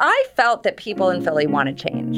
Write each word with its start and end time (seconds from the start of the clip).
I 0.00 0.24
felt 0.36 0.62
that 0.62 0.76
people 0.76 1.10
in 1.10 1.22
Philly 1.22 1.48
wanted 1.48 1.76
change. 1.76 2.16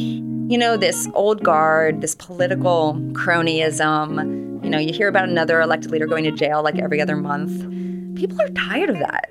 You 0.50 0.58
know, 0.58 0.76
this 0.76 1.08
old 1.14 1.42
guard, 1.42 2.02
this 2.02 2.14
political 2.14 2.94
cronyism. 3.12 4.62
You 4.62 4.68
know, 4.68 4.78
you 4.78 4.92
hear 4.92 5.08
about 5.08 5.28
another 5.28 5.62
elected 5.62 5.90
leader 5.90 6.06
going 6.06 6.24
to 6.24 6.30
jail 6.30 6.62
like 6.62 6.78
every 6.78 7.00
other 7.00 7.16
month. 7.16 7.60
People 8.16 8.40
are 8.42 8.48
tired 8.50 8.90
of 8.90 8.98
that. 8.98 9.30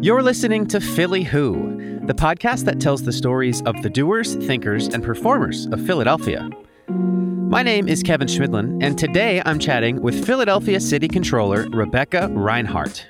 You're 0.00 0.22
listening 0.22 0.66
to 0.68 0.80
Philly 0.80 1.24
Who, 1.24 2.00
the 2.06 2.14
podcast 2.14 2.64
that 2.66 2.80
tells 2.80 3.02
the 3.02 3.12
stories 3.12 3.60
of 3.62 3.82
the 3.82 3.90
doers, 3.90 4.36
thinkers, 4.36 4.86
and 4.86 5.02
performers 5.02 5.66
of 5.66 5.84
Philadelphia. 5.84 6.48
My 7.48 7.62
name 7.62 7.86
is 7.86 8.02
Kevin 8.02 8.26
Schmidlin, 8.26 8.82
and 8.82 8.98
today 8.98 9.40
I'm 9.46 9.60
chatting 9.60 10.02
with 10.02 10.26
Philadelphia 10.26 10.80
City 10.80 11.06
Controller 11.06 11.68
Rebecca 11.70 12.28
Rhynhart. 12.32 13.04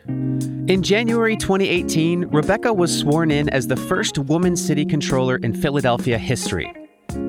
In 0.68 0.82
January 0.82 1.38
2018, 1.38 2.26
Rebecca 2.26 2.70
was 2.70 2.96
sworn 2.96 3.30
in 3.30 3.48
as 3.48 3.66
the 3.66 3.78
first 3.78 4.18
woman 4.18 4.54
city 4.54 4.84
controller 4.84 5.36
in 5.36 5.54
Philadelphia 5.54 6.18
history. 6.18 6.70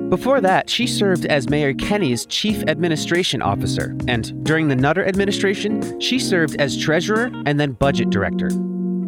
Before 0.10 0.42
that, 0.42 0.70
she 0.70 0.86
served 0.86 1.26
as 1.26 1.50
Mayor 1.50 1.74
Kenney's 1.74 2.26
chief 2.26 2.62
administration 2.68 3.42
officer, 3.42 3.96
and 4.10 4.44
during 4.44 4.68
the 4.68 4.76
Nutter 4.76 5.08
administration, 5.08 6.02
she 6.02 6.20
served 6.20 6.60
as 6.60 6.78
treasurer 6.78 7.32
and 7.46 7.58
then 7.58 7.72
budget 7.72 8.10
director. 8.10 8.50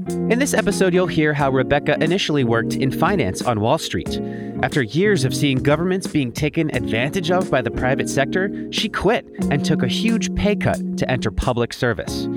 In 0.09 0.39
this 0.39 0.53
episode, 0.55 0.93
you'll 0.93 1.07
hear 1.07 1.33
how 1.33 1.51
Rebecca 1.51 1.95
initially 2.03 2.43
worked 2.43 2.75
in 2.75 2.91
finance 2.91 3.43
on 3.43 3.59
Wall 3.59 3.77
Street. 3.77 4.19
After 4.63 4.81
years 4.81 5.23
of 5.23 5.35
seeing 5.35 5.57
governments 5.59 6.07
being 6.07 6.31
taken 6.31 6.75
advantage 6.75 7.29
of 7.29 7.51
by 7.51 7.61
the 7.61 7.69
private 7.69 8.09
sector, 8.09 8.71
she 8.71 8.89
quit 8.89 9.27
and 9.51 9.63
took 9.63 9.83
a 9.83 9.87
huge 9.87 10.33
pay 10.35 10.55
cut 10.55 10.97
to 10.97 11.09
enter 11.09 11.29
public 11.29 11.73
service. 11.73 12.27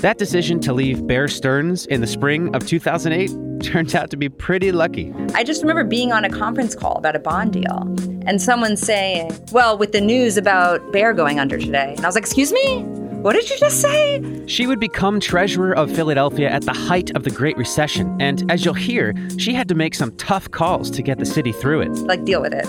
That 0.00 0.18
decision 0.18 0.60
to 0.60 0.74
leave 0.74 1.06
Bear 1.06 1.26
Stearns 1.26 1.86
in 1.86 2.02
the 2.02 2.06
spring 2.06 2.54
of 2.54 2.66
2008 2.66 3.30
turned 3.62 3.94
out 3.94 4.10
to 4.10 4.16
be 4.16 4.28
pretty 4.28 4.70
lucky. 4.70 5.14
I 5.34 5.42
just 5.42 5.62
remember 5.62 5.84
being 5.84 6.12
on 6.12 6.24
a 6.24 6.30
conference 6.30 6.74
call 6.74 6.96
about 6.96 7.16
a 7.16 7.20
bond 7.20 7.54
deal 7.54 7.82
and 8.26 8.42
someone 8.42 8.76
saying, 8.76 9.30
Well, 9.52 9.78
with 9.78 9.92
the 9.92 10.00
news 10.00 10.36
about 10.36 10.92
Bear 10.92 11.14
going 11.14 11.40
under 11.40 11.56
today. 11.58 11.94
And 11.96 12.04
I 12.04 12.08
was 12.08 12.14
like, 12.14 12.24
Excuse 12.24 12.52
me? 12.52 13.01
What 13.22 13.34
did 13.34 13.48
you 13.48 13.56
just 13.56 13.80
say? 13.80 14.20
She 14.48 14.66
would 14.66 14.80
become 14.80 15.20
treasurer 15.20 15.72
of 15.76 15.94
Philadelphia 15.94 16.50
at 16.50 16.62
the 16.62 16.72
height 16.72 17.14
of 17.14 17.22
the 17.22 17.30
Great 17.30 17.56
Recession, 17.56 18.20
and 18.20 18.50
as 18.50 18.64
you'll 18.64 18.74
hear, 18.74 19.14
she 19.38 19.54
had 19.54 19.68
to 19.68 19.76
make 19.76 19.94
some 19.94 20.10
tough 20.16 20.50
calls 20.50 20.90
to 20.90 21.02
get 21.02 21.20
the 21.20 21.24
city 21.24 21.52
through 21.52 21.82
it. 21.82 21.92
Like, 21.98 22.24
deal 22.24 22.42
with 22.42 22.52
it. 22.52 22.66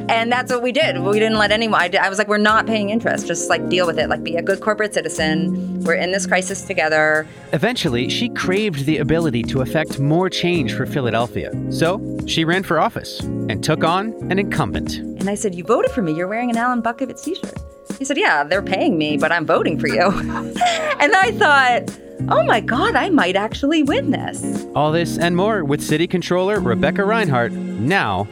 and 0.10 0.32
that's 0.32 0.50
what 0.50 0.62
we 0.62 0.72
did. 0.72 0.98
We 1.02 1.18
didn't 1.18 1.36
let 1.36 1.52
anyone, 1.52 1.78
I, 1.78 1.90
I 2.00 2.08
was 2.08 2.16
like, 2.16 2.26
we're 2.26 2.38
not 2.38 2.66
paying 2.66 2.88
interest. 2.88 3.26
Just 3.26 3.50
like, 3.50 3.68
deal 3.68 3.86
with 3.86 3.98
it. 3.98 4.08
Like, 4.08 4.22
be 4.22 4.36
a 4.36 4.42
good 4.42 4.62
corporate 4.62 4.94
citizen. 4.94 5.84
We're 5.84 5.96
in 5.96 6.10
this 6.10 6.26
crisis 6.26 6.62
together. 6.62 7.28
Eventually, 7.52 8.08
she 8.08 8.30
craved 8.30 8.86
the 8.86 8.96
ability 8.96 9.42
to 9.42 9.60
affect 9.60 9.98
more 9.98 10.30
change 10.30 10.72
for 10.72 10.86
Philadelphia. 10.86 11.52
So 11.70 12.00
she 12.26 12.46
ran 12.46 12.62
for 12.62 12.80
office 12.80 13.20
and 13.20 13.62
took 13.62 13.84
on 13.84 14.14
an 14.30 14.38
incumbent. 14.38 14.96
And 14.96 15.28
I 15.28 15.34
said, 15.34 15.54
You 15.54 15.64
voted 15.64 15.90
for 15.90 16.00
me. 16.00 16.14
You're 16.14 16.28
wearing 16.28 16.48
an 16.48 16.56
Alan 16.56 16.80
Butkovitz 16.82 17.22
t 17.22 17.34
shirt. 17.34 17.58
He 17.98 18.04
said, 18.04 18.16
Yeah, 18.16 18.44
they're 18.44 18.62
paying 18.62 18.98
me, 18.98 19.16
but 19.16 19.32
I'm 19.32 19.46
voting 19.46 19.78
for 19.78 19.88
you. 19.88 20.02
and 20.02 21.14
I 21.14 21.32
thought, 21.32 21.98
Oh 22.28 22.42
my 22.44 22.60
God, 22.60 22.96
I 22.96 23.10
might 23.10 23.36
actually 23.36 23.82
win 23.82 24.10
this. 24.10 24.66
All 24.74 24.92
this 24.92 25.18
and 25.18 25.36
more 25.36 25.64
with 25.64 25.82
City 25.82 26.06
Controller 26.06 26.60
Rebecca 26.60 27.02
Rhynhart 27.02 27.52
now 27.52 28.26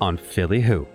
on 0.00 0.16
Philly 0.16 0.60
Who. 0.60 0.86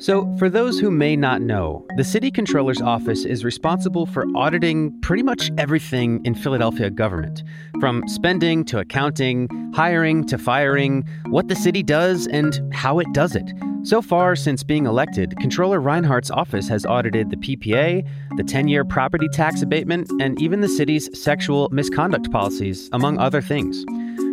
So, 0.00 0.34
for 0.38 0.48
those 0.48 0.80
who 0.80 0.90
may 0.90 1.14
not 1.14 1.42
know, 1.42 1.84
the 1.98 2.04
City 2.04 2.30
Controller's 2.30 2.80
Office 2.80 3.26
is 3.26 3.44
responsible 3.44 4.06
for 4.06 4.24
auditing 4.34 4.98
pretty 5.02 5.22
much 5.22 5.50
everything 5.58 6.24
in 6.24 6.34
Philadelphia 6.34 6.88
government, 6.88 7.42
from 7.80 8.08
spending 8.08 8.64
to 8.64 8.78
accounting, 8.78 9.46
hiring 9.74 10.26
to 10.28 10.38
firing, 10.38 11.04
what 11.26 11.48
the 11.48 11.54
city 11.54 11.82
does, 11.82 12.26
and 12.28 12.74
how 12.74 12.98
it 12.98 13.12
does 13.12 13.36
it. 13.36 13.52
So 13.82 14.00
far, 14.00 14.36
since 14.36 14.62
being 14.62 14.86
elected, 14.86 15.36
Controller 15.38 15.82
Rhynhart's 15.82 16.30
office 16.30 16.66
has 16.68 16.86
audited 16.86 17.28
the 17.28 17.36
PPA, 17.36 18.02
the 18.38 18.42
10 18.42 18.68
year 18.68 18.86
property 18.86 19.28
tax 19.28 19.60
abatement, 19.60 20.10
and 20.18 20.40
even 20.40 20.62
the 20.62 20.68
city's 20.68 21.10
sexual 21.22 21.68
misconduct 21.72 22.32
policies, 22.32 22.88
among 22.92 23.18
other 23.18 23.42
things. 23.42 23.84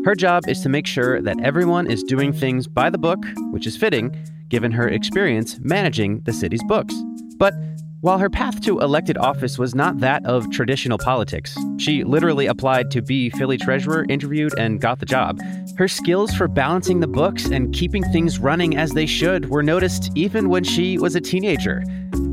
Her 0.05 0.15
job 0.15 0.47
is 0.47 0.61
to 0.61 0.69
make 0.69 0.87
sure 0.87 1.21
that 1.21 1.41
everyone 1.41 1.91
is 1.91 2.03
doing 2.03 2.31
things 2.31 2.69
by 2.69 2.89
the 2.89 2.97
book, 2.97 3.19
which 3.51 3.67
is 3.67 3.75
fitting 3.75 4.15
given 4.49 4.71
her 4.71 4.87
experience 4.87 5.57
managing 5.59 6.21
the 6.21 6.33
city's 6.33 6.63
books. 6.63 6.93
But 7.37 7.53
while 8.01 8.19
her 8.19 8.29
path 8.29 8.61
to 8.61 8.79
elected 8.79 9.17
office 9.17 9.57
was 9.57 9.73
not 9.73 9.99
that 9.99 10.23
of 10.25 10.49
traditional 10.51 10.99
politics, 10.99 11.57
she 11.77 12.03
literally 12.03 12.45
applied 12.45 12.91
to 12.91 13.01
be 13.01 13.31
Philly 13.31 13.57
treasurer, 13.57 14.05
interviewed, 14.07 14.53
and 14.57 14.79
got 14.79 14.99
the 14.99 15.05
job. 15.05 15.39
Her 15.77 15.87
skills 15.87 16.33
for 16.33 16.47
balancing 16.47 16.99
the 16.99 17.07
books 17.07 17.47
and 17.47 17.73
keeping 17.73 18.03
things 18.11 18.37
running 18.37 18.77
as 18.77 18.91
they 18.91 19.07
should 19.07 19.49
were 19.49 19.63
noticed 19.63 20.11
even 20.13 20.49
when 20.49 20.63
she 20.63 20.99
was 20.99 21.15
a 21.15 21.21
teenager, 21.21 21.81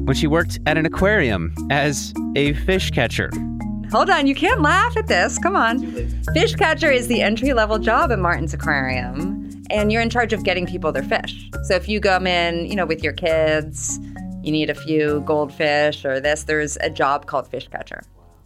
when 0.04 0.14
she 0.14 0.26
worked 0.26 0.58
at 0.66 0.76
an 0.76 0.84
aquarium 0.84 1.54
as 1.70 2.12
a 2.36 2.52
fish 2.52 2.90
catcher. 2.90 3.30
Hold 3.90 4.10
on, 4.10 4.26
you 4.26 4.34
can't 4.34 4.60
laugh 4.60 4.96
at 4.96 5.06
this. 5.06 5.38
Come 5.38 5.56
on. 5.56 5.80
Fish 6.34 6.54
catcher 6.56 6.90
is 6.90 7.08
the 7.08 7.22
entry 7.22 7.52
level 7.54 7.78
job 7.78 8.12
at 8.12 8.18
Martin's 8.18 8.52
Aquarium 8.52 9.43
and 9.70 9.90
you're 9.92 10.02
in 10.02 10.10
charge 10.10 10.32
of 10.32 10.44
getting 10.44 10.66
people 10.66 10.92
their 10.92 11.02
fish. 11.02 11.48
So 11.64 11.74
if 11.74 11.88
you 11.88 12.00
come 12.00 12.26
in, 12.26 12.66
you 12.66 12.76
know, 12.76 12.86
with 12.86 13.02
your 13.02 13.12
kids, 13.12 13.98
you 14.42 14.52
need 14.52 14.70
a 14.70 14.74
few 14.74 15.22
goldfish 15.26 16.04
or 16.04 16.20
this, 16.20 16.44
there's 16.44 16.76
a 16.78 16.90
job 16.90 17.26
called 17.26 17.48
fish 17.48 17.68
catcher. 17.68 18.02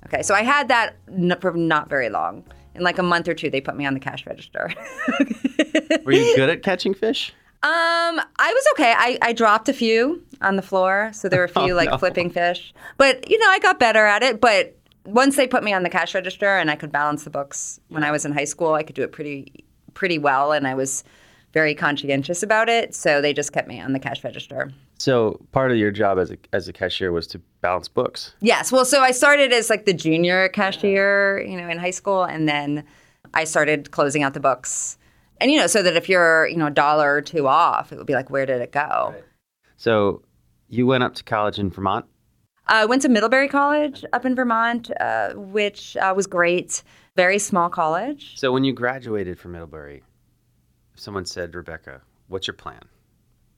Okay, 0.06 0.22
so 0.22 0.34
I 0.34 0.42
had 0.42 0.68
that 0.68 0.96
for 1.40 1.52
not 1.52 1.88
very 1.88 2.08
long. 2.08 2.44
In 2.74 2.82
like 2.82 2.98
a 2.98 3.02
month 3.02 3.28
or 3.28 3.34
two, 3.34 3.50
they 3.50 3.60
put 3.60 3.76
me 3.76 3.84
on 3.84 3.94
the 3.94 4.00
cash 4.00 4.24
register. 4.26 4.70
Were 6.04 6.12
you 6.12 6.36
good 6.36 6.48
at 6.48 6.62
catching 6.62 6.94
fish? 6.94 7.32
Um, 7.60 8.20
I 8.38 8.52
was 8.52 8.64
okay. 8.74 8.94
I, 8.96 9.18
I 9.20 9.32
dropped 9.32 9.68
a 9.68 9.72
few 9.72 10.22
on 10.40 10.54
the 10.54 10.62
floor, 10.62 11.10
so 11.12 11.28
there 11.28 11.40
were 11.40 11.46
a 11.46 11.48
few 11.64 11.72
oh, 11.72 11.76
like 11.76 11.90
no. 11.90 11.98
flipping 11.98 12.30
fish. 12.30 12.72
But 12.96 13.28
you 13.28 13.36
know, 13.38 13.48
I 13.48 13.58
got 13.58 13.80
better 13.80 14.06
at 14.06 14.22
it. 14.22 14.40
But 14.40 14.76
once 15.04 15.34
they 15.34 15.48
put 15.48 15.64
me 15.64 15.72
on 15.72 15.82
the 15.82 15.90
cash 15.90 16.14
register 16.14 16.56
and 16.56 16.70
I 16.70 16.76
could 16.76 16.92
balance 16.92 17.24
the 17.24 17.30
books 17.30 17.80
when 17.88 18.04
I 18.04 18.12
was 18.12 18.24
in 18.24 18.32
high 18.32 18.44
school, 18.44 18.74
I 18.74 18.84
could 18.84 18.94
do 18.94 19.02
it 19.02 19.10
pretty 19.10 19.64
pretty 19.98 20.16
well, 20.16 20.52
and 20.52 20.66
I 20.66 20.74
was 20.74 21.02
very 21.52 21.74
conscientious 21.74 22.42
about 22.42 22.68
it. 22.68 22.94
So 22.94 23.20
they 23.20 23.32
just 23.32 23.52
kept 23.52 23.68
me 23.68 23.80
on 23.80 23.92
the 23.92 23.98
cash 23.98 24.22
register. 24.22 24.70
So 24.98 25.40
part 25.50 25.72
of 25.72 25.76
your 25.76 25.90
job 25.90 26.18
as 26.18 26.30
a 26.30 26.38
as 26.52 26.68
a 26.68 26.72
cashier 26.72 27.10
was 27.12 27.26
to 27.28 27.40
balance 27.60 27.88
books. 27.88 28.34
Yes. 28.40 28.70
Well, 28.70 28.84
so 28.84 29.00
I 29.00 29.10
started 29.10 29.52
as 29.52 29.68
like 29.68 29.84
the 29.84 29.92
junior 29.92 30.48
cashier, 30.50 31.40
you 31.40 31.56
know, 31.56 31.68
in 31.68 31.78
high 31.78 31.90
school, 31.90 32.22
and 32.22 32.48
then 32.48 32.84
I 33.34 33.44
started 33.44 33.90
closing 33.90 34.22
out 34.22 34.34
the 34.34 34.40
books. 34.40 34.96
And 35.40 35.50
you 35.50 35.58
know, 35.58 35.66
so 35.66 35.82
that 35.82 35.96
if 35.96 36.08
you're 36.08 36.46
you 36.46 36.56
know 36.56 36.66
a 36.66 36.70
dollar 36.70 37.14
or 37.14 37.22
two 37.22 37.48
off, 37.48 37.92
it 37.92 37.98
would 37.98 38.06
be 38.06 38.14
like, 38.14 38.30
where 38.30 38.46
did 38.46 38.60
it 38.60 38.72
go? 38.72 39.10
Right. 39.12 39.24
So 39.76 40.22
you 40.68 40.86
went 40.86 41.02
up 41.02 41.14
to 41.16 41.24
college 41.24 41.58
in 41.58 41.70
Vermont. 41.70 42.06
I 42.66 42.84
went 42.84 43.02
to 43.02 43.08
Middlebury 43.08 43.48
College 43.48 44.04
up 44.12 44.26
in 44.26 44.34
Vermont, 44.34 44.90
uh, 45.00 45.32
which 45.34 45.96
uh, 45.96 46.12
was 46.14 46.26
great. 46.26 46.82
Very 47.18 47.40
small 47.40 47.68
college. 47.68 48.34
So 48.36 48.52
when 48.52 48.62
you 48.62 48.72
graduated 48.72 49.40
from 49.40 49.50
Middlebury, 49.50 50.04
if 50.94 51.00
someone 51.00 51.26
said, 51.26 51.52
Rebecca, 51.52 52.00
what's 52.28 52.46
your 52.46 52.54
plan? 52.54 52.78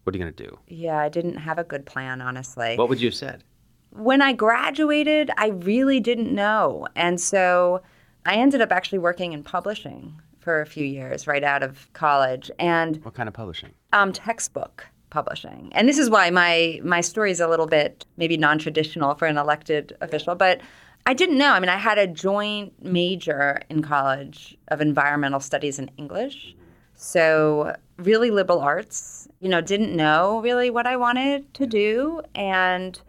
What 0.02 0.14
are 0.14 0.18
you 0.18 0.24
going 0.24 0.34
to 0.34 0.44
do? 0.44 0.58
Yeah, 0.66 0.96
I 0.96 1.10
didn't 1.10 1.36
have 1.36 1.58
a 1.58 1.64
good 1.64 1.84
plan, 1.84 2.22
honestly. 2.22 2.76
What 2.76 2.88
would 2.88 3.02
you 3.02 3.08
have 3.08 3.14
said? 3.14 3.44
When 3.90 4.22
I 4.22 4.32
graduated, 4.32 5.30
I 5.36 5.48
really 5.48 6.00
didn't 6.00 6.34
know. 6.34 6.86
And 6.96 7.20
so 7.20 7.82
I 8.24 8.36
ended 8.36 8.62
up 8.62 8.72
actually 8.72 9.00
working 9.00 9.34
in 9.34 9.42
publishing 9.42 10.18
for 10.38 10.62
a 10.62 10.66
few 10.66 10.86
years 10.86 11.26
right 11.26 11.44
out 11.44 11.62
of 11.62 11.92
college. 11.92 12.50
And 12.58 13.04
what 13.04 13.12
kind 13.12 13.28
of 13.28 13.34
publishing? 13.34 13.74
Um, 13.92 14.14
textbook 14.14 14.86
publishing. 15.10 15.70
And 15.74 15.86
this 15.86 15.98
is 15.98 16.08
why 16.08 16.30
my 16.30 16.80
my 16.82 17.02
story 17.02 17.30
is 17.30 17.40
a 17.40 17.46
little 17.46 17.66
bit 17.66 18.06
maybe 18.16 18.38
non-traditional 18.38 19.16
for 19.16 19.26
an 19.26 19.36
elected 19.36 19.94
official, 20.00 20.34
but 20.34 20.62
I 21.06 21.14
didn't 21.14 21.38
know. 21.38 21.52
I 21.52 21.60
mean, 21.60 21.68
I 21.68 21.76
had 21.76 21.98
a 21.98 22.06
joint 22.06 22.72
major 22.82 23.60
in 23.68 23.82
college 23.82 24.56
of 24.68 24.80
environmental 24.80 25.40
studies 25.40 25.78
and 25.78 25.90
English. 25.96 26.54
So, 26.94 27.74
really 27.96 28.30
liberal 28.30 28.60
arts. 28.60 29.26
You 29.40 29.48
know, 29.48 29.60
didn't 29.60 29.96
know 29.96 30.40
really 30.42 30.70
what 30.70 30.86
I 30.86 30.96
wanted 30.96 31.52
to 31.54 31.66
do 31.66 32.20
and 32.34 33.00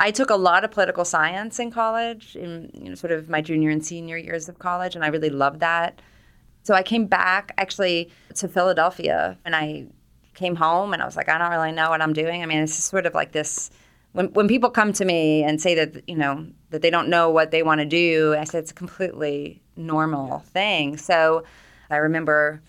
I 0.00 0.10
took 0.10 0.30
a 0.30 0.36
lot 0.36 0.64
of 0.64 0.70
political 0.70 1.04
science 1.04 1.58
in 1.58 1.70
college 1.70 2.34
in 2.34 2.70
you 2.72 2.88
know 2.88 2.94
sort 2.94 3.12
of 3.12 3.28
my 3.28 3.42
junior 3.42 3.68
and 3.68 3.84
senior 3.84 4.16
years 4.16 4.48
of 4.48 4.58
college 4.58 4.96
and 4.96 5.04
I 5.04 5.08
really 5.08 5.28
loved 5.28 5.60
that. 5.60 6.00
So 6.62 6.74
I 6.74 6.82
came 6.82 7.06
back 7.06 7.52
actually 7.58 8.10
to 8.36 8.48
Philadelphia 8.48 9.38
and 9.44 9.54
I 9.54 9.86
came 10.34 10.56
home 10.56 10.94
and 10.94 11.02
I 11.02 11.04
was 11.04 11.16
like 11.16 11.28
I 11.28 11.36
don't 11.36 11.50
really 11.50 11.72
know 11.72 11.90
what 11.90 12.00
I'm 12.00 12.14
doing. 12.14 12.42
I 12.42 12.46
mean, 12.46 12.60
it's 12.60 12.74
sort 12.74 13.04
of 13.04 13.14
like 13.14 13.32
this 13.32 13.70
when 14.12 14.26
when 14.32 14.48
people 14.48 14.70
come 14.70 14.92
to 14.94 15.04
me 15.04 15.42
and 15.42 15.60
say 15.60 15.74
that 15.74 16.08
you 16.08 16.16
know 16.16 16.46
that 16.70 16.82
they 16.82 16.90
don't 16.90 17.08
know 17.08 17.30
what 17.30 17.50
they 17.50 17.62
want 17.62 17.80
to 17.80 17.86
do, 17.86 18.34
I 18.38 18.44
said 18.44 18.62
it's 18.62 18.70
a 18.70 18.74
completely 18.74 19.62
normal 19.76 20.40
thing. 20.40 20.96
So 20.96 21.44
I 21.90 21.96
remember 21.96 22.62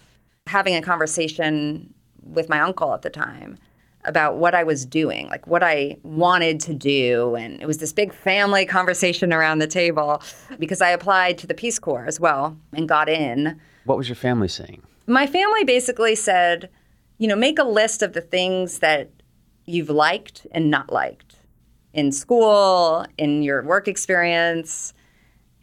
having 0.47 0.75
a 0.75 0.81
conversation 0.81 1.93
with 2.23 2.49
my 2.49 2.59
uncle 2.59 2.93
at 2.93 3.01
the 3.01 3.09
time 3.09 3.57
about 4.05 4.37
what 4.37 4.55
I 4.55 4.63
was 4.63 4.85
doing, 4.85 5.27
like 5.27 5.45
what 5.45 5.63
I 5.63 5.97
wanted 6.03 6.59
to 6.61 6.73
do. 6.73 7.35
And 7.35 7.61
it 7.61 7.67
was 7.67 7.77
this 7.77 7.93
big 7.93 8.13
family 8.13 8.65
conversation 8.65 9.31
around 9.31 9.59
the 9.59 9.67
table 9.67 10.21
because 10.57 10.81
I 10.81 10.89
applied 10.89 11.37
to 11.39 11.47
the 11.47 11.53
Peace 11.53 11.77
Corps 11.77 12.05
as 12.05 12.19
well 12.19 12.57
and 12.73 12.89
got 12.89 13.09
in. 13.09 13.59
What 13.85 13.97
was 13.97 14.09
your 14.09 14.15
family 14.15 14.47
saying? 14.47 14.81
My 15.07 15.27
family 15.27 15.63
basically 15.63 16.15
said, 16.15 16.69
you 17.17 17.27
know, 17.27 17.35
make 17.35 17.59
a 17.59 17.63
list 17.63 18.01
of 18.01 18.13
the 18.13 18.21
things 18.21 18.79
that 18.79 19.11
you've 19.65 19.89
liked 19.89 20.47
and 20.51 20.69
not 20.69 20.91
liked 20.91 21.35
in 21.93 22.11
school, 22.11 23.05
in 23.17 23.43
your 23.43 23.63
work 23.63 23.87
experience. 23.87 24.93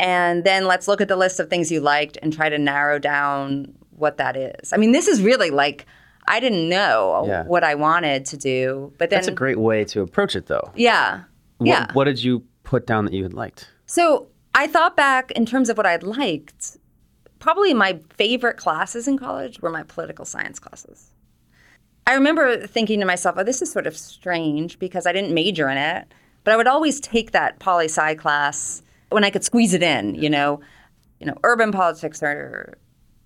And 0.00 0.44
then 0.44 0.66
let's 0.66 0.86
look 0.86 1.00
at 1.00 1.08
the 1.08 1.16
list 1.16 1.40
of 1.40 1.50
things 1.50 1.72
you 1.72 1.80
liked 1.80 2.18
and 2.22 2.32
try 2.32 2.48
to 2.48 2.58
narrow 2.58 2.98
down 2.98 3.74
what 3.90 4.16
that 4.18 4.36
is. 4.36 4.72
I 4.72 4.76
mean, 4.76 4.92
this 4.92 5.08
is 5.08 5.20
really 5.22 5.50
like 5.50 5.86
I 6.30 6.40
didn't 6.40 6.68
know 6.68 7.24
Yeah. 7.26 7.44
what 7.44 7.64
I 7.64 7.74
wanted 7.74 8.26
to 8.26 8.36
do, 8.36 8.92
but 8.98 9.08
then 9.08 9.16
That's 9.16 9.28
a 9.28 9.32
great 9.32 9.58
way 9.58 9.84
to 9.86 10.02
approach 10.02 10.36
it, 10.36 10.44
though. 10.46 10.70
yeah, 10.76 11.22
What, 11.56 11.66
yeah. 11.66 11.92
What 11.94 12.04
did 12.04 12.22
you 12.22 12.44
put 12.64 12.86
down 12.86 13.06
that 13.06 13.14
you 13.14 13.22
had 13.22 13.32
liked? 13.32 13.70
So 13.86 14.28
I 14.54 14.66
thought 14.66 14.94
back 14.94 15.30
in 15.30 15.46
terms 15.46 15.70
of 15.70 15.78
what 15.78 15.86
I'd 15.86 16.02
liked. 16.02 16.76
Probably 17.38 17.72
my 17.72 18.00
favorite 18.10 18.58
classes 18.58 19.08
in 19.08 19.16
college 19.16 19.62
were 19.62 19.70
my 19.70 19.84
political 19.84 20.26
science 20.26 20.58
classes. 20.58 21.12
I 22.08 22.14
remember 22.14 22.66
thinking 22.66 23.00
to 23.00 23.06
myself, 23.06 23.36
oh, 23.36 23.44
this 23.44 23.60
is 23.60 23.70
sort 23.70 23.86
of 23.86 23.94
strange 23.94 24.78
because 24.78 25.06
I 25.06 25.12
didn't 25.12 25.34
major 25.34 25.68
in 25.68 25.76
it, 25.76 26.10
but 26.42 26.54
I 26.54 26.56
would 26.56 26.66
always 26.66 27.00
take 27.00 27.32
that 27.32 27.58
poli 27.58 27.84
sci 27.84 28.14
class 28.14 28.82
when 29.10 29.24
I 29.24 29.30
could 29.30 29.44
squeeze 29.44 29.74
it 29.74 29.82
in, 29.82 30.14
you 30.14 30.30
know, 30.30 30.58
you 31.20 31.26
know, 31.26 31.36
urban 31.44 31.70
politics 31.70 32.22
or 32.22 32.78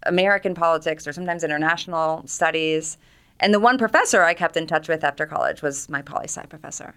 American 0.02 0.52
politics 0.52 1.06
or 1.06 1.12
sometimes 1.12 1.44
international 1.44 2.26
studies. 2.26 2.98
And 3.38 3.54
the 3.54 3.60
one 3.60 3.78
professor 3.78 4.24
I 4.24 4.34
kept 4.34 4.56
in 4.56 4.66
touch 4.66 4.88
with 4.88 5.04
after 5.04 5.26
college 5.26 5.62
was 5.62 5.88
my 5.88 6.02
poli 6.02 6.24
sci 6.24 6.44
professor. 6.46 6.96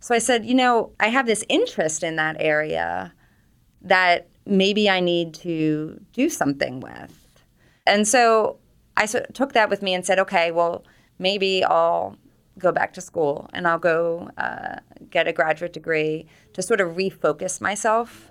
So 0.00 0.14
I 0.14 0.18
said, 0.18 0.44
you 0.44 0.54
know, 0.54 0.92
I 1.00 1.08
have 1.08 1.24
this 1.24 1.46
interest 1.48 2.02
in 2.02 2.16
that 2.16 2.36
area 2.40 3.10
that 3.80 4.28
maybe 4.44 4.90
I 4.90 5.00
need 5.00 5.32
to 5.36 5.98
do 6.12 6.28
something 6.28 6.80
with. 6.80 7.42
And 7.86 8.06
so 8.06 8.58
I 8.98 9.06
took 9.06 9.54
that 9.54 9.70
with 9.70 9.80
me 9.80 9.94
and 9.94 10.04
said, 10.04 10.18
okay, 10.18 10.50
well, 10.50 10.84
maybe 11.22 11.64
I'll 11.64 12.16
go 12.58 12.70
back 12.72 12.92
to 12.94 13.00
school 13.00 13.48
and 13.54 13.66
I'll 13.66 13.78
go 13.78 14.28
uh, 14.36 14.76
get 15.10 15.26
a 15.26 15.32
graduate 15.32 15.72
degree 15.72 16.26
to 16.52 16.60
sort 16.62 16.80
of 16.80 16.96
refocus 16.96 17.60
myself. 17.60 18.30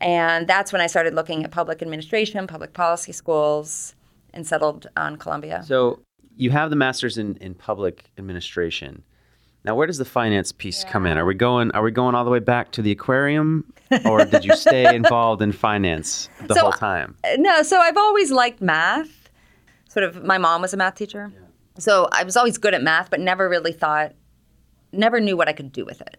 And 0.00 0.46
that's 0.46 0.72
when 0.72 0.80
I 0.80 0.86
started 0.86 1.12
looking 1.14 1.44
at 1.44 1.50
public 1.50 1.82
administration, 1.82 2.46
public 2.46 2.72
policy 2.72 3.12
schools, 3.12 3.94
and 4.32 4.46
settled 4.46 4.86
on 4.96 5.16
Columbia. 5.16 5.62
So 5.66 6.00
you 6.36 6.50
have 6.50 6.70
the 6.70 6.76
master's 6.76 7.18
in, 7.18 7.36
in 7.38 7.54
public 7.54 8.04
administration. 8.16 9.02
Now, 9.64 9.74
where 9.74 9.88
does 9.88 9.98
the 9.98 10.04
finance 10.04 10.52
piece 10.52 10.84
come 10.84 11.04
in? 11.04 11.18
Are 11.18 11.24
we 11.26 11.34
going? 11.34 11.72
Are 11.72 11.82
we 11.82 11.90
going 11.90 12.14
all 12.14 12.24
the 12.24 12.30
way 12.30 12.38
back 12.38 12.70
to 12.72 12.80
the 12.80 12.92
aquarium, 12.92 13.64
or 14.04 14.24
did 14.24 14.44
you 14.44 14.54
stay 14.56 14.94
involved 15.02 15.42
in 15.42 15.50
finance 15.50 16.30
the 16.46 16.54
So- 16.54 16.60
whole 16.60 16.72
time? 16.72 17.16
No, 17.38 17.62
so 17.62 17.78
I've 17.80 17.96
always 17.96 18.30
liked 18.30 18.62
math. 18.62 19.28
Sort 19.88 20.04
of, 20.04 20.22
my 20.22 20.38
mom 20.38 20.62
was 20.62 20.72
a 20.72 20.76
math 20.76 20.94
teacher. 20.94 21.32
So 21.78 22.08
I 22.12 22.24
was 22.24 22.36
always 22.36 22.58
good 22.58 22.74
at 22.74 22.82
math, 22.82 23.10
but 23.10 23.20
never 23.20 23.48
really 23.48 23.72
thought, 23.72 24.12
never 24.92 25.20
knew 25.20 25.36
what 25.36 25.48
I 25.48 25.52
could 25.52 25.72
do 25.72 25.84
with 25.84 26.00
it. 26.00 26.16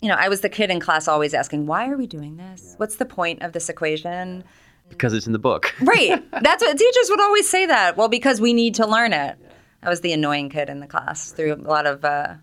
You 0.00 0.08
know, 0.10 0.16
I 0.16 0.28
was 0.28 0.42
the 0.42 0.50
kid 0.50 0.70
in 0.70 0.80
class 0.80 1.08
always 1.08 1.32
asking, 1.32 1.66
why 1.66 1.88
are 1.88 1.96
we 1.96 2.06
doing 2.06 2.36
this? 2.36 2.74
What's 2.76 2.96
the 2.96 3.06
point 3.06 3.42
of 3.42 3.52
this 3.52 3.68
equation? 3.70 4.44
Because 4.90 5.14
it's 5.14 5.26
in 5.26 5.32
the 5.32 5.38
book. 5.38 5.74
Right. 5.80 6.22
That's 6.30 6.62
what 6.62 6.78
teachers 6.78 7.08
would 7.08 7.20
always 7.20 7.48
say 7.48 7.64
that. 7.66 7.96
Well, 7.96 8.08
because 8.08 8.40
we 8.40 8.52
need 8.52 8.74
to 8.76 8.86
learn 8.86 9.14
it. 9.14 9.38
I 9.82 9.88
was 9.88 10.02
the 10.02 10.12
annoying 10.12 10.50
kid 10.50 10.68
in 10.68 10.80
the 10.80 10.86
class 10.86 11.32
through 11.32 11.54
a 11.54 11.56
lot 11.56 11.86
of 11.86 12.04
uh, 12.04 12.34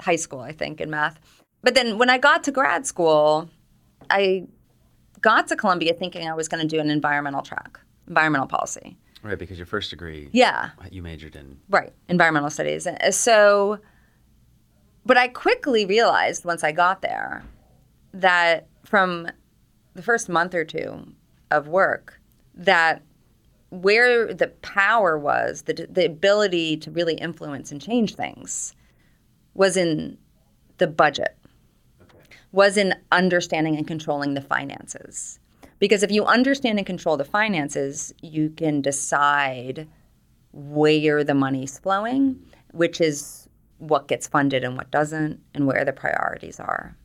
high 0.00 0.16
school, 0.16 0.40
I 0.40 0.52
think, 0.52 0.80
in 0.80 0.90
math. 0.90 1.18
But 1.62 1.74
then 1.74 1.96
when 1.96 2.10
I 2.10 2.18
got 2.18 2.44
to 2.44 2.52
grad 2.52 2.86
school, 2.86 3.48
I 4.10 4.46
got 5.20 5.48
to 5.48 5.56
Columbia 5.56 5.94
thinking 5.94 6.28
I 6.28 6.34
was 6.34 6.48
going 6.48 6.60
to 6.60 6.68
do 6.68 6.80
an 6.80 6.90
environmental 6.90 7.42
track, 7.42 7.78
environmental 8.08 8.48
policy. 8.48 8.98
Right, 9.22 9.38
because 9.38 9.58
your 9.58 9.66
first 9.66 9.90
degree, 9.90 10.28
Yeah. 10.32 10.70
you 10.90 11.02
majored 11.02 11.36
in. 11.36 11.58
Right, 11.68 11.92
environmental 12.08 12.50
studies. 12.50 12.86
Uh, 12.86 13.10
so, 13.10 13.78
but 15.04 15.16
I 15.16 15.28
quickly 15.28 15.84
realized 15.86 16.44
once 16.44 16.62
I 16.64 16.72
got 16.72 17.02
there 17.02 17.44
that 18.14 18.66
from 18.84 19.28
the 19.94 20.02
first 20.02 20.28
month 20.28 20.54
or 20.54 20.64
two 20.64 21.12
of 21.50 21.68
work, 21.68 22.20
that 22.54 23.02
where 23.70 24.32
the 24.34 24.48
power 24.48 25.18
was, 25.18 25.62
the, 25.62 25.86
the 25.90 26.04
ability 26.04 26.76
to 26.78 26.90
really 26.90 27.14
influence 27.14 27.72
and 27.72 27.80
change 27.80 28.14
things, 28.14 28.74
was 29.54 29.76
in 29.76 30.18
the 30.78 30.86
budget, 30.86 31.36
was 32.52 32.76
in 32.76 32.94
understanding 33.12 33.76
and 33.76 33.86
controlling 33.86 34.34
the 34.34 34.40
finances. 34.42 35.38
Because 35.82 36.04
if 36.04 36.12
you 36.12 36.24
understand 36.24 36.78
and 36.78 36.86
control 36.86 37.16
the 37.16 37.24
finances, 37.24 38.14
you 38.22 38.50
can 38.50 38.82
decide 38.82 39.88
where 40.52 41.24
the 41.24 41.34
money's 41.34 41.76
flowing, 41.80 42.40
which 42.70 43.00
is 43.00 43.48
what 43.78 44.06
gets 44.06 44.28
funded 44.28 44.62
and 44.62 44.76
what 44.76 44.92
doesn't, 44.92 45.40
and 45.54 45.66
where 45.66 45.84
the 45.84 45.92
priorities 45.92 46.60
are. 46.60 46.96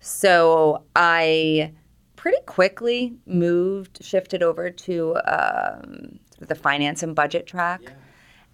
So 0.00 0.82
I 0.96 1.70
pretty 2.16 2.42
quickly 2.46 3.14
moved, 3.26 4.04
shifted 4.04 4.42
over 4.42 4.70
to 4.70 5.16
um, 5.24 6.18
the 6.40 6.56
finance 6.56 7.04
and 7.04 7.14
budget 7.14 7.46
track, 7.46 7.80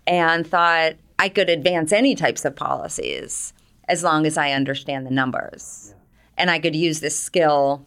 and 0.07 0.47
thought 0.47 0.97
I 1.19 1.31
could 1.31 1.49
advance 1.49 1.93
any 1.93 2.15
types 2.15 2.45
of 2.45 2.55
policies 2.55 3.55
as 3.89 4.05
long 4.05 4.27
as 4.27 4.37
I 4.37 4.51
understand 4.51 5.07
the 5.07 5.11
numbers. 5.11 5.95
And 6.37 6.51
I 6.51 6.59
could 6.59 6.77
use 6.77 7.01
this 7.01 7.19
skill 7.19 7.87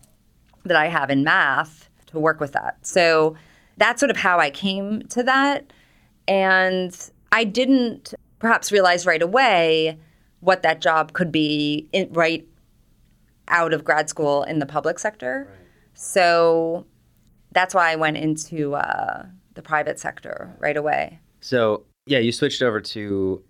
that 0.65 0.77
I 0.77 0.87
have 0.87 1.09
in 1.09 1.23
math 1.23 1.89
to 2.07 2.19
work 2.19 2.39
with 2.39 2.51
that. 2.53 2.85
So 2.85 3.35
that's 3.77 3.99
sort 3.99 4.09
of 4.09 4.17
how 4.17 4.39
I 4.39 4.49
came 4.49 5.03
to 5.09 5.23
that. 5.23 5.71
And 6.27 6.97
I 7.31 7.43
didn't 7.43 8.13
perhaps 8.39 8.71
realize 8.71 9.05
right 9.05 9.21
away 9.21 9.99
what 10.39 10.63
that 10.63 10.81
job 10.81 11.13
could 11.13 11.31
be 11.31 11.87
in, 11.91 12.11
right 12.13 12.47
out 13.47 13.73
of 13.73 13.83
grad 13.83 14.09
school 14.09 14.43
in 14.43 14.59
the 14.59 14.65
public 14.65 14.99
sector. 14.99 15.47
So 15.93 16.85
that's 17.51 17.73
why 17.73 17.91
I 17.91 17.95
went 17.95 18.17
into 18.17 18.75
uh, 18.75 19.25
the 19.53 19.61
private 19.61 19.99
sector 19.99 20.55
right 20.59 20.77
away. 20.77 21.19
So 21.41 21.83
yeah, 22.05 22.19
you 22.19 22.31
switched 22.31 22.61
over 22.61 22.81
to 22.81 23.43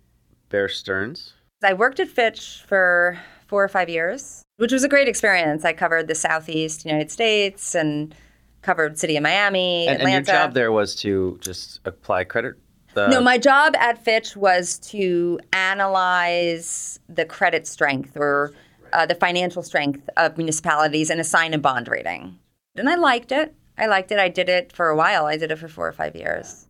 Bear 0.50 0.70
Stearns. 0.70 1.34
I 1.64 1.74
worked 1.74 2.00
at 2.00 2.08
Fitch 2.08 2.64
for 2.68 3.20
four 3.48 3.64
or 3.64 3.68
five 3.68 3.90
years, 3.90 4.44
which 4.58 4.72
was 4.72 4.84
a 4.84 4.90
great 4.90 5.08
experience. 5.08 5.66
I 5.66 5.74
covered 5.74 6.08
the 6.08 6.16
Southeast 6.16 6.86
United 6.86 7.12
States 7.12 7.76
and 7.76 8.16
covered 8.62 8.98
city 8.98 9.16
of 9.18 9.24
Miami, 9.24 9.88
And, 9.88 10.02
and 10.02 10.12
your 10.12 10.22
job 10.22 10.54
there 10.54 10.72
was 10.72 10.96
to 10.98 11.38
just 11.42 11.82
apply 11.86 12.24
credit. 12.24 12.56
The, 12.94 13.08
No, 13.08 13.22
my 13.22 13.38
job 13.38 13.76
at 13.76 14.04
Fitch 14.04 14.36
was 14.36 14.80
to 14.80 15.40
analyze 15.54 17.00
the 17.08 17.26
credit 17.26 17.68
strength 17.68 18.16
or 18.16 18.54
uh, 18.94 19.06
the 19.06 19.16
financial 19.16 19.62
strength 19.62 20.10
of 20.18 20.38
municipalities 20.38 21.10
and 21.10 21.20
assign 21.20 21.54
a 21.54 21.58
bond 21.58 21.88
rating. 21.88 22.40
And 22.76 22.90
I 22.90 22.96
liked 22.96 23.32
it. 23.32 23.54
I 23.78 23.88
liked 23.88 24.12
it. 24.12 24.20
I 24.20 24.30
did 24.30 24.48
it 24.50 24.72
for 24.74 24.88
a 24.90 24.96
while. 24.96 25.26
I 25.26 25.38
did 25.38 25.52
it 25.52 25.58
for 25.60 25.68
four 25.68 25.88
or 25.88 25.94
five 25.94 26.16
years. 26.16 26.68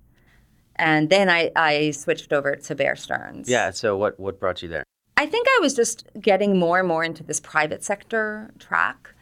And 0.76 1.10
then 1.10 1.30
I, 1.30 1.52
I 1.56 1.92
switched 1.92 2.34
over 2.34 2.56
to 2.56 2.76
Bear 2.76 2.96
Stearns. 2.96 3.48
yeah. 3.48 3.70
So 3.72 3.96
what 3.96 4.20
what 4.20 4.40
brought 4.40 4.62
you 4.62 4.68
there? 4.68 4.84
I 5.18 5.26
think 5.26 5.48
I 5.48 5.60
was 5.62 5.74
just 5.74 6.08
getting 6.20 6.60
more 6.60 6.80
and 6.80 6.88
more 6.88 7.04
into 7.04 7.24
this 7.24 7.40
private 7.40 7.84
sector 7.84 8.52
track. 8.60 9.14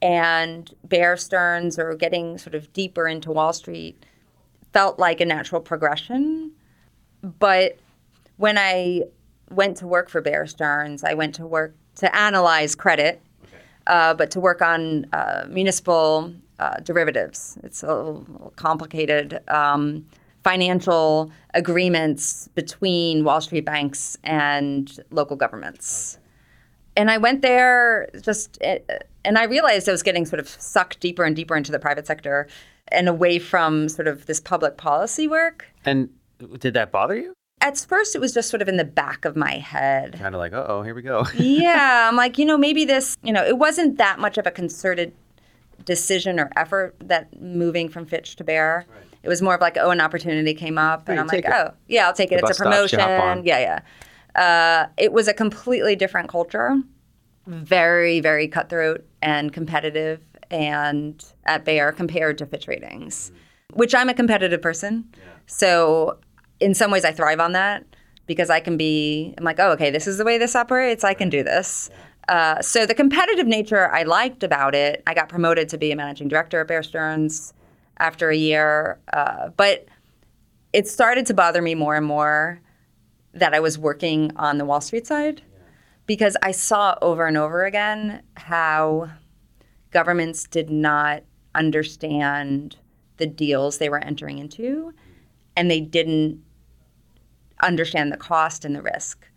And 0.00 0.72
Bear 0.84 1.16
Stearns 1.16 1.78
or 1.78 1.94
getting 1.94 2.38
sort 2.38 2.54
of 2.54 2.72
deeper 2.72 3.08
into 3.08 3.32
Wall 3.32 3.52
Street 3.52 4.04
felt 4.72 4.98
like 4.98 5.20
a 5.20 5.24
natural 5.24 5.60
progression. 5.60 6.52
But 7.22 7.78
when 8.36 8.58
I 8.58 9.04
went 9.50 9.76
to 9.78 9.86
work 9.86 10.08
for 10.08 10.20
Bear 10.20 10.46
Stearns, 10.46 11.02
I 11.02 11.14
went 11.14 11.34
to 11.36 11.46
work 11.46 11.74
to 11.96 12.14
analyze 12.14 12.74
credit, 12.74 13.20
uh, 13.86 14.14
but 14.14 14.30
to 14.32 14.40
work 14.40 14.62
on 14.62 15.06
uh, 15.12 15.46
municipal 15.48 16.32
uh, 16.60 16.78
derivatives. 16.80 17.58
It's 17.62 17.82
a 17.82 17.88
little, 17.88 18.24
little 18.28 18.52
complicated. 18.56 19.40
Um, 19.48 20.06
financial 20.48 21.30
agreements 21.52 22.48
between 22.54 23.22
Wall 23.22 23.38
Street 23.38 23.66
banks 23.66 24.16
and 24.24 24.98
local 25.10 25.36
governments. 25.36 26.18
And 26.96 27.10
I 27.10 27.18
went 27.18 27.42
there 27.42 28.08
just, 28.22 28.58
and 28.62 29.36
I 29.36 29.44
realized 29.44 29.90
I 29.90 29.92
was 29.92 30.02
getting 30.02 30.24
sort 30.24 30.40
of 30.40 30.48
sucked 30.48 31.00
deeper 31.00 31.24
and 31.24 31.36
deeper 31.36 31.54
into 31.54 31.70
the 31.70 31.78
private 31.78 32.06
sector 32.06 32.48
and 32.90 33.10
away 33.10 33.38
from 33.38 33.90
sort 33.90 34.08
of 34.08 34.24
this 34.24 34.40
public 34.40 34.78
policy 34.78 35.28
work. 35.28 35.66
And 35.84 36.08
did 36.58 36.72
that 36.72 36.92
bother 36.92 37.16
you? 37.16 37.34
At 37.60 37.76
first, 37.76 38.16
it 38.16 38.20
was 38.20 38.32
just 38.32 38.48
sort 38.48 38.62
of 38.62 38.68
in 38.68 38.78
the 38.78 38.84
back 38.84 39.26
of 39.26 39.36
my 39.36 39.58
head. 39.58 40.16
Kind 40.18 40.34
of 40.34 40.38
like, 40.38 40.54
oh, 40.54 40.80
here 40.82 40.94
we 40.94 41.02
go. 41.02 41.26
yeah, 41.34 42.06
I'm 42.08 42.16
like, 42.16 42.38
you 42.38 42.46
know, 42.46 42.56
maybe 42.56 42.86
this, 42.86 43.18
you 43.22 43.34
know, 43.34 43.44
it 43.44 43.58
wasn't 43.58 43.98
that 43.98 44.18
much 44.18 44.38
of 44.38 44.46
a 44.46 44.50
concerted 44.50 45.12
decision 45.88 46.38
or 46.38 46.50
effort 46.54 46.94
that 47.00 47.40
moving 47.40 47.88
from 47.88 48.04
Fitch 48.04 48.36
to 48.36 48.44
Bear. 48.44 48.84
It 49.22 49.28
was 49.28 49.40
more 49.40 49.54
of 49.54 49.62
like, 49.62 49.78
oh, 49.78 49.90
an 49.90 50.02
opportunity 50.02 50.52
came 50.52 50.76
up, 50.76 51.08
and 51.08 51.16
you 51.16 51.22
I'm 51.22 51.26
like, 51.26 51.46
it. 51.46 51.50
oh, 51.50 51.70
yeah, 51.88 52.06
I'll 52.06 52.12
take 52.12 52.30
it. 52.30 52.40
The 52.40 52.46
it's 52.46 52.60
a 52.60 52.62
bus 52.62 52.90
stops 52.90 52.92
you 52.92 52.98
promotion. 52.98 53.46
Yeah, 53.46 53.80
yeah. 54.36 54.40
Uh, 54.40 54.86
it 54.98 55.12
was 55.14 55.28
a 55.28 55.34
completely 55.34 55.96
different 55.96 56.28
culture, 56.28 56.76
very, 57.46 58.20
very 58.20 58.46
cutthroat 58.46 59.04
and 59.22 59.50
competitive, 59.50 60.20
and 60.50 61.24
at 61.46 61.64
Bear 61.64 61.90
compared 61.90 62.36
to 62.38 62.46
Fitch 62.46 62.68
Ratings, 62.68 63.32
which 63.72 63.94
I'm 63.94 64.10
a 64.10 64.14
competitive 64.14 64.60
person. 64.60 65.08
So, 65.46 66.18
in 66.60 66.74
some 66.74 66.90
ways, 66.90 67.06
I 67.06 67.12
thrive 67.12 67.40
on 67.40 67.52
that 67.52 67.86
because 68.26 68.50
I 68.50 68.60
can 68.60 68.76
be, 68.76 69.34
I'm 69.38 69.44
like, 69.44 69.58
oh, 69.58 69.70
okay, 69.72 69.90
this 69.90 70.06
is 70.06 70.18
the 70.18 70.24
way 70.24 70.36
this 70.36 70.54
operates. 70.54 71.02
I 71.02 71.14
can 71.14 71.30
do 71.30 71.42
this. 71.42 71.88
Uh, 72.28 72.60
so 72.60 72.84
the 72.84 72.94
competitive 72.94 73.46
nature 73.46 73.90
I 73.90 74.02
liked 74.02 74.42
about 74.42 74.74
it. 74.74 75.02
I 75.06 75.14
got 75.14 75.28
promoted 75.28 75.68
to 75.70 75.78
be 75.78 75.90
a 75.92 75.96
managing 75.96 76.28
director 76.28 76.60
at 76.60 76.68
Bear 76.68 76.82
Stearns 76.82 77.54
after 77.98 78.30
a 78.30 78.36
year, 78.36 78.98
uh, 79.12 79.48
but 79.56 79.86
it 80.72 80.86
started 80.86 81.26
to 81.26 81.34
bother 81.34 81.62
me 81.62 81.74
more 81.74 81.96
and 81.96 82.06
more 82.06 82.60
that 83.32 83.54
I 83.54 83.60
was 83.60 83.78
working 83.78 84.32
on 84.36 84.58
the 84.58 84.64
Wall 84.64 84.80
Street 84.80 85.06
side 85.06 85.42
because 86.06 86.36
I 86.42 86.52
saw 86.52 86.96
over 87.00 87.26
and 87.26 87.36
over 87.36 87.64
again 87.64 88.22
how 88.34 89.10
governments 89.90 90.44
did 90.44 90.70
not 90.70 91.22
understand 91.54 92.76
the 93.16 93.26
deals 93.26 93.78
they 93.78 93.88
were 93.88 93.98
entering 93.98 94.38
into 94.38 94.92
and 95.56 95.70
they 95.70 95.80
didn't 95.80 96.42
understand 97.60 98.12
the 98.12 98.16
cost 98.16 98.64
and 98.64 98.74
the 98.74 98.82
risk. 98.82 99.27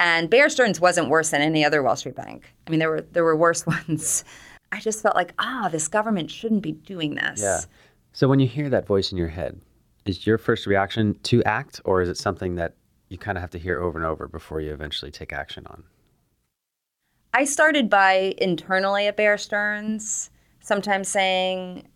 And 0.00 0.30
Bear 0.30 0.48
Stearns 0.48 0.80
wasn't 0.80 1.10
worse 1.10 1.28
than 1.28 1.42
any 1.42 1.62
other 1.62 1.82
Wall 1.82 1.94
Street 1.94 2.16
bank. 2.16 2.54
I 2.66 2.70
mean, 2.70 2.80
there 2.80 2.88
were 2.88 3.02
there 3.02 3.22
were 3.22 3.36
worse 3.36 3.66
ones. 3.88 4.24
I 4.72 4.80
just 4.80 5.02
felt 5.02 5.14
like, 5.14 5.34
ah, 5.38 5.68
this 5.70 5.88
government 5.88 6.30
shouldn't 6.30 6.62
be 6.62 6.72
doing 6.72 7.16
this. 7.16 7.42
Yeah. 7.42 7.60
So 8.12 8.26
when 8.26 8.40
you 8.40 8.46
hear 8.46 8.70
that 8.70 8.86
voice 8.86 9.12
in 9.12 9.18
your 9.18 9.28
head, 9.28 9.60
is 10.06 10.26
your 10.26 10.38
first 10.38 10.66
reaction 10.66 11.18
to 11.24 11.44
act, 11.44 11.80
or 11.84 12.00
is 12.00 12.08
it 12.08 12.16
something 12.16 12.54
that 12.54 12.74
you 13.08 13.18
kind 13.18 13.36
of 13.36 13.42
have 13.42 13.50
to 13.50 13.58
hear 13.58 13.80
over 13.80 13.98
and 13.98 14.06
over 14.06 14.26
before 14.26 14.60
you 14.60 14.72
eventually 14.72 15.10
take 15.10 15.32
action 15.32 15.66
on? 15.66 15.84
I 17.34 17.44
started 17.44 17.90
by 17.90 18.34
internally 18.38 19.06
at 19.06 19.16
Bear 19.16 19.36
Stearns, 19.36 20.30
sometimes 20.60 21.08
saying, 21.08 21.86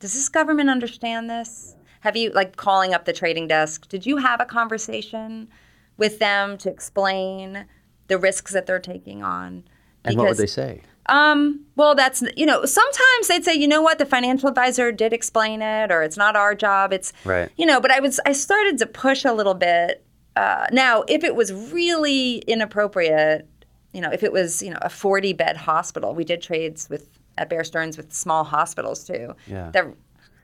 "Does 0.00 0.14
this 0.14 0.30
government 0.30 0.70
understand 0.70 1.28
this? 1.28 1.76
Have 2.00 2.16
you 2.16 2.30
like 2.30 2.56
calling 2.56 2.94
up 2.94 3.04
the 3.04 3.12
trading 3.12 3.48
desk? 3.48 3.86
Did 3.88 4.06
you 4.06 4.16
have 4.16 4.40
a 4.40 4.46
conversation 4.46 5.48
with 5.96 6.18
them 6.18 6.56
to 6.58 6.70
explain 6.70 7.66
the 8.08 8.18
risks 8.18 8.52
that 8.52 8.66
they're 8.66 8.78
taking 8.78 9.22
on?" 9.22 9.64
And 10.04 10.16
what 10.18 10.28
would 10.28 10.36
they 10.36 10.46
say? 10.46 10.82
Um, 11.06 11.66
well, 11.76 11.94
that's 11.94 12.22
you 12.36 12.46
know, 12.46 12.64
sometimes 12.64 13.28
they'd 13.28 13.44
say, 13.44 13.54
you 13.54 13.68
know 13.68 13.82
what, 13.82 13.98
the 13.98 14.06
financial 14.06 14.48
advisor 14.48 14.90
did 14.90 15.12
explain 15.12 15.60
it, 15.60 15.90
or 15.92 16.02
it's 16.02 16.16
not 16.16 16.34
our 16.36 16.54
job. 16.54 16.92
It's 16.92 17.12
Right. 17.24 17.50
you 17.56 17.66
know, 17.66 17.80
but 17.80 17.90
I 17.90 18.00
was 18.00 18.20
I 18.24 18.32
started 18.32 18.78
to 18.78 18.86
push 18.86 19.24
a 19.24 19.32
little 19.32 19.54
bit. 19.54 20.04
Uh, 20.36 20.66
now, 20.72 21.04
if 21.06 21.22
it 21.22 21.36
was 21.36 21.52
really 21.72 22.38
inappropriate, 22.38 23.46
you 23.92 24.00
know, 24.00 24.10
if 24.10 24.22
it 24.22 24.32
was 24.32 24.62
you 24.62 24.70
know 24.70 24.78
a 24.82 24.88
forty 24.90 25.32
bed 25.32 25.56
hospital, 25.56 26.14
we 26.14 26.24
did 26.24 26.40
trades 26.40 26.88
with 26.88 27.08
at 27.36 27.50
Bear 27.50 27.64
Stearns 27.64 27.96
with 27.96 28.12
small 28.12 28.44
hospitals 28.44 29.04
too. 29.04 29.34
Yeah. 29.46 29.70
That 29.72 29.86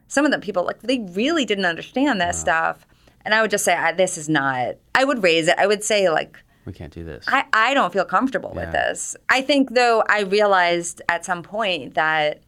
some 0.09 0.25
of 0.27 0.31
the 0.33 0.39
people 0.39 0.65
like 0.65 0.81
they 0.83 0.99
really 1.13 1.45
didn't 1.45 1.65
understand 1.65 2.21
this 2.21 2.39
stuff, 2.39 2.87
and 3.25 3.35
I 3.35 3.43
would 3.43 3.51
just 3.51 3.65
say, 3.65 3.75
I, 3.75 3.93
this 3.93 4.17
is 4.19 4.29
not. 4.29 4.77
I 4.95 5.05
would 5.05 5.23
raise 5.23 5.49
it. 5.49 5.55
I 5.59 5.67
would 5.67 5.85
say 5.85 6.09
like. 6.11 6.37
We 6.65 6.73
can't 6.73 6.93
do 6.93 7.05
this. 7.05 7.25
I, 7.29 7.45
I 7.53 7.75
don't 7.75 7.93
feel 7.93 8.05
comfortable 8.05 8.53
with 8.55 8.71
this. 8.73 9.17
I 9.29 9.41
think, 9.41 9.75
though, 9.75 10.05
I 10.09 10.21
realized 10.23 11.01
at 11.09 11.25
some 11.25 11.43
point 11.43 11.95
that 11.95 12.43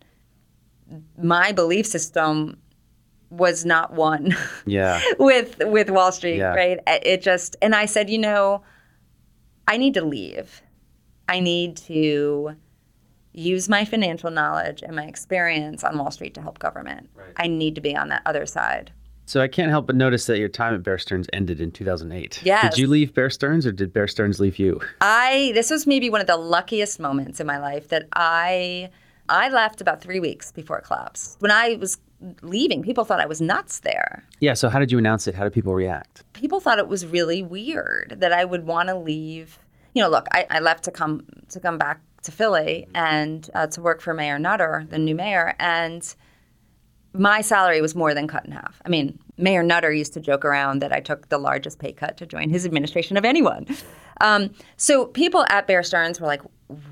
my 1.17 1.52
belief 1.52 1.87
system 1.87 2.59
was 3.31 3.64
not 3.64 3.95
one 3.95 4.37
yeah. 4.67 5.00
with 5.19 5.57
with 5.64 5.88
Wall 5.88 6.12
Street, 6.12 6.37
Yeah. 6.37 6.55
right? 6.55 6.79
It 6.87 7.23
just 7.23 7.57
and 7.62 7.75
I 7.75 7.87
said, 7.87 8.11
you 8.11 8.19
know, 8.19 8.62
I 9.67 9.79
need 9.79 9.95
to 9.95 10.05
leave. 10.05 10.61
I 11.29 11.41
need 11.41 11.79
to 11.79 12.55
use 13.33 13.69
my 13.71 13.87
financial 13.87 14.31
knowledge 14.31 14.83
and 14.83 14.95
my 14.95 15.05
experience 15.07 15.83
on 15.83 15.97
Wall 15.97 16.11
Street 16.11 16.35
to 16.35 16.43
help 16.43 16.59
government. 16.59 17.09
I 17.38 17.47
need 17.47 17.75
to 17.76 17.81
be 17.81 17.97
on 17.97 18.09
that 18.11 18.21
other 18.26 18.45
side. 18.45 18.93
So 19.26 19.41
I 19.41 19.49
can't 19.49 19.71
help 19.71 19.87
but 19.87 19.97
notice 19.97 20.26
that 20.26 20.38
your 20.38 20.49
time 20.49 20.75
at 20.75 20.83
Bear 20.83 20.99
Stearns 20.99 21.29
ended 21.33 21.61
in 21.61 21.71
2008. 21.71 22.41
Yes. 22.45 22.75
Did 22.75 22.81
you 22.81 22.87
leave 22.87 23.14
Bear 23.14 23.31
Stearns 23.31 23.67
or 23.67 23.73
did 23.73 23.93
Bear 23.93 24.09
Stearns 24.09 24.41
leave 24.41 24.59
you? 24.59 24.81
I 25.00 25.52
this 25.55 25.71
was 25.71 25.87
maybe 25.87 26.11
one 26.11 26.21
of 26.21 26.26
the 26.26 26.37
luckiest 26.37 26.99
moments 27.00 27.41
in 27.41 27.47
my 27.47 27.59
life 27.59 27.88
that 27.88 28.09
I 28.14 28.91
I 29.29 29.49
left 29.49 29.81
about 29.81 30.00
three 30.00 30.21
weeks 30.21 30.52
before 30.52 30.79
it 30.79 30.85
collapsed. 30.85 31.37
When 31.41 31.50
I 31.50 31.76
was 31.76 31.99
leaving, 32.43 32.83
people 32.83 33.05
thought 33.05 33.21
I 33.21 33.26
was 33.26 33.41
nuts 33.41 33.81
there. 33.81 34.25
Yeah. 34.41 34.55
So 34.55 34.69
how 34.69 34.79
did 34.79 34.93
you 34.93 34.99
announce 34.99 35.26
it? 35.26 35.35
How 35.35 35.45
did 35.45 35.52
people 35.52 35.75
react? 35.75 36.25
People 36.33 36.61
thought 36.61 36.79
it 36.79 36.88
was 36.88 37.07
really 37.07 37.43
weird 37.43 38.17
that 38.19 38.33
I 38.33 38.45
would 38.45 38.67
want 38.67 38.88
to 38.88 38.97
leave. 38.97 39.59
You 39.95 40.02
know, 40.02 40.09
look, 40.09 40.26
I, 40.33 40.47
I 40.50 40.61
left 40.61 40.85
to 40.85 40.91
come 40.91 41.25
to 41.50 41.61
come 41.61 41.79
back 41.79 42.00
to 42.23 42.33
Philly 42.33 42.88
and 42.95 43.49
uh, 43.55 43.67
to 43.69 43.81
work 43.81 44.00
for 44.00 44.14
Mayor 44.14 44.38
Nutter, 44.38 44.87
the 44.88 44.99
new 44.99 45.14
mayor, 45.14 45.55
and 45.59 46.14
my 47.14 47.40
salary 47.40 47.81
was 47.81 47.95
more 47.95 48.14
than 48.14 48.26
cut 48.26 48.47
in 48.47 48.52
half. 48.52 48.81
I 48.85 48.88
mean, 48.88 49.19
Mayor 49.37 49.62
Nutter 49.62 49.92
used 49.92 50.14
to 50.14 50.21
joke 50.21 50.45
around 50.45 50.81
that 50.81 50.92
I 50.92 51.00
took 51.00 51.28
the 51.28 51.38
largest 51.38 51.78
pay 51.78 51.92
cut 51.92 52.16
to 52.19 52.26
join 52.26 52.49
his 52.49 52.64
administration 52.64 53.16
of 53.16 53.25
anyone. 53.25 53.66
Um, 54.21 54.50
so 54.76 55.07
people 55.07 55.45
at 55.49 55.66
Bear 55.66 55.83
Stearns 55.83 56.21
were 56.21 56.26
like, 56.26 56.42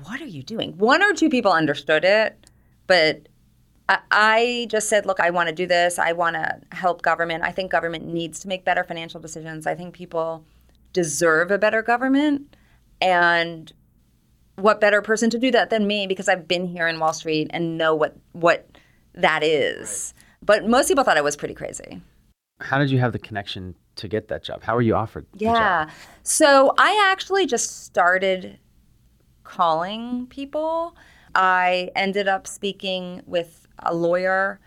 "What 0.03 0.21
are 0.21 0.27
you 0.27 0.43
doing?" 0.43 0.77
One 0.77 1.01
or 1.01 1.13
two 1.13 1.29
people 1.29 1.51
understood 1.51 2.03
it, 2.03 2.51
but 2.87 3.29
I, 3.87 3.99
I 4.11 4.67
just 4.69 4.89
said, 4.89 5.05
"Look, 5.05 5.19
I 5.19 5.29
want 5.29 5.47
to 5.47 5.55
do 5.55 5.65
this. 5.65 5.97
I 5.97 6.11
want 6.11 6.35
to 6.35 6.59
help 6.71 7.03
government. 7.03 7.43
I 7.43 7.51
think 7.51 7.71
government 7.71 8.05
needs 8.05 8.39
to 8.41 8.47
make 8.47 8.65
better 8.65 8.83
financial 8.83 9.21
decisions. 9.21 9.65
I 9.65 9.75
think 9.75 9.93
people 9.93 10.43
deserve 10.93 11.51
a 11.51 11.57
better 11.57 11.81
government, 11.81 12.55
and 12.99 13.71
what 14.57 14.81
better 14.81 15.01
person 15.01 15.29
to 15.29 15.39
do 15.39 15.51
that 15.51 15.69
than 15.69 15.87
me 15.87 16.07
because 16.07 16.27
I've 16.27 16.47
been 16.47 16.67
here 16.67 16.87
in 16.87 16.99
Wall 16.99 17.13
Street 17.13 17.47
and 17.51 17.77
know 17.77 17.95
what 17.95 18.17
what 18.33 18.70
that 19.13 19.43
is." 19.43 20.13
But 20.43 20.67
most 20.67 20.87
people 20.87 21.03
thought 21.03 21.17
I 21.17 21.21
was 21.21 21.35
pretty 21.35 21.53
crazy. 21.53 22.01
How 22.59 22.77
did 22.77 22.91
you 22.91 22.99
have 22.99 23.11
the 23.11 23.19
connection 23.19 23.75
to 23.95 24.07
get 24.07 24.27
that 24.29 24.43
job? 24.43 24.63
How 24.63 24.75
were 24.75 24.81
you 24.81 24.95
offered 24.95 25.25
the 25.33 25.45
job? 25.45 25.55
Yeah. 25.55 25.89
So 26.23 26.73
I 26.77 27.09
actually 27.11 27.45
just 27.45 27.85
started 27.85 28.59
calling 29.43 30.27
people. 30.27 30.95
I 31.35 31.89
ended 31.95 32.27
up 32.27 32.47
speaking 32.47 33.21
with 33.25 33.67
a 33.79 33.93
lawyer 33.93 34.59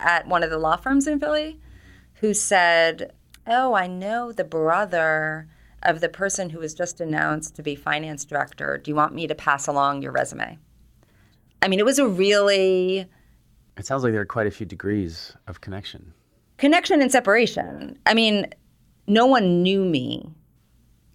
at 0.00 0.26
one 0.26 0.42
of 0.42 0.50
the 0.50 0.58
law 0.58 0.76
firms 0.76 1.06
in 1.06 1.20
Philly 1.20 1.60
who 2.14 2.34
said, 2.34 3.12
Oh, 3.46 3.74
I 3.74 3.86
know 3.86 4.32
the 4.32 4.44
brother 4.44 5.48
of 5.82 6.00
the 6.00 6.08
person 6.08 6.50
who 6.50 6.58
was 6.58 6.74
just 6.74 7.00
announced 7.00 7.54
to 7.56 7.62
be 7.62 7.74
finance 7.74 8.24
director. 8.24 8.78
Do 8.78 8.90
you 8.90 8.94
want 8.94 9.14
me 9.14 9.26
to 9.26 9.34
pass 9.34 9.66
along 9.66 10.02
your 10.02 10.12
resume? 10.12 10.58
I 11.62 11.68
mean, 11.68 11.78
it 11.78 11.84
was 11.84 11.98
a 11.98 12.06
really 12.06 13.06
It 13.78 13.86
sounds 13.86 14.02
like 14.02 14.12
there 14.12 14.20
are 14.20 14.26
quite 14.26 14.46
a 14.46 14.50
few 14.50 14.66
degrees 14.66 15.32
of 15.46 15.60
connection. 15.60 16.12
connection 16.58 17.00
and 17.00 17.12
separation. 17.12 17.96
I 18.06 18.14
mean, 18.14 18.46
no 19.06 19.26
one 19.26 19.62
knew 19.62 19.84
me 19.84 20.28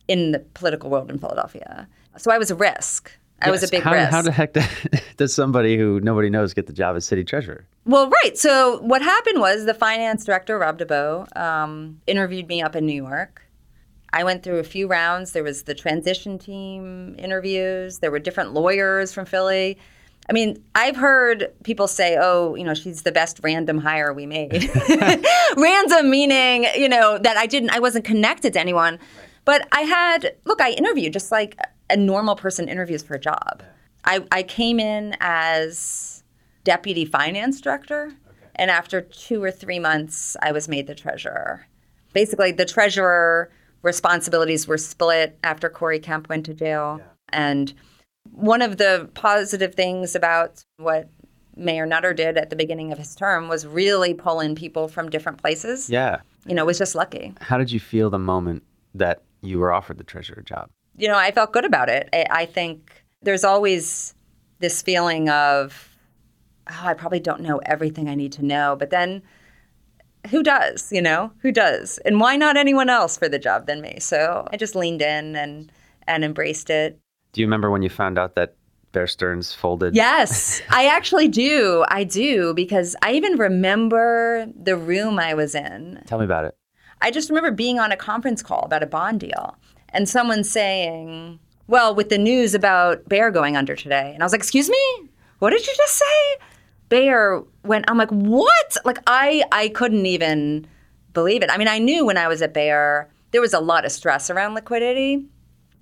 in 0.08 0.32
the 0.32 0.39
political 0.39 0.89
world 0.89 1.12
in 1.12 1.20
Philadelphia. 1.20 1.88
So 2.17 2.32
I 2.32 2.38
was 2.38 2.51
a 2.51 2.55
risk. 2.55 3.12
I 3.41 3.51
was 3.51 3.63
a 3.63 3.67
big 3.67 3.84
how, 3.84 3.91
risk. 3.91 4.12
How 4.12 4.22
the 4.22 4.32
heck 4.32 4.55
does 5.17 5.34
somebody 5.34 5.77
who 5.77 6.00
nobody 6.00 6.29
knows 6.29 6.53
get 6.53 6.67
the 6.67 6.74
job 6.74 6.96
as 6.96 7.05
city 7.05 7.24
treasurer? 7.24 7.65
well, 7.86 8.10
right. 8.24 8.38
So 8.38 8.79
what 8.82 9.01
happened 9.01 9.41
was 9.41 9.65
the 9.65 9.74
finance 9.74 10.24
director, 10.24 10.58
Rob 10.58 10.79
Dubow, 10.79 11.36
um, 11.38 12.00
interviewed 12.08 12.48
me 12.48 12.62
up 12.62 12.75
in 12.75 12.86
New 12.86 12.96
York. 13.03 13.41
I 14.13 14.24
went 14.24 14.43
through 14.43 14.60
a 14.60 14.63
few 14.63 14.88
rounds. 14.88 15.32
There 15.32 15.43
was 15.43 15.63
the 15.63 15.74
transition 15.74 16.38
team 16.39 17.15
interviews. 17.17 18.00
There 18.00 18.12
were 18.12 18.20
different 18.20 18.53
lawyers 18.53 19.12
from 19.12 19.25
Philly. 19.25 19.77
I 20.29 20.33
mean, 20.33 20.63
I've 20.73 20.95
heard 20.95 21.51
people 21.63 21.87
say, 21.87 22.17
"Oh, 22.19 22.55
you 22.55 22.63
know, 22.63 22.73
she's 22.73 23.03
the 23.03 23.11
best 23.11 23.39
random 23.43 23.77
hire 23.77 24.13
we 24.13 24.25
made." 24.25 24.69
random 25.57 26.09
meaning, 26.09 26.67
you 26.75 26.87
know, 26.87 27.17
that 27.17 27.37
I 27.37 27.45
didn't, 27.45 27.71
I 27.71 27.79
wasn't 27.79 28.05
connected 28.05 28.53
to 28.53 28.59
anyone. 28.59 28.99
But 29.45 29.67
I 29.73 29.81
had, 29.81 30.35
look, 30.45 30.61
I 30.61 30.71
interviewed 30.71 31.11
just 31.11 31.31
like 31.31 31.57
a 31.89 31.97
normal 31.97 32.35
person 32.35 32.69
interviews 32.69 33.03
for 33.03 33.15
a 33.15 33.19
job. 33.19 33.61
I, 34.05 34.25
I 34.31 34.43
came 34.43 34.79
in 34.79 35.15
as 35.19 36.23
deputy 36.63 37.03
finance 37.03 37.59
director, 37.59 38.13
and 38.55 38.71
after 38.71 39.01
two 39.01 39.43
or 39.43 39.51
three 39.51 39.79
months, 39.79 40.37
I 40.41 40.51
was 40.53 40.69
made 40.69 40.87
the 40.87 40.95
treasurer. 40.95 41.67
Basically, 42.13 42.51
the 42.51 42.65
treasurer 42.65 43.51
responsibilities 43.81 44.67
were 44.67 44.77
split 44.77 45.37
after 45.43 45.69
Corey 45.69 45.99
Kemp 45.99 46.29
went 46.29 46.45
to 46.45 46.53
jail. 46.53 47.01
And 47.29 47.73
one 48.31 48.61
of 48.61 48.77
the 48.77 49.09
positive 49.13 49.75
things 49.75 50.15
about 50.15 50.63
what 50.77 51.09
Mayor 51.55 51.85
Nutter 51.85 52.13
did 52.13 52.37
at 52.37 52.49
the 52.49 52.55
beginning 52.55 52.91
of 52.91 52.97
his 52.97 53.15
term 53.15 53.47
was 53.47 53.67
really 53.67 54.13
pull 54.13 54.39
in 54.39 54.55
people 54.55 54.87
from 54.87 55.09
different 55.09 55.39
places. 55.39 55.89
Yeah. 55.89 56.21
You 56.45 56.55
know, 56.55 56.63
it 56.63 56.67
was 56.67 56.77
just 56.77 56.95
lucky. 56.95 57.33
How 57.41 57.57
did 57.57 57.71
you 57.71 57.79
feel 57.79 58.09
the 58.09 58.19
moment 58.19 58.63
that 58.95 59.23
you 59.41 59.59
were 59.59 59.71
offered 59.71 59.97
the 59.97 60.03
treasurer 60.03 60.41
job? 60.41 60.69
You 60.97 61.07
know, 61.07 61.17
I 61.17 61.31
felt 61.31 61.53
good 61.53 61.65
about 61.65 61.89
it. 61.89 62.09
I, 62.13 62.25
I 62.29 62.45
think 62.45 63.03
there's 63.21 63.43
always 63.43 64.15
this 64.59 64.81
feeling 64.81 65.29
of, 65.29 65.95
oh, 66.69 66.81
I 66.83 66.93
probably 66.93 67.19
don't 67.19 67.41
know 67.41 67.59
everything 67.65 68.09
I 68.09 68.15
need 68.15 68.31
to 68.33 68.45
know. 68.45 68.75
But 68.77 68.89
then 68.89 69.21
who 70.29 70.43
does, 70.43 70.91
you 70.91 71.01
know? 71.01 71.31
Who 71.39 71.51
does? 71.51 71.97
And 71.99 72.19
why 72.19 72.37
not 72.37 72.57
anyone 72.57 72.89
else 72.89 73.17
for 73.17 73.27
the 73.27 73.39
job 73.39 73.67
than 73.67 73.81
me? 73.81 73.99
So 73.99 74.47
I 74.51 74.57
just 74.57 74.75
leaned 74.75 75.01
in 75.01 75.35
and 75.35 75.71
and 76.07 76.23
embraced 76.25 76.69
it. 76.69 76.99
Do 77.33 77.41
you 77.41 77.47
remember 77.47 77.69
when 77.69 77.81
you 77.81 77.89
found 77.89 78.17
out 78.17 78.35
that 78.35 78.55
Bear 78.91 79.07
Stearns 79.07 79.53
folded? 79.53 79.95
Yes, 79.95 80.61
I 80.69 80.85
actually 80.85 81.27
do. 81.27 81.83
I 81.89 82.03
do 82.03 82.53
because 82.53 82.95
I 83.01 83.13
even 83.13 83.37
remember 83.37 84.47
the 84.55 84.77
room 84.77 85.19
I 85.19 85.33
was 85.33 85.55
in. 85.55 86.01
Tell 86.05 86.19
me 86.19 86.25
about 86.25 86.45
it. 86.45 86.55
I 87.01 87.11
just 87.11 87.29
remember 87.29 87.51
being 87.51 87.79
on 87.79 87.91
a 87.91 87.97
conference 87.97 88.41
call 88.41 88.61
about 88.61 88.83
a 88.83 88.85
bond 88.85 89.19
deal 89.19 89.57
and 89.89 90.07
someone 90.07 90.43
saying, 90.43 91.39
Well, 91.67 91.93
with 91.93 92.09
the 92.09 92.19
news 92.19 92.53
about 92.53 93.09
Bear 93.09 93.31
going 93.31 93.57
under 93.57 93.75
today. 93.75 94.11
And 94.13 94.21
I 94.21 94.25
was 94.25 94.31
like, 94.31 94.39
Excuse 94.39 94.69
me? 94.69 95.09
What 95.39 95.49
did 95.49 95.65
you 95.65 95.73
just 95.75 95.95
say? 95.95 96.45
Bear 96.89 97.43
went, 97.63 97.85
I'm 97.89 97.97
like, 97.97 98.11
What? 98.11 98.77
Like, 98.85 98.99
I, 99.07 99.43
I 99.51 99.69
couldn't 99.69 100.05
even 100.05 100.67
believe 101.13 101.41
it. 101.41 101.49
I 101.49 101.57
mean, 101.57 101.67
I 101.67 101.79
knew 101.79 102.05
when 102.05 102.17
I 102.17 102.27
was 102.27 102.43
at 102.43 102.53
Bear, 102.53 103.09
there 103.31 103.41
was 103.41 103.53
a 103.53 103.59
lot 103.59 103.85
of 103.85 103.91
stress 103.91 104.29
around 104.29 104.53
liquidity 104.53 105.25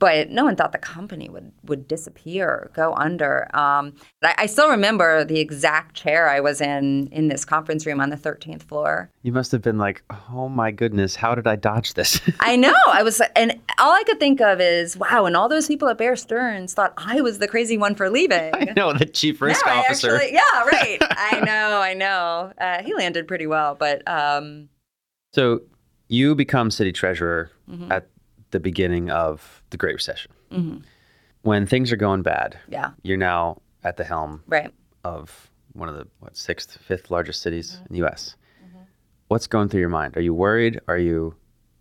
but 0.01 0.31
no 0.31 0.43
one 0.43 0.55
thought 0.55 0.71
the 0.71 0.79
company 0.79 1.29
would 1.29 1.51
would 1.63 1.87
disappear, 1.87 2.71
go 2.73 2.95
under. 2.95 3.43
Um, 3.55 3.93
I, 4.23 4.33
I, 4.39 4.45
still 4.47 4.67
remember 4.67 5.23
the 5.23 5.39
exact 5.39 5.95
chair 5.95 6.27
I 6.27 6.39
was 6.39 6.59
in 6.59 7.07
in 7.11 7.27
this 7.27 7.45
conference 7.45 7.85
room 7.85 8.01
on 8.01 8.09
the 8.09 8.17
13th 8.17 8.63
floor. 8.63 9.11
You 9.21 9.31
must 9.31 9.51
have 9.51 9.61
been 9.61 9.77
like, 9.77 10.01
"Oh 10.31 10.49
my 10.49 10.71
goodness, 10.71 11.15
how 11.15 11.35
did 11.35 11.45
I 11.45 11.55
dodge 11.55 11.93
this?" 11.93 12.19
I 12.39 12.55
know. 12.55 12.73
I 12.87 13.03
was, 13.03 13.21
and 13.35 13.59
all 13.77 13.91
I 13.91 14.01
could 14.03 14.19
think 14.19 14.41
of 14.41 14.59
is, 14.59 14.97
"Wow!" 14.97 15.25
And 15.25 15.37
all 15.37 15.47
those 15.47 15.67
people 15.67 15.87
at 15.87 15.99
Bear 15.99 16.15
Stearns 16.15 16.73
thought 16.73 16.93
I 16.97 17.21
was 17.21 17.37
the 17.37 17.47
crazy 17.47 17.77
one 17.77 17.93
for 17.93 18.09
leaving. 18.09 18.49
I 18.55 18.73
know 18.75 18.93
the 18.93 19.05
chief 19.05 19.39
risk 19.39 19.63
no, 19.67 19.71
officer. 19.71 20.15
Actually, 20.15 20.33
yeah, 20.33 20.63
right. 20.63 20.97
I 21.11 21.41
know. 21.41 21.79
I 21.79 21.93
know. 21.93 22.53
Uh, 22.57 22.81
he 22.81 22.95
landed 22.95 23.27
pretty 23.27 23.45
well, 23.45 23.75
but. 23.75 24.01
Um, 24.07 24.69
so 25.31 25.61
you 26.07 26.33
become 26.33 26.71
city 26.71 26.91
treasurer 26.91 27.51
mm-hmm. 27.69 27.91
at 27.91 28.07
the 28.51 28.59
beginning 28.59 29.09
of 29.09 29.63
the 29.69 29.77
Great 29.77 29.95
Recession. 29.95 30.31
Mm-hmm. 30.51 30.77
When 31.43 31.65
things 31.65 31.91
are 31.91 31.97
going 31.97 32.21
bad, 32.21 32.57
yeah, 32.67 32.91
you're 33.01 33.17
now 33.17 33.61
at 33.83 33.97
the 33.97 34.03
helm 34.03 34.43
right. 34.47 34.71
of 35.03 35.49
one 35.73 35.89
of 35.89 35.95
the 35.95 36.07
what 36.19 36.37
sixth, 36.37 36.77
fifth 36.77 37.09
largest 37.09 37.41
cities 37.41 37.71
mm-hmm. 37.71 37.85
in 37.85 37.93
the 37.93 37.97
U.S. 37.99 38.35
Mm-hmm. 38.63 38.83
What's 39.29 39.47
going 39.47 39.69
through 39.69 39.79
your 39.79 39.89
mind? 39.89 40.15
Are 40.17 40.21
you 40.21 40.33
worried? 40.33 40.79
Are 40.87 40.97
you 40.97 41.35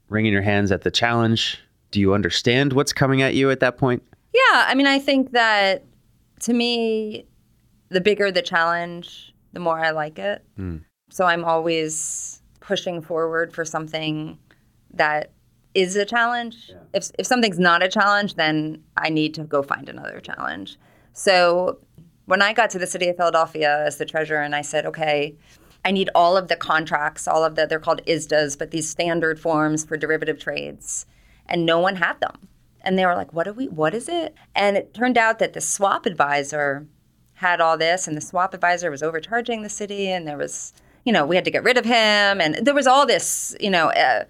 wringing 0.08 0.32
your 0.32 0.42
hands 0.42 0.72
at 0.72 0.82
the 0.82 0.90
challenge? 0.90 1.60
Do 1.90 2.00
you 2.00 2.14
understand 2.14 2.72
what's 2.72 2.92
coming 2.92 3.20
at 3.20 3.34
you 3.34 3.50
at 3.50 3.60
that 3.60 3.76
point? 3.76 4.02
Yeah, 4.32 4.64
I 4.66 4.74
mean, 4.74 4.86
I 4.86 4.98
think 4.98 5.32
that 5.32 5.84
to 6.40 6.52
me, 6.52 7.26
the 7.88 8.00
bigger 8.00 8.30
the 8.30 8.42
challenge, 8.42 9.34
the 9.52 9.60
more 9.60 9.78
I 9.78 9.90
like 9.90 10.18
it. 10.18 10.44
Mm. 10.58 10.84
So 11.10 11.24
I'm 11.24 11.44
always 11.44 12.40
pushing 12.60 13.02
forward 13.02 13.52
for 13.52 13.64
something 13.64 14.38
that 14.94 15.32
is 15.74 15.96
a 15.96 16.04
challenge. 16.04 16.56
Yeah. 16.68 16.76
If 16.94 17.10
if 17.18 17.26
something's 17.26 17.58
not 17.58 17.82
a 17.82 17.88
challenge, 17.88 18.34
then 18.34 18.82
I 18.96 19.08
need 19.08 19.34
to 19.34 19.44
go 19.44 19.62
find 19.62 19.88
another 19.88 20.20
challenge. 20.20 20.78
So 21.12 21.78
when 22.26 22.42
I 22.42 22.52
got 22.52 22.70
to 22.70 22.78
the 22.78 22.86
city 22.86 23.08
of 23.08 23.16
Philadelphia 23.16 23.84
as 23.84 23.96
the 23.96 24.04
treasurer, 24.04 24.40
and 24.40 24.54
I 24.54 24.62
said, 24.62 24.86
okay, 24.86 25.34
I 25.84 25.90
need 25.90 26.10
all 26.14 26.36
of 26.36 26.48
the 26.48 26.56
contracts, 26.56 27.26
all 27.26 27.44
of 27.44 27.54
the 27.56 27.66
they're 27.66 27.80
called 27.80 28.02
ISDAs, 28.06 28.58
but 28.58 28.70
these 28.70 28.88
standard 28.88 29.40
forms 29.40 29.84
for 29.84 29.96
derivative 29.96 30.38
trades, 30.38 31.06
and 31.46 31.64
no 31.64 31.78
one 31.78 31.96
had 31.96 32.20
them. 32.20 32.48
And 32.82 32.98
they 32.98 33.04
were 33.04 33.14
like, 33.14 33.32
"What 33.32 33.46
are 33.46 33.52
we? 33.52 33.68
What 33.68 33.94
is 33.94 34.08
it?" 34.08 34.34
And 34.54 34.76
it 34.76 34.94
turned 34.94 35.18
out 35.18 35.38
that 35.38 35.52
the 35.52 35.60
swap 35.60 36.06
advisor 36.06 36.86
had 37.34 37.60
all 37.60 37.78
this, 37.78 38.06
and 38.06 38.16
the 38.16 38.20
swap 38.20 38.54
advisor 38.54 38.90
was 38.90 39.02
overcharging 39.02 39.62
the 39.62 39.68
city, 39.68 40.10
and 40.10 40.26
there 40.26 40.36
was, 40.36 40.72
you 41.04 41.12
know, 41.12 41.24
we 41.26 41.36
had 41.36 41.44
to 41.44 41.50
get 41.50 41.64
rid 41.64 41.78
of 41.78 41.84
him, 41.84 42.40
and 42.40 42.54
there 42.66 42.74
was 42.74 42.86
all 42.86 43.06
this, 43.06 43.56
you 43.60 43.70
know. 43.70 43.88
Uh, 43.90 44.24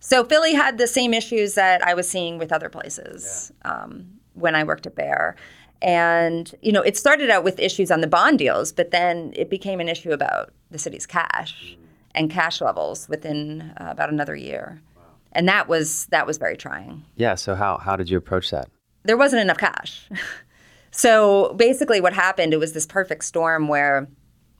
so 0.00 0.24
Philly 0.24 0.54
had 0.54 0.78
the 0.78 0.86
same 0.86 1.12
issues 1.12 1.54
that 1.54 1.84
I 1.86 1.94
was 1.94 2.08
seeing 2.08 2.38
with 2.38 2.52
other 2.52 2.68
places 2.68 3.52
yeah. 3.64 3.72
um, 3.72 4.06
when 4.34 4.54
I 4.54 4.64
worked 4.64 4.86
at 4.86 4.94
Bear. 4.94 5.36
And, 5.80 6.52
you 6.62 6.72
know, 6.72 6.82
it 6.82 6.96
started 6.96 7.30
out 7.30 7.44
with 7.44 7.58
issues 7.60 7.90
on 7.90 8.00
the 8.00 8.06
bond 8.06 8.38
deals, 8.38 8.72
but 8.72 8.90
then 8.90 9.32
it 9.36 9.48
became 9.48 9.80
an 9.80 9.88
issue 9.88 10.10
about 10.10 10.52
the 10.70 10.78
city's 10.78 11.06
cash 11.06 11.76
mm. 11.78 11.84
and 12.14 12.30
cash 12.30 12.60
levels 12.60 13.08
within 13.08 13.72
uh, 13.80 13.88
about 13.90 14.10
another 14.10 14.34
year. 14.34 14.80
Wow. 14.96 15.02
And 15.32 15.48
that 15.48 15.68
was 15.68 16.06
that 16.06 16.26
was 16.26 16.36
very 16.36 16.56
trying. 16.56 17.04
Yeah, 17.16 17.36
so 17.36 17.54
how 17.54 17.78
how 17.78 17.94
did 17.94 18.10
you 18.10 18.18
approach 18.18 18.50
that? 18.50 18.68
There 19.04 19.16
wasn't 19.16 19.42
enough 19.42 19.58
cash. 19.58 20.08
so 20.90 21.54
basically 21.54 22.00
what 22.00 22.12
happened, 22.12 22.52
it 22.52 22.58
was 22.58 22.72
this 22.72 22.86
perfect 22.86 23.24
storm 23.24 23.68
where 23.68 24.08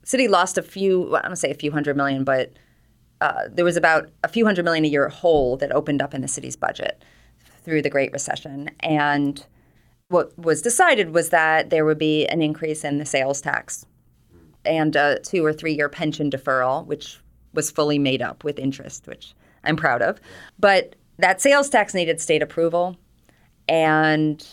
city 0.03 0.27
lost 0.27 0.57
a 0.57 0.63
few, 0.63 1.15
I 1.15 1.21
don't 1.21 1.35
say 1.35 1.51
a 1.51 1.55
few 1.55 1.71
hundred 1.71 1.97
million, 1.97 2.23
but 2.23 2.53
uh, 3.21 3.43
there 3.49 3.65
was 3.65 3.77
about 3.77 4.09
a 4.23 4.27
few 4.27 4.45
hundred 4.45 4.65
million 4.65 4.85
a 4.85 4.87
year 4.87 5.09
hole 5.09 5.57
that 5.57 5.71
opened 5.71 6.01
up 6.01 6.13
in 6.13 6.21
the 6.21 6.27
city's 6.27 6.55
budget 6.55 7.03
through 7.63 7.81
the 7.81 7.89
Great 7.89 8.11
Recession. 8.11 8.69
And 8.79 9.45
what 10.07 10.37
was 10.37 10.61
decided 10.61 11.13
was 11.13 11.29
that 11.29 11.69
there 11.69 11.85
would 11.85 11.97
be 11.97 12.25
an 12.27 12.41
increase 12.41 12.83
in 12.83 12.97
the 12.97 13.05
sales 13.05 13.41
tax 13.41 13.85
and 14.65 14.95
a 14.95 15.19
two 15.19 15.45
or 15.45 15.53
three 15.53 15.73
year 15.73 15.89
pension 15.89 16.29
deferral, 16.29 16.85
which 16.85 17.19
was 17.53 17.71
fully 17.71 17.99
made 17.99 18.21
up 18.21 18.43
with 18.43 18.59
interest, 18.59 19.07
which 19.07 19.33
I'm 19.63 19.75
proud 19.75 20.01
of. 20.01 20.19
But 20.57 20.95
that 21.17 21.41
sales 21.41 21.69
tax 21.69 21.93
needed 21.93 22.21
state 22.21 22.41
approval, 22.41 22.95
and 23.67 24.45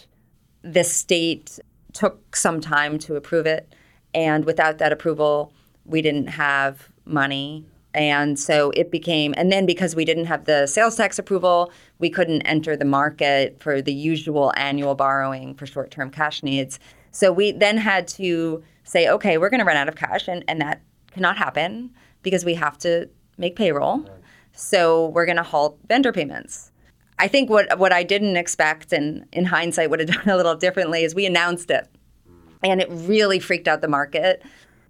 the 0.63 0.85
state 0.85 1.59
took 1.93 2.35
some 2.35 2.61
time 2.61 2.99
to 2.99 3.17
approve 3.17 3.47
it. 3.47 3.73
And 4.13 4.45
without 4.45 4.79
that 4.79 4.93
approval, 4.93 5.53
we 5.85 6.03
didn't 6.03 6.27
have 6.27 6.89
money 7.05 7.65
and 7.97 8.39
so 8.39 8.73
it 8.77 8.91
became, 8.91 9.33
and 9.39 9.51
then 9.51 9.65
because 9.65 9.97
we 9.97 10.05
didn't 10.05 10.27
have 10.27 10.45
the 10.45 10.67
sales 10.67 10.97
tax 10.97 11.19
approval, 11.19 11.73
we 11.99 12.11
couldn't 12.11 12.43
enter 12.43 12.77
the 12.77 12.85
market 12.85 13.57
for 13.59 13.81
the 13.81 13.93
usual 13.93 14.53
annual 14.55 14.95
borrowing 14.95 15.55
for 15.55 15.65
short 15.65 15.91
term 15.91 16.11
cash 16.11 16.43
needs. 16.43 16.79
So 17.11 17.33
we 17.33 17.53
then 17.53 17.79
had 17.79 18.07
to 18.09 18.63
say, 18.85 19.09
okay, 19.09 19.39
we're 19.39 19.49
going 19.49 19.61
to 19.61 19.65
run 19.65 19.79
out 19.79 19.89
of 19.89 19.97
cash, 19.97 20.29
and, 20.29 20.45
and 20.47 20.61
that 20.61 20.83
cannot 21.11 21.39
happen 21.39 21.91
because 22.23 22.45
we 22.45 22.53
have 22.53 22.77
to 22.79 23.09
make 23.39 23.57
payroll. 23.57 24.01
Right. 24.01 24.11
So 24.53 25.07
we're 25.07 25.25
going 25.25 25.39
to 25.39 25.43
halt 25.43 25.79
vendor 25.89 26.13
payments. 26.13 26.73
I 27.19 27.29
think 27.29 27.49
what 27.49 27.79
what 27.79 27.95
I 27.95 28.03
didn't 28.03 28.37
expect, 28.37 28.93
and 28.93 29.25
in 29.33 29.47
hindsight 29.47 29.89
would 29.89 30.01
have 30.01 30.11
done 30.25 30.29
a 30.29 30.37
little 30.37 30.55
differently, 30.55 31.03
is 31.03 31.15
we 31.15 31.25
announced 31.25 31.71
it, 31.71 31.89
hmm. 32.29 32.35
and 32.63 32.83
it 32.83 32.89
really 32.91 33.39
freaked 33.39 33.69
out 33.69 33.81
the 33.81 33.89
market. 33.89 34.43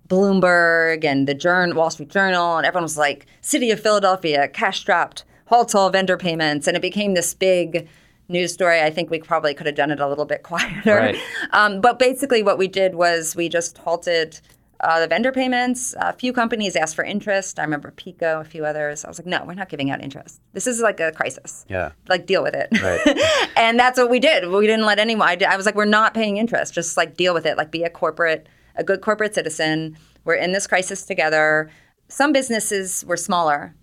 Bloomberg 0.06 1.04
and 1.04 1.26
the 1.26 1.34
Journal, 1.34 1.76
Wall 1.76 1.90
Street 1.90 2.10
Journal, 2.10 2.56
and 2.56 2.66
everyone 2.66 2.84
was 2.84 2.98
like, 2.98 3.26
"City 3.40 3.70
of 3.70 3.80
Philadelphia, 3.80 4.48
cash 4.48 4.80
strapped, 4.80 5.24
halt 5.46 5.74
all 5.74 5.90
vendor 5.90 6.16
payments," 6.16 6.66
and 6.66 6.76
it 6.76 6.80
became 6.80 7.14
this 7.14 7.34
big 7.34 7.88
news 8.28 8.52
story. 8.52 8.80
I 8.80 8.90
think 8.90 9.10
we 9.10 9.20
probably 9.20 9.54
could 9.54 9.66
have 9.66 9.76
done 9.76 9.90
it 9.90 10.00
a 10.00 10.08
little 10.08 10.24
bit 10.24 10.42
quieter. 10.44 10.96
Right. 10.96 11.16
Um, 11.52 11.80
but 11.80 11.98
basically, 11.98 12.42
what 12.42 12.58
we 12.58 12.68
did 12.68 12.94
was 12.94 13.36
we 13.36 13.48
just 13.48 13.78
halted 13.78 14.40
uh, 14.80 15.00
the 15.00 15.06
vendor 15.06 15.32
payments. 15.32 15.94
A 15.98 16.12
few 16.12 16.32
companies 16.32 16.76
asked 16.76 16.94
for 16.94 17.04
interest. 17.04 17.58
I 17.58 17.62
remember 17.62 17.92
PECO, 17.96 18.40
a 18.40 18.44
few 18.44 18.64
others. 18.64 19.04
I 19.04 19.08
was 19.08 19.18
like, 19.18 19.26
no, 19.26 19.42
we're 19.44 19.54
not 19.54 19.68
giving 19.68 19.90
out 19.90 20.02
interest. 20.02 20.40
This 20.52 20.66
is 20.66 20.80
like 20.80 21.00
a 21.00 21.12
crisis. 21.12 21.64
Yeah. 21.68 21.92
Like, 22.08 22.26
deal 22.26 22.42
with 22.42 22.54
it. 22.54 22.68
Right. 22.82 23.50
and 23.56 23.78
that's 23.78 23.98
what 23.98 24.10
we 24.10 24.20
did. 24.20 24.48
We 24.48 24.66
didn't 24.66 24.84
let 24.84 24.98
anyone, 24.98 25.28
I, 25.28 25.36
did, 25.36 25.48
I 25.48 25.56
was 25.56 25.66
like, 25.66 25.74
we're 25.74 25.84
not 25.86 26.14
paying 26.14 26.36
interest. 26.36 26.74
Just 26.74 26.96
like 26.96 27.16
deal 27.16 27.34
with 27.34 27.46
it. 27.46 27.56
Like, 27.56 27.70
be 27.70 27.84
a 27.84 27.90
corporate 27.90 28.46
a 28.76 28.84
good 28.84 29.00
corporate 29.00 29.34
citizen. 29.34 29.96
We're 30.24 30.34
in 30.34 30.52
this 30.52 30.66
crisis 30.66 31.04
together. 31.04 31.70
Some 32.08 32.32
businesses 32.32 33.04
were 33.06 33.16
smaller 33.16 33.74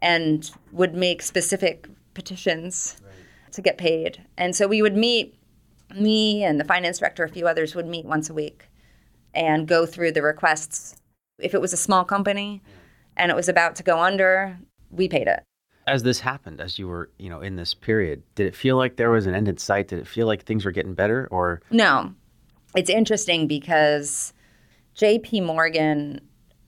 and 0.00 0.50
would 0.72 0.94
make 0.94 1.22
specific 1.22 1.88
petitions 2.14 2.96
right. 3.04 3.52
to 3.52 3.62
get 3.62 3.78
paid. 3.78 4.24
And 4.36 4.54
so 4.54 4.66
we 4.66 4.82
would 4.82 4.96
meet, 4.96 5.38
me 5.94 6.42
and 6.42 6.58
the 6.58 6.64
finance 6.64 6.98
director, 6.98 7.24
a 7.24 7.28
few 7.28 7.46
others 7.46 7.74
would 7.74 7.86
meet 7.86 8.04
once 8.04 8.28
a 8.28 8.34
week 8.34 8.68
and 9.34 9.66
go 9.66 9.86
through 9.86 10.12
the 10.12 10.22
requests. 10.22 10.96
If 11.38 11.54
it 11.54 11.60
was 11.60 11.72
a 11.72 11.78
small 11.78 12.04
company 12.04 12.62
and 13.16 13.30
it 13.30 13.34
was 13.34 13.48
about 13.48 13.76
to 13.76 13.82
go 13.82 13.98
under, 14.00 14.58
we 14.90 15.08
paid 15.08 15.28
it. 15.28 15.42
As 15.86 16.02
this 16.02 16.20
happened, 16.20 16.60
as 16.60 16.78
you 16.78 16.86
were, 16.86 17.10
you 17.18 17.28
know, 17.28 17.40
in 17.40 17.56
this 17.56 17.74
period, 17.74 18.22
did 18.34 18.46
it 18.46 18.54
feel 18.54 18.76
like 18.76 18.96
there 18.96 19.10
was 19.10 19.26
an 19.26 19.34
end 19.34 19.48
in 19.48 19.58
sight? 19.58 19.88
Did 19.88 19.98
it 19.98 20.06
feel 20.06 20.26
like 20.26 20.44
things 20.44 20.64
were 20.64 20.70
getting 20.70 20.94
better 20.94 21.26
or 21.30 21.60
No 21.70 22.14
it's 22.76 22.90
interesting 22.90 23.46
because 23.46 24.32
JP 24.96 25.44
Morgan 25.44 26.20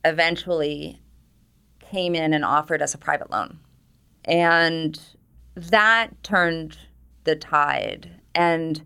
eventually 0.05 1.01
came 1.81 2.15
in 2.15 2.35
and 2.35 2.45
offered 2.45 2.83
us 2.83 2.95
a 2.95 2.99
private 2.99 3.31
loan. 3.31 3.59
And 4.25 4.99
that 5.55 6.11
turned 6.23 6.79
the 7.25 7.37
tide. 7.37 8.11
And 8.35 8.83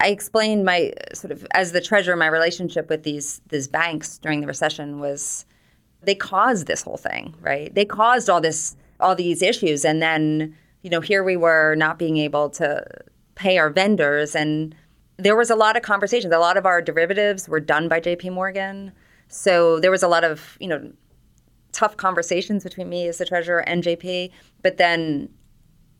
I 0.00 0.08
explained 0.08 0.64
my 0.64 0.92
sort 1.12 1.30
of 1.30 1.46
as 1.52 1.72
the 1.72 1.80
treasurer, 1.80 2.16
my 2.16 2.26
relationship 2.26 2.88
with 2.88 3.02
these 3.02 3.40
these 3.48 3.68
banks 3.68 4.18
during 4.18 4.40
the 4.40 4.46
recession 4.46 4.98
was 4.98 5.44
they 6.02 6.14
caused 6.14 6.66
this 6.66 6.82
whole 6.82 6.96
thing, 6.96 7.34
right? 7.40 7.74
They 7.74 7.84
caused 7.84 8.30
all 8.30 8.40
this 8.40 8.76
all 8.98 9.14
these 9.14 9.42
issues. 9.42 9.84
And 9.84 10.00
then, 10.02 10.56
you 10.82 10.90
know, 10.90 11.00
here 11.00 11.22
we 11.22 11.36
were 11.36 11.74
not 11.74 11.98
being 11.98 12.16
able 12.16 12.50
to 12.50 12.84
pay 13.34 13.58
our 13.58 13.70
vendors 13.70 14.34
and 14.34 14.74
there 15.20 15.36
was 15.36 15.50
a 15.50 15.56
lot 15.56 15.76
of 15.76 15.82
conversations. 15.82 16.32
A 16.32 16.38
lot 16.38 16.56
of 16.56 16.66
our 16.66 16.82
derivatives 16.82 17.48
were 17.48 17.60
done 17.60 17.88
by 17.88 18.00
JP 18.00 18.32
Morgan. 18.32 18.92
So 19.28 19.78
there 19.78 19.90
was 19.90 20.02
a 20.02 20.08
lot 20.08 20.24
of, 20.24 20.56
you 20.60 20.68
know, 20.68 20.92
tough 21.72 21.96
conversations 21.96 22.64
between 22.64 22.88
me 22.88 23.06
as 23.06 23.18
the 23.18 23.24
treasurer 23.24 23.60
and 23.60 23.82
JP, 23.82 24.30
but 24.62 24.76
then 24.76 25.28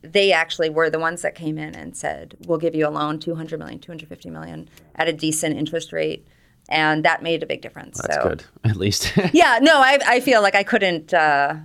they 0.03 0.33
actually 0.33 0.71
were 0.71 0.91
the 0.91 0.99
ones 0.99 1.23
that 1.23 1.35
came 1.35 1.59
in 1.59 1.75
and 1.75 1.97
said, 1.97 2.35
"We'll 2.47 2.59
give 2.59 2.75
you 2.75 2.87
a 2.87 2.91
loan, 2.91 3.19
200 3.19 3.59
million, 3.59 3.79
250 3.79 4.31
million 4.31 4.69
at 4.95 5.09
a 5.09 5.13
decent 5.13 5.57
interest 5.57 5.93
rate." 5.93 6.27
And 6.69 7.05
that 7.05 7.23
made 7.23 7.43
a 7.43 7.47
big 7.47 7.63
difference. 7.63 8.01
That's 8.01 8.17
so, 8.17 8.23
good, 8.23 8.45
at 8.65 8.77
least. 8.77 9.13
yeah, 9.33 9.59
no, 9.61 9.81
I, 9.81 9.99
I 10.07 10.21
feel 10.21 10.43
like 10.43 10.55
I 10.55 10.63
couldn't. 10.63 11.13
Uh, 11.13 11.57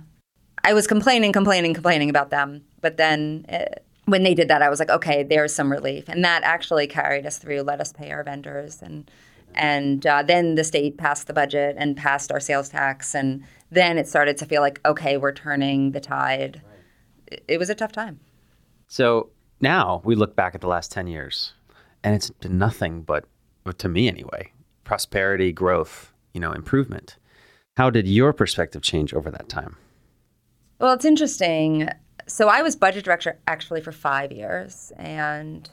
I 0.64 0.72
was 0.72 0.86
complaining, 0.86 1.32
complaining, 1.32 1.74
complaining 1.74 2.10
about 2.10 2.30
them, 2.30 2.64
but 2.80 2.96
then 2.96 3.46
uh, 3.48 3.64
when 4.06 4.22
they 4.22 4.34
did 4.34 4.48
that, 4.48 4.62
I 4.62 4.68
was 4.68 4.78
like, 4.78 4.90
okay, 4.90 5.22
there's 5.22 5.54
some 5.54 5.70
relief, 5.70 6.08
and 6.08 6.24
that 6.24 6.42
actually 6.42 6.86
carried 6.86 7.26
us 7.26 7.38
through, 7.38 7.62
let 7.62 7.80
us 7.80 7.92
pay 7.92 8.10
our 8.10 8.24
vendors, 8.24 8.82
and 8.82 9.10
and 9.54 10.06
uh, 10.06 10.22
then 10.22 10.54
the 10.54 10.64
state 10.64 10.98
passed 10.98 11.26
the 11.26 11.32
budget 11.32 11.76
and 11.78 11.96
passed 11.96 12.30
our 12.30 12.40
sales 12.40 12.68
tax, 12.68 13.14
and 13.14 13.44
then 13.70 13.98
it 13.98 14.08
started 14.08 14.36
to 14.38 14.46
feel 14.46 14.60
like, 14.60 14.80
okay, 14.84 15.16
we're 15.16 15.32
turning 15.32 15.92
the 15.92 16.00
tide. 16.00 16.60
It, 17.26 17.44
it 17.48 17.58
was 17.58 17.70
a 17.70 17.74
tough 17.74 17.92
time. 17.92 18.20
So 18.88 19.30
now 19.60 20.02
we 20.04 20.14
look 20.14 20.36
back 20.36 20.54
at 20.54 20.60
the 20.60 20.68
last 20.68 20.92
10 20.92 21.06
years 21.06 21.54
and 22.04 22.14
it's 22.14 22.30
been 22.30 22.58
nothing 22.58 23.02
but, 23.02 23.24
to 23.78 23.88
me 23.88 24.06
anyway, 24.06 24.52
prosperity, 24.84 25.52
growth, 25.52 26.12
you 26.32 26.40
know, 26.40 26.52
improvement. 26.52 27.16
How 27.76 27.90
did 27.90 28.06
your 28.06 28.32
perspective 28.32 28.82
change 28.82 29.12
over 29.12 29.30
that 29.30 29.48
time? 29.48 29.76
Well, 30.78 30.92
it's 30.92 31.04
interesting. 31.04 31.88
So 32.26 32.48
I 32.48 32.62
was 32.62 32.74
budget 32.76 33.04
director 33.04 33.38
actually 33.46 33.80
for 33.80 33.92
five 33.92 34.32
years. 34.32 34.92
And 34.96 35.68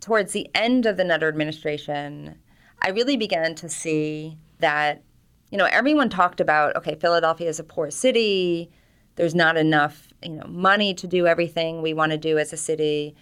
towards 0.00 0.32
the 0.32 0.48
end 0.54 0.84
of 0.86 0.96
the 0.96 1.04
Nutter 1.04 1.28
administration, 1.28 2.38
I 2.82 2.90
really 2.90 3.16
began 3.16 3.54
to 3.56 3.68
see 3.68 4.36
that, 4.58 5.02
you 5.50 5.56
know, 5.56 5.64
everyone 5.64 6.10
talked 6.10 6.40
about, 6.40 6.76
okay, 6.76 6.94
Philadelphia 6.94 7.48
is 7.48 7.58
a 7.58 7.64
poor 7.64 7.90
city. 7.90 8.70
There's 9.16 9.34
not 9.34 9.56
enough, 9.56 10.08
you 10.22 10.30
know, 10.30 10.46
money 10.46 10.92
to 10.94 11.06
do 11.06 11.26
everything 11.26 11.80
we 11.80 11.94
want 11.94 12.12
to 12.12 12.18
do 12.18 12.36
as 12.38 12.52
a 12.52 12.56
city. 12.56 13.14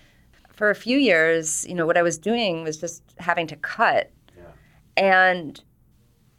For 0.53 0.71
a 0.71 0.75
few 0.75 0.99
years, 0.99 1.67
you 1.69 1.75
know, 1.75 1.87
what 1.87 1.97
I 1.97 2.03
was 2.03 2.19
doing 2.19 2.65
was 2.65 2.79
just 2.79 3.03
having 3.19 3.47
to 3.47 3.57
cut. 3.57 4.11
Yeah. 4.37 4.43
And 4.97 5.63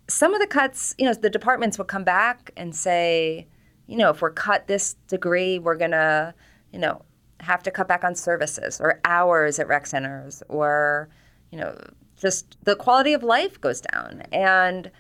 some 0.10 0.34
of 0.34 0.42
the 0.42 0.48
cuts, 0.48 0.94
you 0.98 1.06
know, 1.06 1.14
the 1.14 1.30
departments 1.30 1.78
would 1.78 1.88
come 1.88 2.04
back 2.04 2.52
and 2.58 2.76
say, 2.76 3.48
you 3.88 3.98
know, 3.98 4.10
if 4.10 4.22
we're 4.22 4.32
cut 4.32 4.68
this 4.68 4.96
degree, 5.08 5.60
we're 5.60 5.76
going 5.76 5.92
to, 5.92 6.34
you 6.72 6.80
know, 6.80 7.04
have 7.40 7.64
to 7.64 7.72
cut 7.72 7.88
back 7.88 8.04
on 8.04 8.16
services 8.16 8.80
or 8.80 9.00
hours 9.06 9.60
at 9.60 9.68
rec 9.68 9.86
centers 9.86 10.42
or, 10.50 11.10
you 11.52 11.58
know, 11.58 11.78
just 12.16 12.58
the 12.64 12.76
quality 12.76 13.14
of 13.14 13.24
life 13.24 13.60
goes 13.60 13.82
down. 13.82 14.24
And 14.32 14.92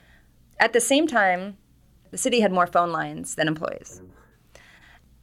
at 0.60 0.74
the 0.74 0.82
same 0.82 1.08
time, 1.08 1.58
the 2.12 2.17
city 2.17 2.41
had 2.41 2.52
more 2.52 2.67
phone 2.67 2.91
lines 2.91 3.36
than 3.36 3.48
employees 3.48 4.02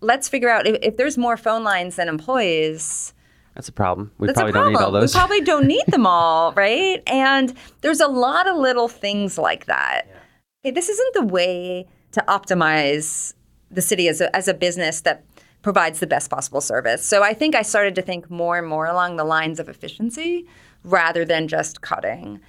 let's 0.00 0.28
figure 0.28 0.48
out 0.48 0.66
if, 0.66 0.78
if 0.82 0.96
there's 0.96 1.16
more 1.16 1.36
phone 1.36 1.64
lines 1.64 1.96
than 1.96 2.08
employees. 2.08 3.14
That's 3.54 3.68
a 3.68 3.72
problem. 3.72 4.12
We 4.18 4.32
probably 4.32 4.52
don't 4.52 4.72
need 4.72 4.78
all 4.78 4.90
those. 4.90 5.14
We 5.14 5.18
probably 5.18 5.40
don't 5.40 5.66
need 5.66 5.84
them 5.88 6.06
all, 6.06 6.52
right? 6.52 7.02
And 7.06 7.54
there's 7.80 8.00
a 8.00 8.08
lot 8.08 8.46
of 8.46 8.56
little 8.56 8.88
things 8.88 9.38
like 9.38 9.66
that. 9.66 10.06
Yeah. 10.06 10.16
Okay, 10.64 10.70
this 10.72 10.88
isn't 10.88 11.14
the 11.14 11.24
way 11.24 11.86
to 12.12 12.24
optimize 12.28 13.34
the 13.70 13.82
city 13.82 14.08
as 14.08 14.20
a, 14.20 14.34
as 14.34 14.48
a 14.48 14.54
business 14.54 15.02
that 15.02 15.24
provides 15.62 16.00
the 16.00 16.06
best 16.06 16.30
possible 16.30 16.60
service. 16.60 17.04
So 17.04 17.22
I 17.22 17.34
think 17.34 17.54
I 17.54 17.62
started 17.62 17.94
to 17.96 18.02
think 18.02 18.30
more 18.30 18.58
and 18.58 18.66
more 18.66 18.86
along 18.86 19.16
the 19.16 19.24
lines 19.24 19.60
of 19.60 19.68
efficiency 19.68 20.46
rather 20.84 21.24
than 21.24 21.48
just 21.48 21.82
cutting. 21.82 22.40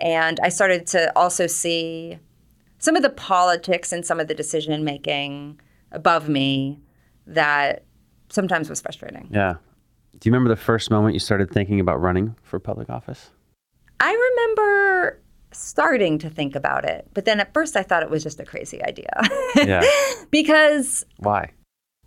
And 0.00 0.38
I 0.42 0.50
started 0.50 0.86
to 0.88 1.10
also 1.16 1.46
see 1.46 2.18
some 2.78 2.94
of 2.94 3.02
the 3.02 3.10
politics 3.10 3.92
and 3.92 4.04
some 4.04 4.20
of 4.20 4.28
the 4.28 4.34
decision 4.34 4.84
making 4.84 5.60
above 5.90 6.28
me 6.28 6.78
that 7.26 7.84
sometimes 8.28 8.68
was 8.68 8.80
frustrating. 8.80 9.28
Yeah. 9.32 9.54
Do 10.18 10.28
you 10.28 10.32
remember 10.32 10.48
the 10.48 10.60
first 10.60 10.90
moment 10.90 11.14
you 11.14 11.20
started 11.20 11.50
thinking 11.50 11.80
about 11.80 12.00
running 12.00 12.36
for 12.42 12.58
public 12.58 12.90
office? 12.90 13.30
I 14.00 14.12
remember 14.12 15.20
starting 15.52 16.18
to 16.18 16.30
think 16.30 16.54
about 16.54 16.84
it, 16.84 17.08
but 17.14 17.24
then 17.24 17.40
at 17.40 17.54
first 17.54 17.76
I 17.76 17.82
thought 17.82 18.02
it 18.02 18.10
was 18.10 18.22
just 18.22 18.40
a 18.40 18.44
crazy 18.44 18.82
idea. 18.84 19.10
yeah. 19.56 19.82
because 20.30 21.04
why? 21.18 21.52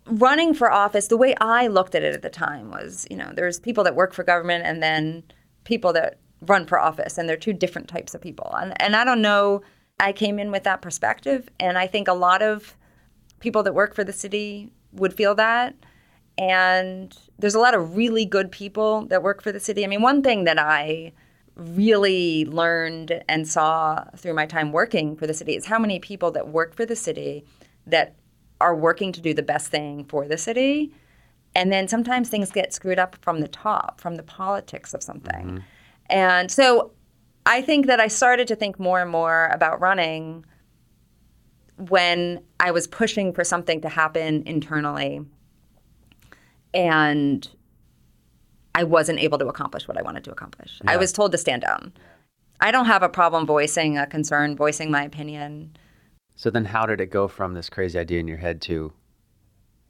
Running 0.06 0.52
for 0.52 0.70
office, 0.70 1.06
the 1.06 1.16
way 1.16 1.34
I 1.40 1.68
looked 1.68 1.94
at 1.94 2.02
it 2.02 2.14
at 2.14 2.22
the 2.22 2.30
time 2.30 2.70
was, 2.70 3.06
you 3.10 3.16
know, 3.16 3.32
there's 3.34 3.60
people 3.60 3.84
that 3.84 3.94
work 3.94 4.12
for 4.12 4.24
government 4.24 4.64
and 4.66 4.82
then 4.82 5.22
people 5.64 5.92
that 5.92 6.18
run 6.42 6.66
for 6.66 6.78
office, 6.78 7.18
and 7.18 7.28
they're 7.28 7.36
two 7.36 7.52
different 7.52 7.88
types 7.88 8.14
of 8.14 8.20
people. 8.20 8.52
And 8.56 8.80
and 8.82 8.96
I 8.96 9.04
don't 9.04 9.22
know, 9.22 9.62
I 10.00 10.12
came 10.12 10.38
in 10.38 10.50
with 10.50 10.64
that 10.64 10.82
perspective, 10.82 11.48
and 11.60 11.78
I 11.78 11.86
think 11.86 12.08
a 12.08 12.14
lot 12.14 12.42
of 12.42 12.76
people 13.40 13.62
that 13.62 13.74
work 13.74 13.94
for 13.94 14.04
the 14.04 14.12
city 14.12 14.72
would 14.92 15.14
feel 15.14 15.34
that. 15.36 15.74
And 16.38 17.16
there's 17.38 17.54
a 17.54 17.60
lot 17.60 17.74
of 17.74 17.96
really 17.96 18.24
good 18.24 18.50
people 18.50 19.06
that 19.06 19.22
work 19.22 19.42
for 19.42 19.52
the 19.52 19.60
city. 19.60 19.84
I 19.84 19.86
mean, 19.86 20.02
one 20.02 20.22
thing 20.22 20.44
that 20.44 20.58
I 20.58 21.12
really 21.56 22.44
learned 22.46 23.22
and 23.28 23.46
saw 23.46 24.04
through 24.16 24.34
my 24.34 24.46
time 24.46 24.72
working 24.72 25.16
for 25.16 25.26
the 25.26 25.34
city 25.34 25.54
is 25.54 25.66
how 25.66 25.78
many 25.78 25.98
people 25.98 26.30
that 26.30 26.48
work 26.48 26.74
for 26.74 26.86
the 26.86 26.96
city 26.96 27.44
that 27.86 28.14
are 28.60 28.74
working 28.74 29.12
to 29.12 29.20
do 29.20 29.34
the 29.34 29.42
best 29.42 29.68
thing 29.68 30.04
for 30.04 30.26
the 30.26 30.38
city. 30.38 30.92
And 31.54 31.70
then 31.70 31.88
sometimes 31.88 32.28
things 32.28 32.50
get 32.50 32.72
screwed 32.72 32.98
up 32.98 33.16
from 33.20 33.40
the 33.40 33.48
top, 33.48 34.00
from 34.00 34.14
the 34.14 34.22
politics 34.22 34.94
of 34.94 35.02
something. 35.02 35.46
Mm-hmm. 35.46 35.58
And 36.08 36.50
so 36.50 36.92
I 37.44 37.60
think 37.60 37.86
that 37.86 38.00
I 38.00 38.08
started 38.08 38.48
to 38.48 38.56
think 38.56 38.78
more 38.78 39.00
and 39.00 39.10
more 39.10 39.48
about 39.52 39.80
running 39.80 40.44
when 41.76 42.42
I 42.60 42.70
was 42.70 42.86
pushing 42.86 43.32
for 43.32 43.44
something 43.44 43.80
to 43.80 43.88
happen 43.88 44.42
internally 44.46 45.22
and 46.74 47.48
I 48.74 48.84
wasn't 48.84 49.20
able 49.20 49.38
to 49.38 49.48
accomplish 49.48 49.86
what 49.86 49.98
I 49.98 50.02
wanted 50.02 50.24
to 50.24 50.30
accomplish. 50.30 50.80
Yeah. 50.84 50.92
I 50.92 50.96
was 50.96 51.12
told 51.12 51.32
to 51.32 51.38
stand 51.38 51.62
down. 51.62 51.92
I 52.60 52.70
don't 52.70 52.86
have 52.86 53.02
a 53.02 53.08
problem 53.08 53.46
voicing 53.46 53.98
a 53.98 54.06
concern, 54.06 54.56
voicing 54.56 54.90
my 54.90 55.02
opinion. 55.02 55.76
So 56.36 56.48
then 56.50 56.64
how 56.64 56.86
did 56.86 57.00
it 57.00 57.10
go 57.10 57.28
from 57.28 57.54
this 57.54 57.68
crazy 57.68 57.98
idea 57.98 58.20
in 58.20 58.28
your 58.28 58.38
head 58.38 58.60
to 58.62 58.92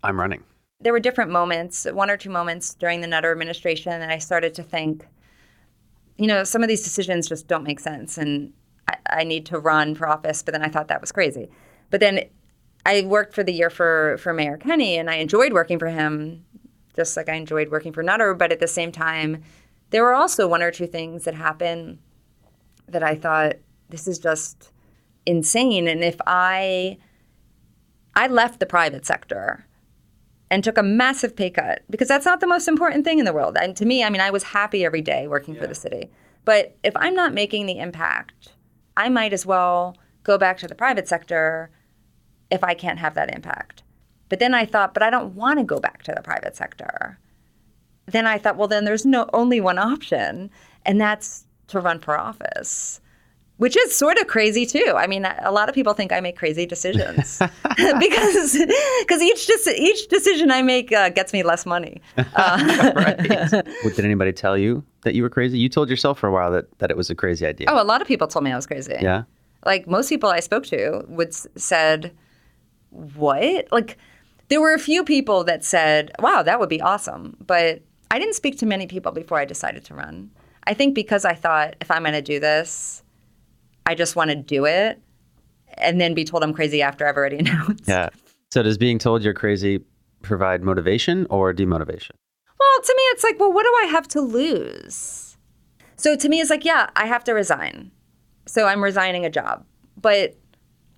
I'm 0.03 0.18
running? 0.18 0.42
There 0.81 0.92
were 0.92 1.01
different 1.01 1.31
moments, 1.31 1.87
one 1.92 2.11
or 2.11 2.16
two 2.16 2.31
moments 2.31 2.75
during 2.75 3.01
the 3.01 3.07
Nutter 3.07 3.31
administration 3.31 3.92
and 3.92 4.11
I 4.11 4.18
started 4.18 4.55
to 4.55 4.62
think 4.62 5.07
you 6.18 6.27
know, 6.27 6.45
some 6.45 6.62
of 6.62 6.68
these 6.68 6.83
decisions 6.83 7.27
just 7.29 7.49
don't 7.49 7.64
make 7.64 7.81
sense 7.81 8.18
and 8.18 8.53
I, 8.88 8.97
I 9.11 9.25
need 9.25 9.47
to 9.47 9.59
run 9.59 9.95
for 9.95 10.09
office, 10.09 10.42
but 10.42 10.53
then 10.53 10.62
I 10.62 10.68
thought 10.68 10.88
that 10.88 11.01
was 11.01 11.12
crazy. 11.12 11.51
But 11.90 12.01
then 12.01 12.25
I 12.85 13.03
worked 13.03 13.35
for 13.35 13.42
the 13.42 13.53
year 13.53 13.71
for 13.71 14.16
for 14.18 14.33
Mayor 14.33 14.57
Kenney, 14.57 14.99
and 14.99 15.09
I 15.09 15.16
enjoyed 15.16 15.53
working 15.53 15.79
for 15.79 15.88
him, 15.88 16.45
just 16.95 17.17
like 17.17 17.29
I 17.29 17.35
enjoyed 17.35 17.71
working 17.71 17.93
for 17.93 18.03
Nutter. 18.03 18.35
But 18.35 18.53
at 18.53 18.61
the 18.61 18.69
same 18.69 18.93
time, 18.93 19.43
there 19.91 20.03
were 20.03 20.15
also 20.15 20.47
one 20.49 20.63
or 20.63 20.71
two 20.71 20.87
things 20.87 21.25
that 21.25 21.35
happened 21.35 21.99
that 22.89 23.03
I 23.03 23.15
thought 23.15 23.55
this 23.89 24.07
is 24.07 24.19
just 24.19 24.73
insane. 25.27 25.89
And 25.89 26.03
if 26.03 26.17
I 26.27 26.99
I 28.15 28.27
left 28.27 28.61
the 28.61 28.67
private 28.67 29.07
sector 29.07 29.67
and 30.51 30.63
took 30.63 30.77
a 30.77 30.83
massive 30.83 31.35
pay 31.35 31.49
cut 31.51 31.83
because 31.89 32.09
that's 32.09 32.27
not 32.27 32.41
the 32.41 32.47
most 32.47 32.69
important 32.69 33.05
thing 33.05 33.19
in 33.19 33.25
the 33.25 33.33
world. 33.33 33.57
And 33.59 33.75
to 33.77 33.87
me, 33.87 34.05
I 34.05 34.11
mean, 34.11 34.21
I 34.21 34.31
was 34.31 34.43
happy 34.43 34.85
every 34.85 35.01
day 35.01 35.27
working 35.27 35.55
yeah. 35.55 35.63
for 35.63 35.67
the 35.67 35.75
city. 35.75 36.11
But 36.45 36.77
if 36.83 36.93
I'm 36.97 37.15
not 37.15 37.33
making 37.33 37.67
the 37.67 37.79
impact, 37.79 38.51
I 38.97 39.09
might 39.09 39.33
as 39.33 39.47
well 39.47 39.97
go 40.25 40.37
back 40.37 40.59
to 40.59 40.67
the 40.67 40.75
private 40.75 41.09
sector 41.09 41.71
if 42.51 42.63
I 42.63 42.75
can't 42.75 42.99
have 42.99 43.15
that 43.15 43.35
impact. 43.35 43.83
But 44.33 44.38
then 44.38 44.55
I 44.55 44.64
thought, 44.64 44.95
but 44.95 45.03
I 45.03 45.11
don't 45.11 45.35
want 45.35 45.59
to 45.59 45.62
go 45.62 45.79
back 45.79 46.05
to 46.05 46.12
the 46.16 46.23
private 46.23 46.57
sector. 46.57 47.18
Then 48.07 48.27
I 48.27 48.38
thought, 48.38 48.57
well, 48.57 48.66
then 48.66 48.87
there's 48.87 49.05
no 49.05 49.29
only 49.35 49.61
one 49.61 49.77
option, 49.77 50.51
and 50.87 50.99
that's 50.99 51.45
to 51.66 51.81
run 51.81 51.99
for 51.99 52.18
office, 52.18 53.03
which 53.59 53.77
is 53.77 53.95
sort 53.95 54.16
of 54.16 54.29
crazy 54.29 54.64
too. 54.64 54.95
I 54.97 55.07
mean, 55.07 55.27
a 55.27 55.53
lot 55.53 55.68
of 55.68 55.75
people 55.75 55.92
think 55.92 56.12
I 56.12 56.21
make 56.21 56.38
crazy 56.38 56.64
decisions 56.64 57.40
because 58.01 58.57
because 59.01 59.21
each 59.21 59.51
each 59.77 60.09
decision 60.09 60.51
I 60.51 60.62
make 60.62 60.95
uh, 60.95 61.11
gets 61.11 61.35
me 61.35 61.42
less 61.42 61.66
money. 61.66 62.01
Uh, 62.35 62.92
right. 62.97 63.18
Did 63.18 64.03
anybody 64.03 64.33
tell 64.33 64.57
you 64.57 64.83
that 65.03 65.14
you 65.14 65.23
were 65.23 65.29
crazy? 65.29 65.59
You 65.59 65.68
told 65.68 65.90
yourself 65.90 66.18
for 66.18 66.27
a 66.27 66.33
while 66.33 66.51
that 66.53 66.79
that 66.79 66.90
it 66.90 66.97
was 66.97 67.11
a 67.11 67.14
crazy 67.14 67.45
idea. 67.45 67.66
Oh, 67.68 67.83
a 67.83 67.85
lot 67.85 68.01
of 68.01 68.09
people 68.09 68.29
told 68.29 68.47
me 68.47 68.51
I 68.51 68.57
was 68.57 68.66
crazy. 68.66 68.97
Yeah. 68.99 69.25
Like 69.66 69.87
most 69.87 70.09
people 70.09 70.31
I 70.31 70.40
spoke 70.40 70.64
to 70.68 71.05
would 71.07 71.35
said 71.61 72.16
what? 72.92 73.68
Like, 73.73 73.99
there 74.53 74.61
were 74.61 74.75
a 74.75 74.79
few 74.79 75.03
people 75.03 75.45
that 75.45 75.65
said, 75.65 76.11
wow, 76.19 76.43
that 76.43 76.61
would 76.61 76.69
be 76.69 76.79
awesome. 76.79 77.38
But 77.47 77.81
I 78.11 78.19
didn't 78.19 78.35
speak 78.35 78.59
to 78.59 78.67
many 78.67 78.87
people 78.87 79.11
before 79.11 79.38
I 79.38 79.47
decided 79.47 79.83
to 79.87 79.95
run. 79.95 80.31
I 80.67 80.75
think 80.75 80.95
because 80.95 81.25
I 81.25 81.33
thought, 81.33 81.75
if 81.81 81.91
I'm 81.91 82.03
going 82.03 82.12
to 82.12 82.21
do 82.21 82.38
this, 82.38 83.03
I 83.87 83.95
just 83.95 84.15
want 84.15 84.29
to 84.29 84.37
do 84.37 84.67
it 84.67 85.01
and 85.79 85.99
then 85.99 86.12
be 86.12 86.23
told 86.23 86.45
I'm 86.45 86.53
crazy 86.53 86.83
after 86.83 87.09
I've 87.09 87.17
already 87.17 87.38
announced. 87.45 87.88
Yeah. 87.88 88.11
So 88.51 88.62
does 88.62 88.77
being 88.77 88.99
told 88.99 89.23
you're 89.23 89.33
crazy 89.33 89.83
provide 90.21 90.62
motivation 90.62 91.27
or 91.31 91.55
demotivation? 91.55 92.11
Well, 92.61 92.83
to 92.85 92.95
me, 92.95 93.03
it's 93.05 93.25
like, 93.25 93.41
well, 93.41 93.55
what 93.55 93.62
do 93.62 93.75
I 93.87 93.91
have 93.91 94.07
to 94.09 94.21
lose? 94.21 95.38
So 95.97 96.15
to 96.15 96.29
me, 96.29 96.43
it's 96.43 96.51
like, 96.51 96.67
yeah, 96.67 96.91
I 96.95 97.07
have 97.07 97.25
to 97.25 97.33
resign. 97.33 97.91
So 98.45 98.67
I'm 98.67 98.85
resigning 98.85 99.25
a 99.25 99.31
job. 99.31 99.65
But 99.99 100.37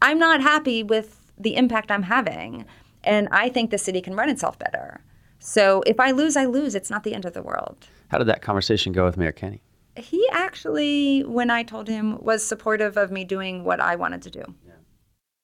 I'm 0.03 0.19
not 0.19 0.40
happy 0.40 0.83
with 0.83 1.21
the 1.38 1.55
impact 1.55 1.93
I'm 1.93 2.03
having. 2.03 2.64
And 3.05 3.29
I 3.31 3.49
think 3.49 3.71
the 3.71 3.79
city 3.79 4.01
can 4.01 4.14
run 4.14 4.29
itself 4.29 4.59
better. 4.59 5.01
So 5.38 5.83
if 5.87 6.01
I 6.01 6.11
lose, 6.11 6.37
I 6.37 6.47
lose. 6.47 6.75
It's 6.75 6.90
not 6.90 7.05
the 7.05 7.14
end 7.14 7.25
of 7.25 7.35
the 7.35 7.43
world. 7.43 7.87
How 8.09 8.19
did 8.19 8.29
that 8.29 8.43
conversation 8.43 8.93
go 8.93 9.05
with 9.05 9.17
Mayor 9.17 9.33
Kenney? 9.33 9.62
He 9.97 10.27
actually, 10.33 11.23
when 11.23 11.51
I 11.51 11.62
told 11.62 11.87
him, 11.88 12.19
was 12.23 12.45
supportive 12.45 12.97
of 12.97 13.12
me 13.12 13.25
doing 13.25 13.62
what 13.62 13.81
I 13.81 13.95
wanted 13.97 14.23
to 14.23 14.31
do. 14.31 14.45
Yeah. 14.67 14.73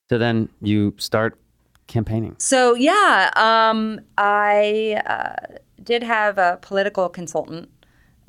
So 0.08 0.18
then 0.18 0.48
you 0.60 0.94
start 0.96 1.38
campaigning. 1.86 2.34
So 2.38 2.74
yeah, 2.74 3.30
um, 3.36 4.00
I 4.16 5.02
uh, 5.06 5.56
did 5.82 6.02
have 6.02 6.38
a 6.38 6.58
political 6.62 7.08
consultant 7.08 7.68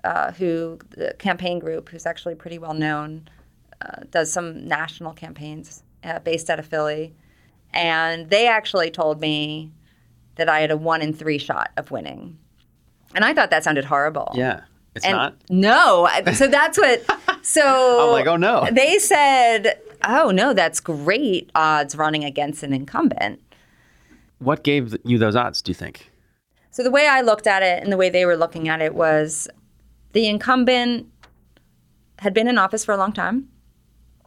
uh, 0.04 0.32
who, 0.34 0.80
the 0.90 1.16
campaign 1.20 1.60
group, 1.60 1.90
who's 1.90 2.06
actually 2.06 2.36
pretty 2.36 2.58
well 2.58 2.74
known, 2.74 3.30
uh, 3.82 4.04
does 4.10 4.32
some 4.32 4.68
national 4.68 5.14
campaigns 5.14 5.84
uh, 6.04 6.20
based 6.20 6.50
out 6.50 6.60
of 6.60 6.66
Philly, 6.66 7.16
and 7.74 8.30
they 8.30 8.48
actually 8.48 8.92
told 8.92 9.20
me 9.22 9.72
that 10.36 10.50
I 10.50 10.60
had 10.62 10.72
a 10.72 10.78
one 10.78 11.02
in 11.02 11.14
three 11.14 11.38
shot 11.38 11.72
of 11.78 11.92
winning, 11.92 12.38
and 13.16 13.24
I 13.26 13.34
thought 13.34 13.50
that 13.52 13.64
sounded 13.64 13.86
horrible. 13.86 14.32
Yeah. 14.36 14.62
It's 14.96 15.06
And 15.06 15.16
not? 15.16 15.36
no, 15.50 16.10
so 16.34 16.48
that's 16.48 16.78
what. 16.78 17.04
So 17.44 18.06
I'm 18.08 18.12
like, 18.12 18.28
oh 18.28 18.38
no. 18.38 18.68
they 18.72 19.00
said, 19.00 19.80
"Oh 20.04 20.30
no, 20.30 20.54
that's 20.54 20.80
great 20.80 21.50
odds 21.56 21.96
running 21.96 22.24
against 22.24 22.62
an 22.62 22.72
incumbent." 22.72 23.42
What 24.38 24.64
gave 24.64 24.96
you 25.04 25.18
those 25.18 25.36
odds, 25.36 25.60
do 25.64 25.72
you 25.72 25.74
think? 25.74 26.12
So 26.70 26.84
the 26.84 26.92
way 26.92 27.08
I 27.08 27.22
looked 27.22 27.48
at 27.48 27.64
it 27.64 27.82
and 27.82 27.92
the 27.92 27.98
way 27.98 28.12
they 28.12 28.26
were 28.28 28.38
looking 28.38 28.70
at 28.70 28.80
it 28.80 28.94
was 28.94 29.48
the 30.14 30.28
incumbent 30.28 31.08
had 32.20 32.32
been 32.36 32.48
in 32.48 32.60
office 32.60 32.86
for 32.86 32.92
a 32.92 32.98
long 32.98 33.12
time. 33.12 33.48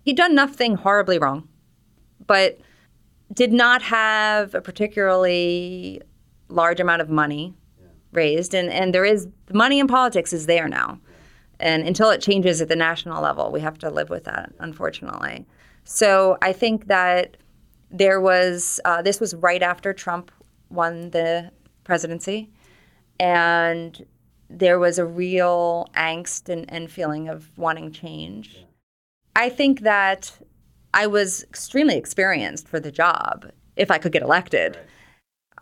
He'd 0.03 0.17
done 0.17 0.35
nothing 0.35 0.75
horribly 0.75 1.19
wrong, 1.19 1.47
but 2.27 2.59
did 3.33 3.53
not 3.53 3.83
have 3.83 4.55
a 4.55 4.61
particularly 4.61 6.01
large 6.49 6.81
amount 6.81 7.03
of 7.03 7.09
money 7.09 7.55
raised. 8.13 8.55
And, 8.55 8.71
and 8.71 8.95
there 8.95 9.05
is 9.05 9.29
money 9.53 9.79
in 9.79 9.87
politics 9.87 10.33
is 10.33 10.47
there 10.47 10.69
now. 10.69 10.99
And 11.61 11.87
until 11.87 12.11
it 12.11 12.21
changes 12.21 12.61
at 12.61 12.69
the 12.69 12.77
national 12.77 13.23
level, 13.23 13.51
we 13.51 13.61
have 13.61 13.79
to 13.79 13.91
live 13.91 14.11
with 14.11 14.25
that, 14.25 14.53
unfortunately. 14.59 15.47
So 15.85 16.37
I 16.43 16.53
think 16.53 16.87
that 16.87 17.37
there 17.91 18.21
was, 18.21 18.81
uh, 18.85 19.03
this 19.03 19.21
was 19.21 19.35
right 19.35 19.63
after 19.63 19.93
Trump 19.93 20.31
won 20.69 21.11
the 21.11 21.51
presidency. 21.85 22.51
And 23.21 24.05
there 24.51 24.79
was 24.79 24.99
a 24.99 25.07
real 25.07 25.89
angst 25.95 26.49
and, 26.49 26.71
and 26.73 26.91
feeling 26.91 27.29
of 27.29 27.57
wanting 27.57 27.93
change. 27.93 28.65
I 29.37 29.49
think 29.49 29.81
that 29.81 30.37
I 30.95 31.09
was 31.09 31.43
extremely 31.43 31.97
experienced 31.97 32.69
for 32.69 32.79
the 32.79 32.93
job 32.93 33.51
if 33.75 33.91
I 33.91 33.99
could 33.99 34.13
get 34.13 34.23
elected. 34.23 34.79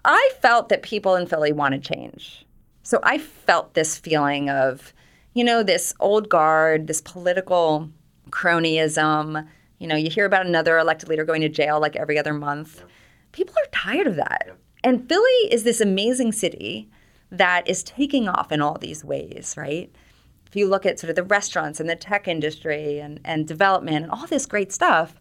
I 0.04 0.30
felt 0.40 0.68
that 0.68 0.82
people 0.82 1.14
in 1.14 1.26
Philly 1.26 1.52
wanted 1.52 1.82
change. 1.82 2.44
So 2.82 3.00
I 3.02 3.16
felt 3.16 3.72
this 3.72 3.98
feeling 3.98 4.50
of, 4.50 4.92
you 5.32 5.42
know, 5.42 5.62
this 5.62 5.94
old 6.00 6.28
guard, 6.28 6.86
this 6.86 7.00
political 7.00 7.88
cronyism. 8.28 9.48
You 9.78 9.86
know, 9.86 9.96
you 9.96 10.10
hear 10.10 10.26
about 10.26 10.44
another 10.44 10.76
elected 10.76 11.08
leader 11.08 11.24
going 11.24 11.40
to 11.40 11.48
jail 11.48 11.80
like 11.80 11.96
every 11.96 12.18
other 12.18 12.34
month. 12.34 12.84
People 13.32 13.54
are 13.56 13.70
tired 13.72 14.06
of 14.06 14.16
that. 14.16 14.50
And 14.84 15.08
Philly 15.08 15.48
is 15.50 15.64
this 15.64 15.80
amazing 15.80 16.32
city 16.32 16.90
that 17.30 17.66
is 17.66 17.82
taking 17.82 18.28
off 18.28 18.52
in 18.52 18.60
all 18.60 18.76
these 18.78 19.02
ways, 19.02 19.54
right? 19.56 19.90
If 20.46 20.56
you 20.56 20.68
look 20.68 20.84
at 20.84 20.98
sort 20.98 21.08
of 21.08 21.16
the 21.16 21.22
restaurants 21.22 21.80
and 21.80 21.88
the 21.88 21.96
tech 21.96 22.28
industry 22.28 22.98
and, 22.98 23.20
and 23.24 23.48
development 23.48 24.02
and 24.02 24.10
all 24.10 24.26
this 24.26 24.44
great 24.44 24.70
stuff, 24.70 25.14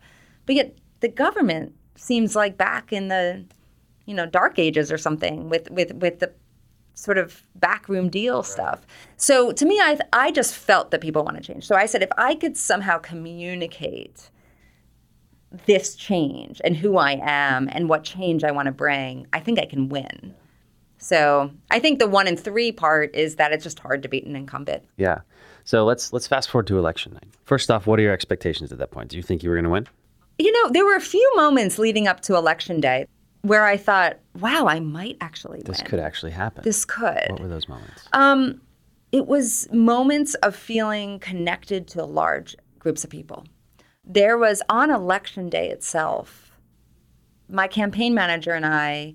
but 0.45 0.56
yet 0.56 0.77
the 0.99 1.08
government 1.08 1.73
seems 1.95 2.36
like 2.36 2.58
back 2.58 2.91
in 2.91 3.08
the, 3.08 3.45
you 4.06 4.13
know, 4.13 4.25
dark 4.25 4.60
ages 4.60 4.91
or 4.91 4.97
something 4.97 5.49
with 5.49 5.69
with 5.71 5.93
with 5.95 6.19
the 6.19 6.32
sort 6.93 7.17
of 7.17 7.43
backroom 7.56 8.10
deal 8.10 8.43
stuff. 8.43 8.86
So 9.17 9.51
to 9.51 9.65
me, 9.65 9.80
I 9.80 9.99
I 10.13 10.32
just 10.32 10.56
felt 10.56 10.91
that 10.91 11.01
people 11.01 11.23
want 11.23 11.38
to 11.38 11.43
change. 11.43 11.65
So 11.65 11.75
I 11.75 11.86
said 11.86 12.04
if 12.04 12.12
I 12.17 12.36
could 12.36 12.58
somehow 12.58 12.97
communicate 12.97 14.30
this 15.65 15.95
change 15.95 16.62
and 16.63 16.75
who 16.75 16.97
I 16.97 17.19
am 17.21 17.69
and 17.71 17.89
what 17.89 18.04
change 18.04 18.43
I 18.43 18.51
want 18.51 18.67
to 18.67 18.71
bring, 18.71 19.27
I 19.34 19.39
think 19.39 19.60
I 19.60 19.65
can 19.65 19.89
win. 19.89 20.34
So 20.97 21.51
I 21.71 21.80
think 21.80 21.99
the 21.99 22.08
one 22.08 22.27
in 22.27 22.38
three 22.38 22.71
part 22.71 23.15
is 23.15 23.36
that 23.38 23.51
it's 23.51 23.63
just 23.63 23.80
hard 23.80 24.04
to 24.04 24.10
beat 24.10 24.25
an 24.25 24.36
incumbent. 24.36 24.84
Yeah. 24.97 25.21
So 25.63 25.84
let's 25.84 26.13
let's 26.13 26.27
fast 26.27 26.49
forward 26.49 26.67
to 26.67 26.77
election 26.77 27.13
night. 27.13 27.27
First 27.43 27.71
off, 27.71 27.88
what 27.88 27.99
are 27.99 28.04
your 28.04 28.13
expectations 28.13 28.71
at 28.71 28.77
that 28.77 28.91
point? 28.91 29.10
Do 29.10 29.17
you 29.17 29.23
think 29.23 29.43
you 29.43 29.49
were 29.49 29.56
going 29.56 29.65
to 29.65 29.71
win? 29.71 29.88
You 30.41 30.51
know, 30.51 30.71
there 30.71 30.86
were 30.86 30.95
a 30.95 31.01
few 31.01 31.32
moments 31.36 31.77
leading 31.77 32.08
up 32.08 32.21
to 32.21 32.36
election 32.36 32.82
day 32.82 33.06
where 33.43 33.63
I 33.63 33.77
thought, 33.77 34.17
wow, 34.39 34.65
I 34.67 34.80
might 34.80 35.17
actually 35.21 35.62
This 35.63 35.77
win. 35.77 35.88
could 35.88 35.99
actually 35.99 36.32
happen. 36.32 36.63
This 36.63 36.84
could. 36.84 37.27
What 37.30 37.39
were 37.41 37.47
those 37.47 37.69
moments? 37.69 38.08
Um, 38.13 38.60
it 39.12 39.27
was 39.27 39.67
moments 39.71 40.34
of 40.36 40.56
feeling 40.56 41.19
connected 41.19 41.88
to 41.89 42.04
large 42.04 42.56
groups 42.80 43.04
of 43.04 43.12
people. 43.12 43.45
There 44.04 44.36
was 44.36 44.63
on 44.67 44.89
election 44.89 45.47
day 45.47 45.69
itself, 45.69 46.58
my 47.47 47.67
campaign 47.67 48.15
manager 48.15 48.54
and 48.54 48.65
I 48.65 49.13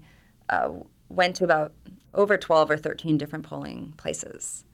uh, 0.49 0.69
went 1.09 1.35
to 1.37 1.45
about 1.45 1.73
over 2.15 2.37
12 2.37 2.71
or 2.71 2.77
13 2.77 3.19
different 3.19 3.45
polling 3.45 3.95
places. 3.97 4.65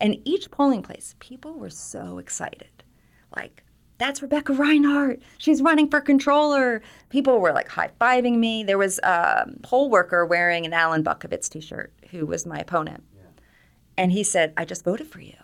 And 0.00 0.16
each 0.24 0.50
polling 0.52 0.82
place, 0.82 1.16
people 1.18 1.54
were 1.54 1.70
so 1.70 2.18
excited. 2.18 2.84
Like, 3.34 3.64
that's 3.98 4.22
Rebecca 4.22 4.52
Rhynhart. 4.52 5.20
She's 5.38 5.60
running 5.60 5.90
for 5.90 6.00
controller. 6.00 6.82
People 7.10 7.40
were 7.40 7.52
like 7.52 7.68
high 7.68 7.90
fiving 8.00 8.38
me. 8.38 8.62
There 8.62 8.78
was 8.78 8.98
a 9.00 9.50
poll 9.62 9.90
worker 9.90 10.24
wearing 10.24 10.64
an 10.64 10.72
Alan 10.72 11.02
Butkovitz 11.02 11.48
t 11.48 11.60
shirt 11.60 11.92
who 12.10 12.24
was 12.24 12.46
my 12.46 12.58
opponent. 12.58 13.04
And 13.96 14.12
he 14.12 14.22
said, 14.22 14.54
I 14.56 14.64
just 14.64 14.84
voted 14.84 15.08
for 15.08 15.20
you. 15.20 15.34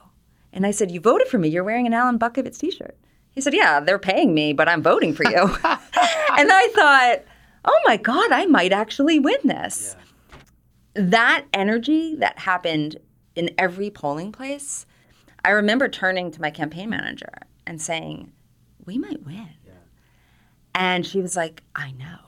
And 0.53 0.65
I 0.65 0.71
said, 0.71 0.93
You 0.93 1.01
voted 1.01 1.27
for 1.27 1.39
me. 1.39 1.49
You're 1.49 1.65
wearing 1.65 1.87
an 1.87 1.93
Alan 1.93 2.19
Butkovitz 2.19 2.59
t 2.59 2.71
shirt. 2.71 2.97
He 3.33 3.41
said, 3.41 3.53
Yeah, 3.53 3.81
they're 3.81 3.99
paying 3.99 4.33
me, 4.33 4.53
but 4.53 4.69
I'm 4.69 4.83
voting 4.83 5.13
for 5.13 5.25
you. 5.25 5.37
and 5.65 6.53
I 6.53 6.71
thought, 6.75 7.25
Oh 7.65 7.81
my 7.87 7.97
God, 7.97 8.31
I 8.31 8.47
might 8.47 8.73
actually 8.73 9.19
win 9.19 9.39
this. 9.43 9.97
That 10.95 11.47
energy 11.53 12.15
that 12.17 12.39
happened 12.39 12.99
in 13.35 13.51
every 13.59 13.91
polling 13.91 14.31
place, 14.31 14.87
I 15.45 15.51
remember 15.51 15.89
turning 15.89 16.31
to 16.31 16.41
my 16.41 16.53
campaign 16.53 16.91
manager 16.91 17.33
and 17.67 17.83
saying, 17.83 18.31
We 18.87 18.99
might 18.99 19.25
win. 19.25 19.49
And 20.75 21.07
she 21.07 21.21
was 21.21 21.37
like, 21.37 21.63
I 21.75 21.93
know. 21.93 22.19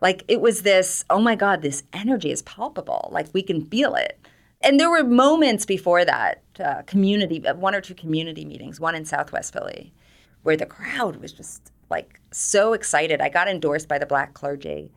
Like 0.00 0.24
it 0.28 0.40
was 0.40 0.62
this, 0.62 1.04
oh 1.10 1.20
my 1.20 1.34
God, 1.34 1.62
this 1.62 1.82
energy 1.92 2.30
is 2.30 2.42
palpable. 2.42 3.08
Like 3.12 3.28
we 3.32 3.42
can 3.42 3.64
feel 3.64 3.94
it. 3.94 4.18
And 4.62 4.80
there 4.80 4.90
were 4.90 5.04
moments 5.04 5.66
before 5.66 6.04
that, 6.04 6.42
uh, 6.58 6.82
community, 6.82 7.38
one 7.40 7.74
or 7.74 7.80
two 7.80 7.94
community 7.94 8.44
meetings, 8.44 8.80
one 8.80 8.94
in 8.94 9.04
Southwest 9.04 9.52
Philly, 9.52 9.92
where 10.42 10.56
the 10.56 10.66
crowd 10.66 11.16
was 11.16 11.32
just 11.32 11.70
like 11.90 12.20
so 12.30 12.72
excited. 12.72 13.20
I 13.20 13.28
got 13.28 13.48
endorsed 13.48 13.88
by 13.88 13.98
the 13.98 14.06
black 14.06 14.34
clergy. 14.34 14.90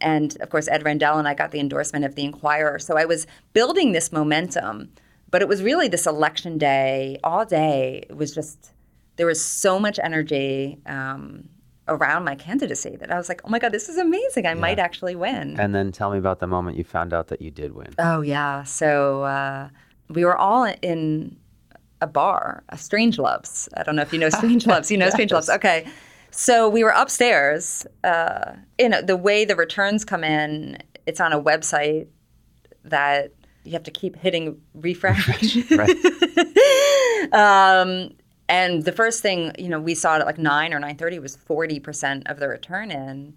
And 0.00 0.36
of 0.42 0.50
course, 0.50 0.68
Ed 0.68 0.84
Rendell 0.84 1.18
and 1.18 1.26
I 1.26 1.34
got 1.34 1.50
the 1.50 1.60
endorsement 1.60 2.04
of 2.04 2.14
the 2.14 2.24
Inquirer. 2.24 2.78
So 2.78 2.98
I 2.98 3.06
was 3.06 3.26
building 3.54 3.92
this 3.92 4.12
momentum, 4.12 4.90
but 5.30 5.40
it 5.40 5.48
was 5.48 5.62
really 5.62 5.88
this 5.88 6.06
election 6.06 6.58
day, 6.58 7.18
all 7.24 7.46
day. 7.46 8.04
It 8.08 8.16
was 8.16 8.34
just, 8.34 8.72
there 9.16 9.26
was 9.26 9.42
so 9.44 9.78
much 9.78 9.98
energy 10.02 10.78
um, 10.86 11.48
around 11.88 12.24
my 12.24 12.34
candidacy 12.34 12.96
that 12.96 13.10
I 13.10 13.16
was 13.16 13.28
like, 13.28 13.40
oh 13.44 13.48
my 13.48 13.58
God, 13.58 13.72
this 13.72 13.88
is 13.88 13.96
amazing. 13.96 14.46
I 14.46 14.54
might 14.54 14.78
actually 14.78 15.14
win. 15.14 15.58
And 15.58 15.74
then 15.74 15.92
tell 15.92 16.10
me 16.10 16.18
about 16.18 16.40
the 16.40 16.46
moment 16.46 16.76
you 16.76 16.84
found 16.84 17.12
out 17.12 17.28
that 17.28 17.40
you 17.40 17.50
did 17.50 17.74
win. 17.74 17.94
Oh 17.98 18.20
yeah. 18.20 18.64
So 18.64 19.22
uh, 19.22 19.68
we 20.08 20.24
were 20.24 20.36
all 20.36 20.64
in 20.82 21.36
a 22.00 22.06
bar, 22.06 22.62
a 22.68 22.78
Strange 22.78 23.18
Loves. 23.18 23.68
I 23.76 23.82
don't 23.82 23.96
know 23.96 24.02
if 24.02 24.12
you 24.12 24.18
know 24.18 24.30
Strange 24.30 24.66
Loves. 24.66 24.90
You 24.90 24.98
know 24.98 25.10
Strange 25.10 25.32
Loves. 25.32 25.48
Okay. 25.48 25.86
So 26.30 26.68
we 26.68 26.84
were 26.84 26.90
upstairs. 26.90 27.86
Uh, 28.04 28.52
you 28.78 28.88
know 28.88 29.00
the 29.00 29.16
way 29.16 29.44
the 29.44 29.56
returns 29.56 30.04
come 30.04 30.24
in. 30.24 30.78
It's 31.06 31.20
on 31.20 31.32
a 31.32 31.40
website 31.40 32.08
that 32.84 33.32
you 33.64 33.72
have 33.72 33.84
to 33.84 33.90
keep 33.90 34.16
hitting 34.16 34.60
refresh. 34.74 35.56
Right. 35.70 35.90
um, 37.32 38.10
and 38.48 38.84
the 38.84 38.92
first 38.92 39.22
thing 39.22 39.52
you 39.58 39.68
know 39.68 39.80
we 39.80 39.94
saw 39.94 40.16
at 40.16 40.26
like 40.26 40.38
nine 40.38 40.72
or 40.72 40.80
nine 40.80 40.96
thirty 40.96 41.18
was 41.18 41.36
forty 41.36 41.80
percent 41.80 42.26
of 42.28 42.38
the 42.38 42.48
return 42.48 42.90
in, 42.90 43.34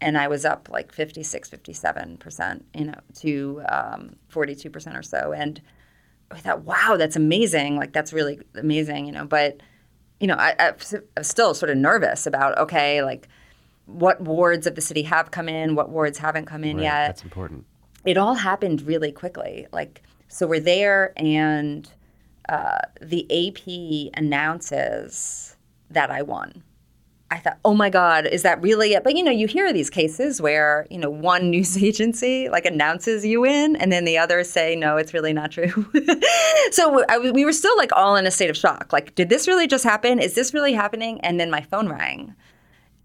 and 0.00 0.16
I 0.18 0.28
was 0.28 0.44
up 0.44 0.68
like 0.70 0.92
56, 0.92 1.48
57 1.48 2.16
percent, 2.18 2.64
you 2.74 2.84
know, 2.86 3.00
to 3.16 3.62
um, 3.68 4.16
forty 4.28 4.54
two 4.54 4.70
percent 4.70 4.96
or 4.96 5.02
so. 5.02 5.32
And 5.32 5.60
I 6.30 6.38
thought, 6.38 6.62
wow, 6.62 6.96
that's 6.98 7.16
amazing. 7.16 7.76
Like 7.76 7.92
that's 7.92 8.12
really 8.12 8.40
amazing, 8.54 9.06
you 9.06 9.12
know. 9.12 9.24
But 9.24 9.60
you 10.20 10.26
know, 10.26 10.34
I, 10.34 10.54
I 10.58 10.72
I'm 11.16 11.24
still 11.24 11.54
sort 11.54 11.70
of 11.70 11.76
nervous 11.76 12.26
about 12.26 12.58
okay, 12.58 13.02
like 13.02 13.28
what 13.86 14.20
wards 14.20 14.66
of 14.66 14.74
the 14.74 14.80
city 14.80 15.02
have 15.02 15.30
come 15.30 15.48
in, 15.48 15.74
what 15.74 15.90
wards 15.90 16.18
haven't 16.18 16.46
come 16.46 16.64
in 16.64 16.76
Right, 16.76 16.82
yet 16.84 17.06
That's 17.08 17.22
important. 17.22 17.64
it 18.04 18.16
all 18.16 18.34
happened 18.34 18.82
really 18.82 19.12
quickly. 19.12 19.66
Like, 19.72 20.02
so 20.28 20.46
we're 20.46 20.60
there, 20.60 21.12
and 21.16 21.88
uh, 22.48 22.78
the 23.00 23.26
AP 23.30 24.16
announces 24.16 25.56
that 25.90 26.10
I 26.10 26.22
won. 26.22 26.62
I 27.28 27.38
thought, 27.38 27.58
oh 27.64 27.74
my 27.74 27.90
God, 27.90 28.26
is 28.26 28.42
that 28.42 28.62
really 28.62 28.94
it? 28.94 29.02
But 29.02 29.16
you 29.16 29.24
know, 29.24 29.32
you 29.32 29.48
hear 29.48 29.72
these 29.72 29.90
cases 29.90 30.40
where, 30.40 30.86
you 30.90 30.98
know, 30.98 31.10
one 31.10 31.50
news 31.50 31.82
agency 31.82 32.48
like 32.48 32.64
announces 32.64 33.26
you 33.26 33.44
in 33.44 33.76
and 33.76 33.90
then 33.90 34.04
the 34.04 34.16
others 34.16 34.48
say, 34.48 34.76
no, 34.76 34.96
it's 34.96 35.12
really 35.12 35.32
not 35.32 35.50
true. 35.50 35.90
so 36.70 37.04
I, 37.08 37.18
we 37.18 37.44
were 37.44 37.52
still 37.52 37.76
like 37.76 37.90
all 37.92 38.14
in 38.16 38.26
a 38.26 38.30
state 38.30 38.50
of 38.50 38.56
shock. 38.56 38.92
Like, 38.92 39.14
did 39.16 39.28
this 39.28 39.48
really 39.48 39.66
just 39.66 39.82
happen? 39.82 40.20
Is 40.20 40.34
this 40.34 40.54
really 40.54 40.72
happening? 40.72 41.20
And 41.22 41.40
then 41.40 41.50
my 41.50 41.62
phone 41.62 41.88
rang. 41.88 42.34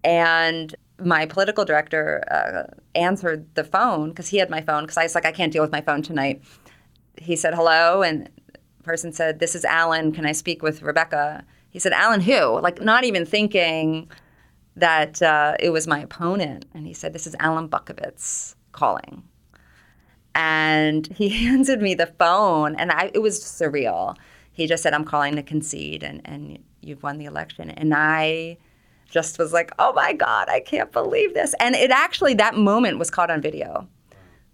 And 0.03 0.75
my 0.99 1.25
political 1.25 1.65
director 1.65 2.23
uh, 2.29 2.73
answered 2.93 3.47
the 3.55 3.63
phone 3.63 4.09
because 4.09 4.29
he 4.29 4.37
had 4.37 4.49
my 4.49 4.61
phone 4.61 4.83
because 4.83 4.97
I 4.97 5.03
was 5.03 5.15
like, 5.15 5.25
I 5.25 5.31
can't 5.31 5.51
deal 5.51 5.63
with 5.63 5.71
my 5.71 5.81
phone 5.81 6.03
tonight. 6.03 6.43
He 7.17 7.35
said, 7.35 7.55
hello. 7.55 8.03
And 8.03 8.29
person 8.81 9.13
said, 9.13 9.39
this 9.39 9.55
is 9.55 9.65
Alan. 9.65 10.11
Can 10.11 10.25
I 10.25 10.31
speak 10.31 10.61
with 10.61 10.81
Rebecca? 10.81 11.43
He 11.69 11.79
said, 11.79 11.93
Alan, 11.93 12.21
who? 12.21 12.59
Like, 12.59 12.81
not 12.81 13.03
even 13.03 13.25
thinking 13.25 14.09
that 14.75 15.21
uh, 15.21 15.55
it 15.59 15.69
was 15.69 15.87
my 15.87 15.99
opponent. 15.99 16.65
And 16.73 16.85
he 16.87 16.93
said, 16.93 17.13
This 17.13 17.27
is 17.27 17.35
Alan 17.39 17.67
Butkovitz 17.67 18.55
calling. 18.71 19.23
And 20.33 21.07
he 21.07 21.29
handed 21.45 21.81
me 21.81 21.93
the 21.93 22.07
phone, 22.07 22.75
and 22.75 22.91
I, 22.91 23.11
it 23.13 23.19
was 23.19 23.39
surreal. 23.39 24.15
He 24.51 24.67
just 24.67 24.83
said, 24.83 24.93
I'm 24.93 25.05
calling 25.05 25.35
to 25.35 25.43
concede, 25.43 26.03
and, 26.03 26.21
and 26.25 26.59
you've 26.81 27.03
won 27.03 27.17
the 27.17 27.25
election. 27.25 27.69
And 27.69 27.93
I 27.93 28.57
just 29.09 29.37
was 29.37 29.53
like, 29.53 29.71
oh 29.79 29.93
my 29.93 30.13
God, 30.13 30.49
I 30.49 30.61
can't 30.61 30.91
believe 30.91 31.33
this. 31.33 31.53
And 31.59 31.75
it 31.75 31.91
actually, 31.91 32.33
that 32.35 32.55
moment 32.55 32.97
was 32.97 33.09
caught 33.09 33.29
on 33.29 33.41
video 33.41 33.87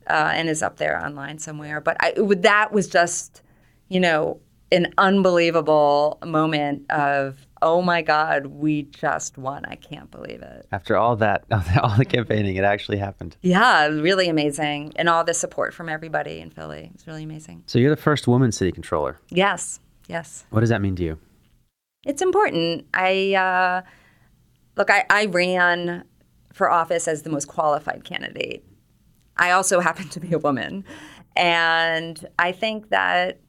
uh, 0.08 0.32
and 0.34 0.50
is 0.50 0.64
up 0.64 0.78
there 0.78 1.04
online 1.04 1.38
somewhere. 1.38 1.80
But 1.80 1.98
I, 2.00 2.14
it, 2.16 2.42
that 2.42 2.72
was 2.72 2.88
just, 2.88 3.42
you 3.90 4.00
know, 4.00 4.40
an 4.72 4.94
unbelievable 4.98 6.18
moment 6.26 6.90
of 6.92 7.46
oh 7.62 7.82
my 7.82 8.02
god 8.02 8.48
we 8.48 8.84
just 8.84 9.38
won. 9.38 9.66
I 9.66 9.76
can't 9.76 10.12
believe 10.12 10.42
it. 10.42 10.68
After 10.72 10.98
all 10.98 11.16
that 11.18 11.46
all 11.82 11.98
the 11.98 12.06
campaigning 12.06 12.56
it 12.56 12.64
actually 12.64 12.98
happened. 12.98 13.38
Yeah 13.42 13.88
really 13.88 14.30
amazing. 14.30 14.94
And 14.98 15.10
all 15.10 15.24
the 15.24 15.34
support 15.34 15.74
from 15.74 15.90
everybody 15.90 16.40
in 16.40 16.50
philly. 16.50 16.92
It's 16.94 17.08
really 17.08 17.24
amazing. 17.24 17.64
So 17.66 17.80
you're 17.80 17.96
the 17.96 18.02
first 18.02 18.28
woman 18.28 18.52
city 18.52 18.72
controller. 18.72 19.20
Yes 19.30 19.80
yes. 20.08 20.46
What 20.50 20.62
does 20.62 20.70
that 20.70 20.82
mean 20.82 20.96
to 20.98 21.04
you? 21.04 21.20
It's 22.06 22.22
important. 22.22 22.86
I 22.94 23.34
uh, 23.36 23.82
look 24.76 24.90
I, 24.90 25.06
I 25.10 25.26
ran 25.26 26.04
for 26.54 26.70
office 26.70 27.08
as 27.08 27.24
the 27.24 27.30
most 27.30 27.48
qualified 27.48 28.04
candidate. 28.04 28.66
I 29.38 29.52
also 29.52 29.80
happen 29.88 30.10
to 30.10 30.20
be 30.20 30.34
a 30.34 30.40
woman. 30.40 30.84
And 31.36 32.26
i 32.40 32.52
think 32.52 32.90
that 32.90 33.40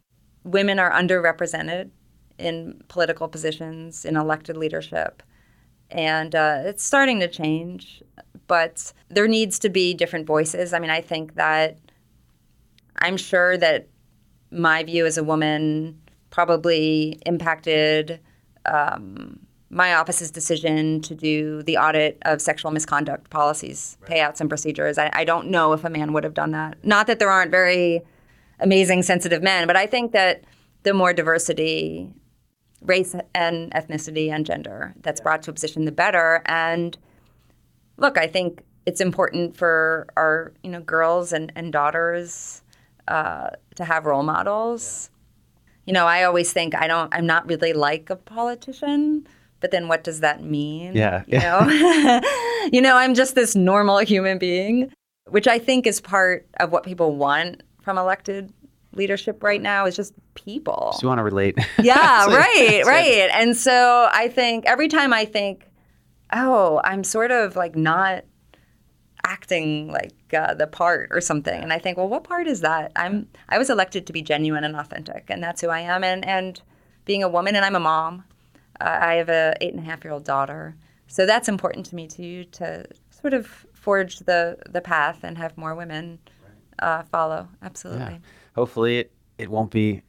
women 0.45 0.79
are 0.79 0.91
underrepresented 0.91 1.91
in 2.39 2.83
political 2.89 3.29
positions, 3.29 4.05
in 4.05 4.17
elected 4.17 4.57
leadership. 4.57 5.23
And 5.91 6.35
uh, 6.35 6.63
it's 6.65 6.85
starting 6.85 7.21
to 7.21 7.29
change, 7.29 8.03
but 8.47 8.93
there 9.09 9.27
needs 9.27 9.59
to 9.61 9.69
be 9.69 9.95
different 9.95 10.27
voices. 10.27 10.73
I 10.73 10.79
mean, 10.79 10.91
I 10.91 11.01
think 11.01 11.35
that 11.35 11.79
I'm 12.99 13.17
sure 13.17 13.57
that 13.57 13.89
my 14.51 14.83
view 14.83 15.07
as 15.07 15.19
a 15.19 15.25
woman 15.25 16.01
probably 16.31 17.19
impacted 17.27 18.21
um, 18.67 19.39
my 19.71 19.95
office's 19.95 20.31
decision 20.31 21.01
to 21.03 21.15
do 21.15 21.63
the 21.63 21.77
audit 21.77 22.19
of 22.23 22.41
sexual 22.41 22.71
misconduct 22.71 23.31
policies, 23.31 23.97
right. 24.03 24.11
payouts, 24.11 24.41
and 24.41 24.49
procedures. 24.49 24.99
I, 24.99 25.11
I, 25.13 25.25
don't 25.25 25.49
know 25.49 25.73
if 25.73 25.85
a 25.85 25.91
man 25.91 26.13
would 26.13 26.25
have 26.25 26.35
done 26.35 26.53
that. 26.53 26.83
Not 26.85 27.07
that 27.07 27.19
there 27.19 27.31
aren't 27.31 27.51
very 27.51 28.03
amazing, 28.61 29.03
sensitive 29.03 29.43
men. 29.43 29.67
But 29.67 29.77
I 29.77 29.87
think 29.87 30.13
that 30.13 30.45
the 30.83 30.95
more 30.95 31.13
diversity, 31.13 32.11
race 32.83 33.15
and 33.35 33.73
ethnicity 33.73 34.31
and 34.31 34.47
gender 34.47 34.95
that's 35.03 35.21
brought 35.21 35.43
to 35.43 35.51
a 35.51 35.55
position, 35.55 35.85
the 35.85 35.93
better. 35.93 36.43
And 36.47 36.97
look, 37.97 38.19
I 38.19 38.27
think 38.27 38.63
it's 38.87 39.01
important 39.01 39.57
for 39.57 40.07
our 40.17 40.53
you 40.63 40.71
know 40.71 40.81
girls 40.81 41.33
and, 41.33 41.53
and 41.55 41.73
daughters 41.73 42.63
uh, 43.09 43.51
to 43.77 43.85
have 43.85 44.07
role 44.07 44.23
models. 44.23 45.11
You 45.85 45.93
know, 45.93 46.07
I 46.07 46.25
always 46.25 46.53
think 46.53 46.75
I 46.75 46.87
don't. 46.87 47.13
I'm 47.15 47.27
not 47.27 47.47
really 47.47 47.73
like 47.73 48.11
a 48.11 48.17
politician. 48.17 49.27
But 49.61 49.73
then, 49.73 49.89
what 49.89 50.05
does 50.05 50.21
that 50.21 50.43
mean? 50.43 50.95
Yeah, 50.95 51.25
you 51.27 51.41
know, 51.41 52.21
you 52.73 52.81
know, 52.81 52.97
I'm 52.97 53.15
just 53.15 53.35
this 53.35 53.57
normal 53.57 53.99
human 53.99 54.39
being, 54.39 54.93
which 55.27 55.49
I 55.49 55.59
think 55.59 55.87
is 55.87 56.01
part 56.01 56.47
of 56.61 56.71
what 56.71 56.85
people 56.85 57.17
want 57.17 57.63
from 57.89 57.97
elected 57.97 58.53
leadership 58.93 59.43
right 59.43 59.63
now 59.63 59.87
is 59.87 59.97
just 59.97 60.13
people. 60.35 60.91
So 60.93 61.05
you 61.05 61.09
want 61.09 61.21
to 61.21 61.23
relate. 61.23 61.57
Yeah, 61.83 62.27
right, 62.27 62.83
right. 62.85 63.31
And 63.33 63.57
so 63.57 64.11
I 64.13 64.29
think 64.29 64.67
every 64.67 64.89
time 64.89 65.15
I 65.15 65.25
think, 65.25 65.65
oh, 66.31 66.83
I'm 66.85 67.03
sort 67.03 67.31
of 67.31 67.57
like 67.57 67.77
not 67.77 68.25
acting 69.25 69.91
like 69.91 70.13
uh, 70.35 70.53
the 70.53 70.67
part 70.67 71.09
or 71.13 71.23
something, 71.23 71.63
and 71.63 71.73
I 71.73 71.79
think, 71.79 71.97
well, 71.97 72.11
what 72.11 72.25
part 72.25 72.47
is 72.47 72.61
that? 72.61 72.93
I'm 72.95 73.27
I 73.49 73.57
was 73.57 73.71
elected 73.71 74.07
to 74.09 74.13
be 74.13 74.21
genuine 74.21 74.65
and 74.65 74.77
authentic, 74.77 75.25
and 75.31 75.43
that's 75.43 75.63
who 75.63 75.69
I 75.69 75.81
am. 75.81 76.05
And 76.05 76.27
and 76.27 76.61
being 77.07 77.23
a 77.23 77.29
woman, 77.29 77.57
and 77.57 77.65
I'm 77.65 77.75
a 77.75 77.81
mom. 77.81 78.23
Uh, 78.79 78.99
I 79.01 79.15
have 79.15 79.31
a 79.31 79.55
eight 79.63 79.73
and 79.73 79.83
a 79.83 79.87
half 79.87 80.05
year 80.05 80.13
old 80.13 80.25
daughter, 80.25 80.77
so 81.07 81.25
that's 81.25 81.49
important 81.49 81.87
to 81.87 81.95
me 81.95 82.07
too 82.07 82.45
to 82.61 82.85
sort 83.09 83.33
of 83.33 83.47
forge 83.73 84.19
the 84.19 84.59
the 84.69 84.83
path 84.83 85.21
and 85.23 85.39
have 85.39 85.57
more 85.57 85.75
women 85.75 86.19
uh, 86.79 87.03
follow. 87.05 87.49
Absolutely. 87.63 88.15
Yeah 88.15 88.19
hopefully 88.59 88.99
it, 88.99 89.13
it 89.39 89.49
won't 89.49 89.71
be 89.71 90.03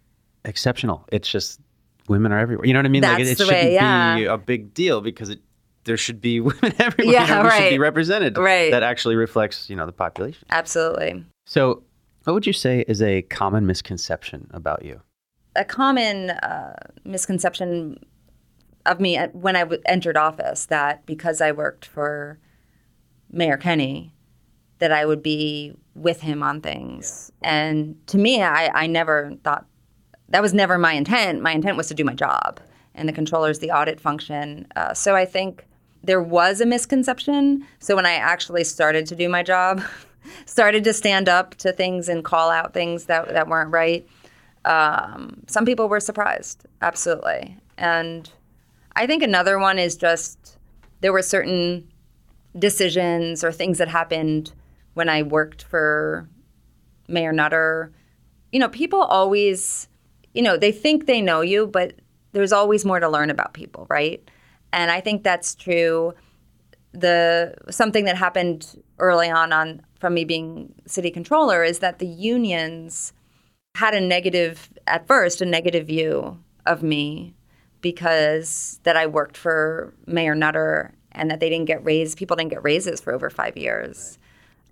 exceptional. 0.44 1.06
It's 1.12 1.30
just 1.30 1.60
women 2.08 2.32
are 2.32 2.40
everywhere. 2.40 2.66
You 2.66 2.74
know 2.74 2.80
what 2.80 2.88
I 2.88 2.90
mean? 2.90 3.02
That's 3.02 3.20
like 3.20 3.28
it, 3.28 3.32
it 3.32 3.38
shouldn't 3.38 3.64
way, 3.66 3.74
yeah. 3.74 4.16
be 4.16 4.26
a 4.26 4.38
big 4.38 4.74
deal 4.74 5.02
because 5.02 5.30
it 5.30 5.40
there 5.84 5.98
should 5.98 6.20
be 6.20 6.40
women 6.52 6.74
everywhere. 6.80 7.14
Yeah, 7.14 7.28
you 7.28 7.36
know, 7.36 7.44
right. 7.44 7.64
should 7.64 7.70
be 7.70 7.80
represented. 7.80 8.38
Right. 8.38 8.72
That 8.72 8.84
actually 8.84 9.16
reflects, 9.16 9.70
you 9.70 9.76
know, 9.76 9.86
the 9.86 9.92
population. 9.92 10.48
Absolutely. 10.50 11.24
So, 11.46 11.84
what 12.24 12.34
would 12.34 12.48
you 12.48 12.54
say 12.54 12.84
is 12.88 13.02
a 13.02 13.22
common 13.24 13.66
misconception 13.66 14.50
about 14.52 14.84
you? 14.84 15.02
A 15.56 15.66
common 15.66 16.32
uh, 16.32 16.76
misconception 17.06 18.04
of 18.86 19.00
me 19.00 19.18
when 19.34 19.56
I 19.56 19.62
w- 19.62 19.82
entered 19.86 20.18
office 20.18 20.66
that 20.66 21.06
because 21.06 21.42
I 21.42 21.52
worked 21.52 21.86
for 21.86 22.40
Mayor 23.32 23.58
Kenney, 23.58 24.14
that 24.80 24.92
I 24.92 25.06
would 25.06 25.22
be 25.22 25.74
with 26.00 26.22
him 26.22 26.42
on 26.42 26.62
things. 26.62 27.32
Yeah. 27.42 27.70
And 27.70 28.08
to 28.08 28.18
me, 28.18 28.42
I, 28.42 28.70
I 28.74 28.88
never 28.88 29.34
thought 29.44 29.66
that 30.30 30.42
was 30.42 30.54
never 30.54 30.78
my 30.78 30.94
intent. 30.94 31.42
My 31.42 31.52
intent 31.52 31.78
was 31.78 31.88
to 31.88 31.94
do 31.94 32.04
my 32.04 32.14
job, 32.14 32.60
and 32.96 33.10
the 33.10 33.14
controller 33.14 33.50
is 33.50 33.60
the 33.60 33.72
audit 33.72 34.00
function. 34.00 34.68
Uh, 34.76 34.94
so 34.94 35.16
I 35.16 35.26
think 35.26 35.66
there 36.04 36.22
was 36.22 36.62
a 36.62 36.66
misconception. 36.66 37.66
So 37.80 37.96
when 37.96 38.06
I 38.06 38.14
actually 38.14 38.64
started 38.64 39.06
to 39.08 39.16
do 39.16 39.28
my 39.28 39.44
job, 39.44 39.82
started 40.46 40.84
to 40.84 40.94
stand 40.94 41.28
up 41.28 41.56
to 41.56 41.72
things 41.72 42.08
and 42.08 42.24
call 42.24 42.50
out 42.50 42.74
things 42.74 43.06
that, 43.06 43.30
that 43.30 43.48
weren't 43.48 43.72
right, 43.72 44.08
um, 44.66 45.42
some 45.48 45.66
people 45.66 45.90
were 45.90 46.00
surprised, 46.00 46.66
absolutely. 46.82 47.58
And 47.78 48.30
I 48.96 49.08
think 49.08 49.24
another 49.24 49.58
one 49.58 49.80
is 49.80 49.96
just 49.96 50.58
there 51.02 51.14
were 51.14 51.22
certain 51.22 51.88
decisions 52.58 53.44
or 53.44 53.52
things 53.52 53.78
that 53.78 53.88
happened 53.88 54.52
when 55.00 55.08
I 55.08 55.24
worked 55.24 55.64
for 55.64 56.28
Mayor 57.08 57.32
Nutter, 57.32 57.94
you 58.52 58.60
know, 58.60 58.68
people 58.68 59.00
always, 59.00 59.88
you 60.34 60.42
know, 60.42 60.58
they 60.58 60.74
think 60.74 61.06
they 61.06 61.22
know 61.22 61.40
you, 61.40 61.68
but 61.68 61.94
there's 62.34 62.52
always 62.52 62.84
more 62.84 63.00
to 63.00 63.08
learn 63.08 63.30
about 63.30 63.54
people, 63.54 63.88
right? 63.90 64.22
And 64.74 64.92
I 64.92 65.00
think 65.00 65.24
that's 65.24 65.56
true. 65.56 66.16
The 66.92 67.56
something 67.70 68.04
that 68.04 68.18
happened 68.18 68.84
early 68.98 69.30
on 69.30 69.54
on 69.54 69.82
from 70.02 70.16
me 70.16 70.26
being 70.26 70.76
city 70.86 71.12
controller 71.12 71.64
is 71.64 71.80
that 71.80 72.00
the 72.00 72.06
unions 72.06 73.14
had 73.76 73.94
a 73.94 74.02
negative 74.02 74.70
at 74.86 75.08
first 75.08 75.40
a 75.40 75.46
negative 75.46 75.88
view 75.88 76.38
of 76.66 76.84
me 76.84 77.34
because 77.80 78.82
that 78.84 78.98
I 78.98 79.08
worked 79.08 79.38
for 79.38 79.94
Mayor 80.08 80.36
Nutter 80.36 80.94
and 81.14 81.32
that 81.32 81.40
they 81.40 81.50
didn't 81.50 81.68
get 81.68 81.86
raised 81.86 82.18
people 82.18 82.36
didn't 82.36 82.52
get 82.52 82.66
raises 82.66 83.00
for 83.00 83.14
over 83.14 83.30
5 83.30 83.56
years. 83.56 84.20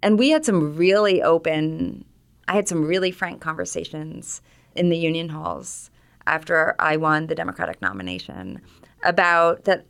And 0.02 0.20
we 0.20 0.30
had 0.30 0.46
some 0.46 0.76
really 0.76 1.22
open, 1.22 2.06
I 2.48 2.56
had 2.56 2.68
some 2.68 2.86
really 2.86 3.12
frank 3.12 3.42
conversations 3.42 4.42
in 4.76 4.90
the 4.90 4.98
union 4.98 5.30
halls 5.30 5.90
after 6.26 6.76
I 6.80 6.98
won 6.98 7.28
the 7.28 7.36
Democratic 7.36 7.82
nomination 7.82 8.62
about 9.04 9.64
that, 9.66 9.86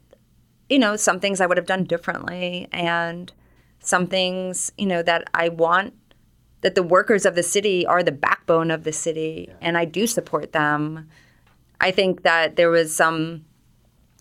you 0.69 0.79
know, 0.79 0.95
some 0.95 1.19
things 1.19 1.41
I 1.41 1.45
would 1.45 1.57
have 1.57 1.65
done 1.65 1.83
differently 1.83 2.67
and 2.71 3.31
some 3.79 4.07
things, 4.07 4.71
you 4.77 4.85
know, 4.85 5.01
that 5.03 5.29
I 5.33 5.49
want 5.49 5.93
that 6.61 6.75
the 6.75 6.83
workers 6.83 7.25
of 7.25 7.35
the 7.35 7.43
city 7.43 7.85
are 7.85 8.03
the 8.03 8.11
backbone 8.11 8.71
of 8.71 8.83
the 8.83 8.91
city 8.91 9.49
and 9.61 9.77
I 9.77 9.85
do 9.85 10.07
support 10.07 10.53
them. 10.53 11.07
I 11.79 11.91
think 11.91 12.23
that 12.23 12.55
there 12.55 12.69
was 12.69 12.95
some 12.95 13.45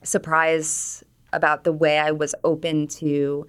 surprise 0.02 1.02
about 1.32 1.64
the 1.64 1.72
way 1.72 1.98
I 1.98 2.10
was 2.10 2.34
open 2.44 2.86
to 2.88 3.46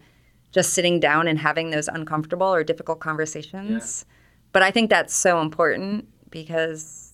just 0.52 0.74
sitting 0.74 1.00
down 1.00 1.28
and 1.28 1.38
having 1.40 1.70
those 1.70 1.88
uncomfortable 1.88 2.48
or 2.48 2.64
difficult 2.64 3.00
conversations. 3.00 4.06
Yeah. 4.08 4.14
But 4.54 4.64
I 4.64 4.72
think 4.72 4.90
that's 4.90 5.14
so 5.16 5.42
important 5.42 6.08
because, 6.30 7.14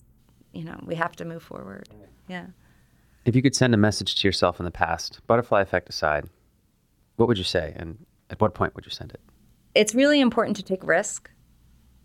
you 0.52 0.64
know, 0.64 0.78
we 0.84 0.94
have 0.94 1.16
to 1.16 1.24
move 1.24 1.42
forward. 1.42 1.88
Yeah. 2.28 2.46
If 3.24 3.34
you 3.34 3.42
could 3.42 3.56
send 3.56 3.74
a 3.74 3.78
message 3.78 4.16
to 4.16 4.28
yourself 4.28 4.60
in 4.60 4.64
the 4.64 4.70
past, 4.70 5.20
butterfly 5.26 5.62
effect 5.62 5.88
aside, 5.88 6.28
what 7.16 7.28
would 7.28 7.38
you 7.38 7.44
say? 7.44 7.72
And 7.76 8.04
at 8.30 8.40
what 8.40 8.54
point 8.54 8.74
would 8.74 8.84
you 8.84 8.90
send 8.90 9.12
it? 9.12 9.20
It's 9.74 9.94
really 9.94 10.20
important 10.20 10.56
to 10.56 10.62
take 10.62 10.84
risk, 10.84 11.30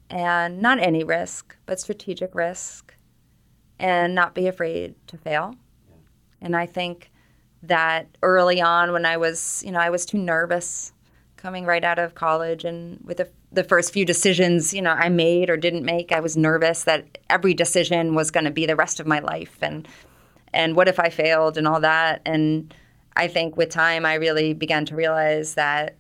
and 0.09 0.61
not 0.61 0.80
any 0.80 1.03
risk, 1.03 1.55
but 1.65 1.80
strategic 1.80 2.34
risk, 2.34 2.95
and 3.77 4.15
not 4.15 4.34
be 4.34 4.47
afraid 4.47 4.95
to 5.07 5.17
fail. 5.17 5.55
And 6.41 6.55
I 6.55 6.65
think 6.65 7.11
that 7.63 8.07
early 8.23 8.61
on, 8.61 8.91
when 8.91 9.05
I 9.05 9.17
was, 9.17 9.61
you 9.65 9.71
know, 9.71 9.80
I 9.80 9.89
was 9.89 10.05
too 10.05 10.17
nervous 10.17 10.93
coming 11.39 11.65
right 11.65 11.85
out 11.85 11.97
of 11.97 12.15
college 12.15 12.65
and 12.65 12.99
with 13.03 13.17
the, 13.17 13.29
the 13.51 13.63
first 13.63 13.93
few 13.93 14.03
decisions 14.03 14.73
you 14.73 14.81
know 14.81 14.91
i 14.91 15.07
made 15.07 15.49
or 15.49 15.55
didn't 15.55 15.85
make 15.85 16.11
i 16.11 16.19
was 16.19 16.35
nervous 16.35 16.83
that 16.83 17.17
every 17.29 17.53
decision 17.53 18.13
was 18.13 18.29
going 18.29 18.43
to 18.43 18.51
be 18.51 18.65
the 18.65 18.75
rest 18.75 18.99
of 18.99 19.07
my 19.07 19.19
life 19.19 19.57
and 19.61 19.87
and 20.53 20.75
what 20.75 20.87
if 20.87 20.99
i 20.99 21.09
failed 21.09 21.57
and 21.57 21.67
all 21.67 21.79
that. 21.79 22.21
And 22.25 22.73
i 23.15 23.27
think 23.27 23.55
with 23.55 23.69
time 23.69 24.05
i 24.05 24.15
really 24.15 24.53
began 24.53 24.85
to 24.85 24.95
realize 24.95 25.53
that 25.53 25.95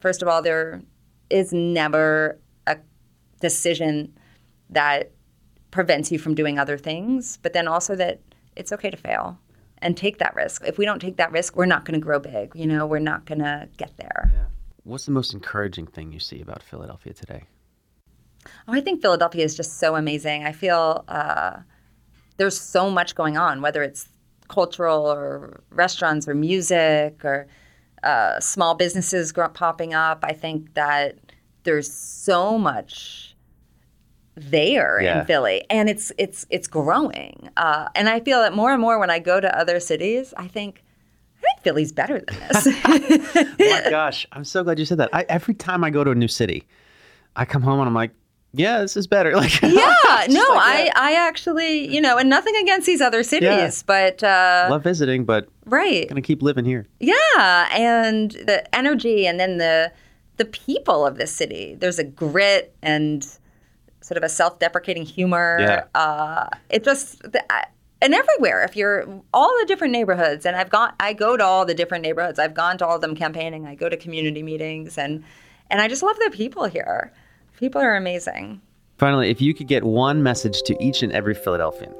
first 0.00 0.22
of 0.22 0.28
all 0.28 0.40
there 0.40 0.82
is 1.28 1.52
never 1.52 2.38
a 2.66 2.78
decision 3.40 4.16
that 4.70 5.12
prevents 5.70 6.10
you 6.10 6.18
from 6.18 6.34
doing 6.34 6.58
other 6.58 6.78
things 6.78 7.38
but 7.42 7.52
then 7.52 7.68
also 7.68 7.94
that 7.94 8.20
it's 8.56 8.72
okay 8.72 8.90
to 8.90 8.96
fail 8.96 9.38
and 9.84 9.96
take 9.96 10.18
that 10.18 10.32
risk. 10.36 10.62
If 10.64 10.78
we 10.78 10.84
don't 10.84 11.00
take 11.00 11.16
that 11.16 11.32
risk 11.32 11.56
we're 11.56 11.66
not 11.66 11.84
going 11.84 12.00
to 12.00 12.04
grow 12.04 12.18
big 12.18 12.52
you 12.54 12.66
know 12.66 12.86
we're 12.86 13.00
not 13.00 13.26
going 13.26 13.40
to 13.40 13.68
get 13.76 13.96
there. 13.98 14.30
Yeah. 14.32 14.44
What's 14.84 15.06
the 15.06 15.12
most 15.12 15.32
encouraging 15.32 15.86
thing 15.86 16.12
you 16.12 16.20
see 16.20 16.40
about 16.40 16.62
Philadelphia 16.62 17.12
today? 17.12 17.44
Oh, 18.66 18.72
I 18.72 18.80
think 18.80 19.00
Philadelphia 19.00 19.44
is 19.44 19.56
just 19.56 19.78
so 19.78 19.94
amazing. 19.94 20.44
I 20.44 20.52
feel 20.52 21.04
uh, 21.08 21.58
there's 22.36 22.60
so 22.60 22.90
much 22.90 23.14
going 23.14 23.36
on, 23.36 23.62
whether 23.62 23.82
it's 23.82 24.08
cultural 24.48 25.06
or 25.06 25.62
restaurants 25.70 26.26
or 26.26 26.34
music 26.34 27.24
or 27.24 27.46
uh, 28.02 28.40
small 28.40 28.74
businesses 28.74 29.32
popping 29.54 29.94
up. 29.94 30.24
I 30.24 30.32
think 30.32 30.74
that 30.74 31.18
there's 31.62 31.90
so 31.90 32.58
much 32.58 33.36
there 34.34 35.00
yeah. 35.00 35.20
in 35.20 35.26
Philly, 35.26 35.64
and 35.70 35.88
it's 35.88 36.10
it's 36.18 36.46
it's 36.50 36.66
growing. 36.66 37.50
Uh, 37.56 37.88
and 37.94 38.08
I 38.08 38.20
feel 38.20 38.40
that 38.40 38.54
more 38.54 38.72
and 38.72 38.80
more 38.80 38.98
when 38.98 39.10
I 39.10 39.20
go 39.20 39.40
to 39.40 39.58
other 39.58 39.78
cities, 39.78 40.34
I 40.36 40.48
think 40.48 40.81
Philly's 41.62 41.92
better 41.92 42.20
than 42.20 42.38
this. 42.40 42.66
oh 42.84 43.54
my 43.58 43.86
gosh, 43.90 44.26
I'm 44.32 44.44
so 44.44 44.62
glad 44.64 44.78
you 44.78 44.84
said 44.84 44.98
that. 44.98 45.10
I, 45.12 45.24
every 45.28 45.54
time 45.54 45.84
I 45.84 45.90
go 45.90 46.04
to 46.04 46.10
a 46.10 46.14
new 46.14 46.28
city, 46.28 46.66
I 47.36 47.44
come 47.44 47.62
home 47.62 47.78
and 47.80 47.88
I'm 47.88 47.94
like, 47.94 48.10
yeah, 48.54 48.80
this 48.80 48.96
is 48.96 49.06
better. 49.06 49.32
Like, 49.36 49.62
yeah, 49.62 50.26
no, 50.28 50.40
like 50.50 50.58
I, 50.58 50.90
I 50.94 51.12
actually, 51.14 51.92
you 51.92 52.00
know, 52.00 52.18
and 52.18 52.28
nothing 52.28 52.54
against 52.56 52.86
these 52.86 53.00
other 53.00 53.22
cities, 53.22 53.48
yeah. 53.48 53.70
but 53.86 54.22
uh, 54.22 54.66
love 54.70 54.84
visiting, 54.84 55.24
but 55.24 55.48
right, 55.64 56.08
gonna 56.08 56.20
keep 56.20 56.42
living 56.42 56.64
here. 56.64 56.86
Yeah, 57.00 57.68
and 57.72 58.32
the 58.32 58.62
energy, 58.74 59.26
and 59.26 59.40
then 59.40 59.56
the 59.56 59.90
the 60.36 60.44
people 60.44 61.06
of 61.06 61.16
this 61.16 61.32
city. 61.32 61.76
There's 61.78 61.98
a 61.98 62.04
grit 62.04 62.74
and 62.82 63.24
sort 64.00 64.18
of 64.18 64.22
a 64.22 64.28
self-deprecating 64.28 65.06
humor. 65.06 65.58
Yeah. 65.60 65.84
Uh, 65.94 66.48
it 66.68 66.84
just. 66.84 67.22
The, 67.22 67.42
and 68.02 68.14
everywhere 68.14 68.64
if 68.64 68.76
you're 68.76 69.06
all 69.32 69.56
the 69.60 69.66
different 69.66 69.92
neighborhoods 69.92 70.44
and 70.44 70.56
i've 70.56 70.68
gone 70.68 70.92
i 71.00 71.12
go 71.12 71.36
to 71.36 71.44
all 71.44 71.64
the 71.64 71.74
different 71.74 72.02
neighborhoods. 72.02 72.38
I've 72.38 72.54
gone 72.54 72.76
to 72.78 72.86
all 72.86 72.96
of 72.96 73.00
them 73.00 73.14
campaigning. 73.14 73.66
I 73.66 73.74
go 73.74 73.88
to 73.88 73.96
community 73.96 74.42
meetings 74.42 74.98
and 74.98 75.24
and 75.70 75.80
i 75.80 75.88
just 75.88 76.02
love 76.02 76.16
the 76.16 76.30
people 76.30 76.64
here. 76.64 77.12
People 77.58 77.80
are 77.80 77.96
amazing. 77.96 78.60
Finally 78.98 79.30
if 79.30 79.40
you 79.40 79.54
could 79.54 79.68
get 79.68 79.84
one 79.84 80.22
message 80.22 80.60
to 80.62 80.76
each 80.84 81.02
and 81.02 81.12
every 81.12 81.34
philadelphian 81.34 81.94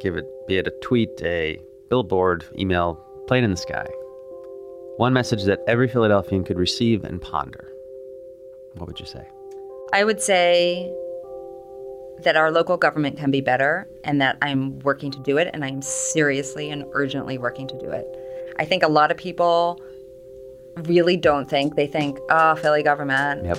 give 0.00 0.16
it 0.16 0.26
be 0.46 0.58
it 0.58 0.66
a 0.68 0.72
tweet 0.82 1.10
a 1.22 1.58
billboard 1.90 2.44
email 2.58 2.94
plane 3.26 3.44
in 3.44 3.50
the 3.50 3.56
sky. 3.56 3.86
One 4.98 5.12
message 5.12 5.44
that 5.44 5.60
every 5.66 5.88
philadelphian 5.88 6.44
could 6.44 6.58
receive 6.58 7.04
and 7.04 7.20
ponder. 7.20 7.72
What 8.74 8.88
would 8.88 9.00
you 9.00 9.06
say? 9.06 9.26
I 9.92 10.04
would 10.04 10.20
say 10.20 10.92
that 12.22 12.36
our 12.36 12.50
local 12.50 12.76
government 12.76 13.16
can 13.16 13.30
be 13.30 13.40
better 13.40 13.88
and 14.04 14.20
that 14.20 14.36
I'm 14.42 14.78
working 14.80 15.10
to 15.12 15.18
do 15.20 15.38
it 15.38 15.50
and 15.52 15.64
I'm 15.64 15.82
seriously 15.82 16.70
and 16.70 16.84
urgently 16.92 17.38
working 17.38 17.68
to 17.68 17.78
do 17.78 17.90
it. 17.90 18.06
I 18.58 18.64
think 18.64 18.82
a 18.82 18.88
lot 18.88 19.10
of 19.10 19.16
people 19.16 19.80
really 20.76 21.16
don't 21.16 21.48
think. 21.48 21.76
They 21.76 21.86
think, 21.86 22.18
oh, 22.30 22.56
Philly 22.56 22.82
government. 22.82 23.44
Yep. 23.44 23.58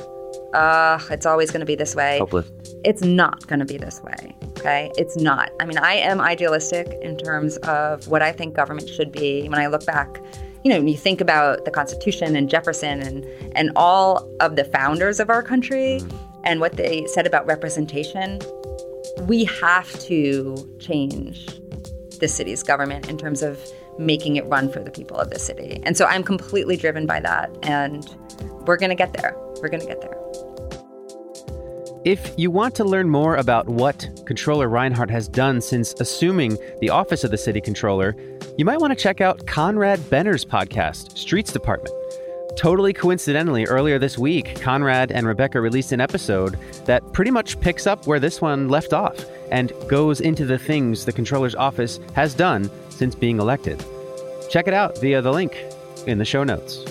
Uh, 0.53 0.99
it's 1.09 1.25
always 1.25 1.51
going 1.51 1.61
to 1.61 1.65
be 1.65 1.75
this 1.75 1.95
way. 1.95 2.19
Hopeless. 2.19 2.51
It's 2.83 3.01
not 3.01 3.47
going 3.47 3.59
to 3.59 3.65
be 3.65 3.77
this 3.77 4.01
way. 4.01 4.35
Okay. 4.57 4.91
It's 4.97 5.15
not. 5.17 5.51
I 5.59 5.65
mean, 5.65 5.77
I 5.77 5.93
am 5.93 6.19
idealistic 6.19 6.87
in 7.01 7.17
terms 7.17 7.57
of 7.57 8.07
what 8.07 8.21
I 8.21 8.31
think 8.31 8.55
government 8.55 8.89
should 8.89 9.11
be. 9.11 9.47
When 9.47 9.59
I 9.59 9.67
look 9.67 9.85
back, 9.85 10.21
you 10.63 10.71
know, 10.71 10.77
when 10.77 10.87
you 10.87 10.97
think 10.97 11.21
about 11.21 11.65
the 11.65 11.71
Constitution 11.71 12.35
and 12.35 12.49
Jefferson 12.49 13.01
and, 13.01 13.25
and 13.55 13.71
all 13.75 14.29
of 14.39 14.55
the 14.55 14.65
founders 14.65 15.19
of 15.19 15.29
our 15.29 15.41
country, 15.41 15.99
mm 16.01 16.28
and 16.43 16.59
what 16.59 16.77
they 16.77 17.05
said 17.07 17.27
about 17.27 17.45
representation, 17.45 18.39
we 19.27 19.45
have 19.45 19.99
to 20.01 20.77
change 20.79 21.47
the 22.19 22.27
city's 22.27 22.63
government 22.63 23.09
in 23.09 23.17
terms 23.17 23.41
of 23.41 23.59
making 23.97 24.37
it 24.37 24.45
run 24.45 24.71
for 24.71 24.79
the 24.79 24.91
people 24.91 25.17
of 25.17 25.29
the 25.29 25.39
city. 25.39 25.81
And 25.83 25.97
so 25.97 26.05
I'm 26.05 26.23
completely 26.23 26.77
driven 26.77 27.05
by 27.05 27.19
that. 27.19 27.55
And 27.63 28.07
we're 28.65 28.77
going 28.77 28.89
to 28.89 28.95
get 28.95 29.13
there. 29.13 29.35
We're 29.61 29.69
going 29.69 29.81
to 29.81 29.87
get 29.87 30.01
there. 30.01 30.15
If 32.05 32.33
you 32.37 32.49
want 32.49 32.75
to 32.75 32.85
learn 32.85 33.09
more 33.09 33.35
about 33.35 33.67
what 33.67 34.07
Controller 34.25 34.69
Rhynhart 34.69 35.09
has 35.09 35.27
done 35.27 35.59
since 35.59 35.93
assuming 35.99 36.57
the 36.79 36.89
office 36.89 37.25
of 37.25 37.31
the 37.31 37.37
city 37.37 37.59
controller, 37.59 38.15
you 38.57 38.63
might 38.63 38.79
want 38.79 38.91
to 38.91 38.95
check 38.95 39.19
out 39.19 39.45
Conrad 39.47 40.09
Benner's 40.09 40.45
podcast, 40.45 41.17
Streets 41.17 41.51
Department. 41.51 41.93
Totally 42.59 42.91
coincidentally, 42.91 43.63
earlier 43.67 43.97
this 43.97 44.17
week, 44.17 44.59
Conrad 44.59 45.13
and 45.13 45.25
Rebecca 45.25 45.61
released 45.61 45.93
an 45.93 46.01
episode 46.01 46.59
that 46.83 47.13
pretty 47.13 47.31
much 47.31 47.57
picks 47.61 47.87
up 47.87 48.05
where 48.05 48.19
this 48.19 48.41
one 48.41 48.67
left 48.67 48.91
off 48.91 49.15
and 49.49 49.71
goes 49.87 50.19
into 50.19 50.45
the 50.45 50.59
things 50.59 51.05
the 51.05 51.13
controller's 51.13 51.55
office 51.55 52.01
has 52.15 52.33
done 52.33 52.69
since 52.89 53.15
being 53.15 53.39
elected. 53.39 53.81
Check 54.49 54.67
it 54.67 54.73
out 54.73 54.97
via 54.97 55.21
the 55.21 55.31
link 55.31 55.55
in 56.05 56.17
the 56.17 56.25
show 56.25 56.43
notes. 56.43 56.83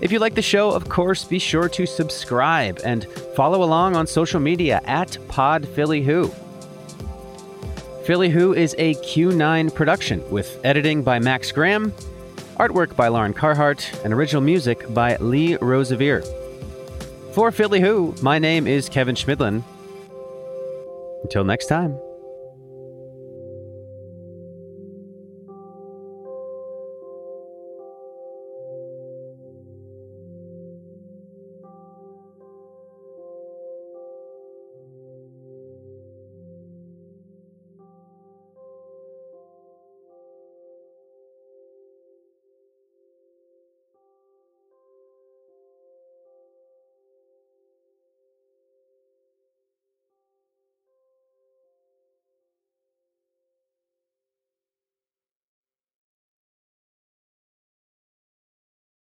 If 0.00 0.10
you 0.10 0.18
like 0.18 0.34
the 0.34 0.42
show, 0.42 0.72
of 0.72 0.88
course, 0.88 1.22
be 1.22 1.38
sure 1.38 1.68
to 1.68 1.86
subscribe 1.86 2.80
and 2.82 3.04
follow 3.36 3.62
along 3.62 3.94
on 3.94 4.08
social 4.08 4.40
media 4.40 4.80
at 4.86 5.18
PodPhillyWho. 5.28 6.34
Philly 8.04 8.30
Who 8.30 8.54
is 8.54 8.74
a 8.76 8.94
Q9 8.94 9.72
production 9.72 10.28
with 10.32 10.58
editing 10.64 11.04
by 11.04 11.20
Max 11.20 11.52
Graham 11.52 11.92
artwork 12.58 12.96
by 12.96 13.08
Lauren 13.08 13.32
Carhart, 13.32 14.04
and 14.04 14.12
original 14.12 14.42
music 14.42 14.92
by 14.92 15.16
Lee 15.16 15.56
Rosevere. 15.56 16.22
For 17.32 17.52
Philly 17.52 17.80
Who, 17.80 18.14
my 18.22 18.38
name 18.38 18.66
is 18.66 18.88
Kevin 18.88 19.14
Schmidlin. 19.14 19.62
Until 21.22 21.44
next 21.44 21.66
time. 21.66 21.98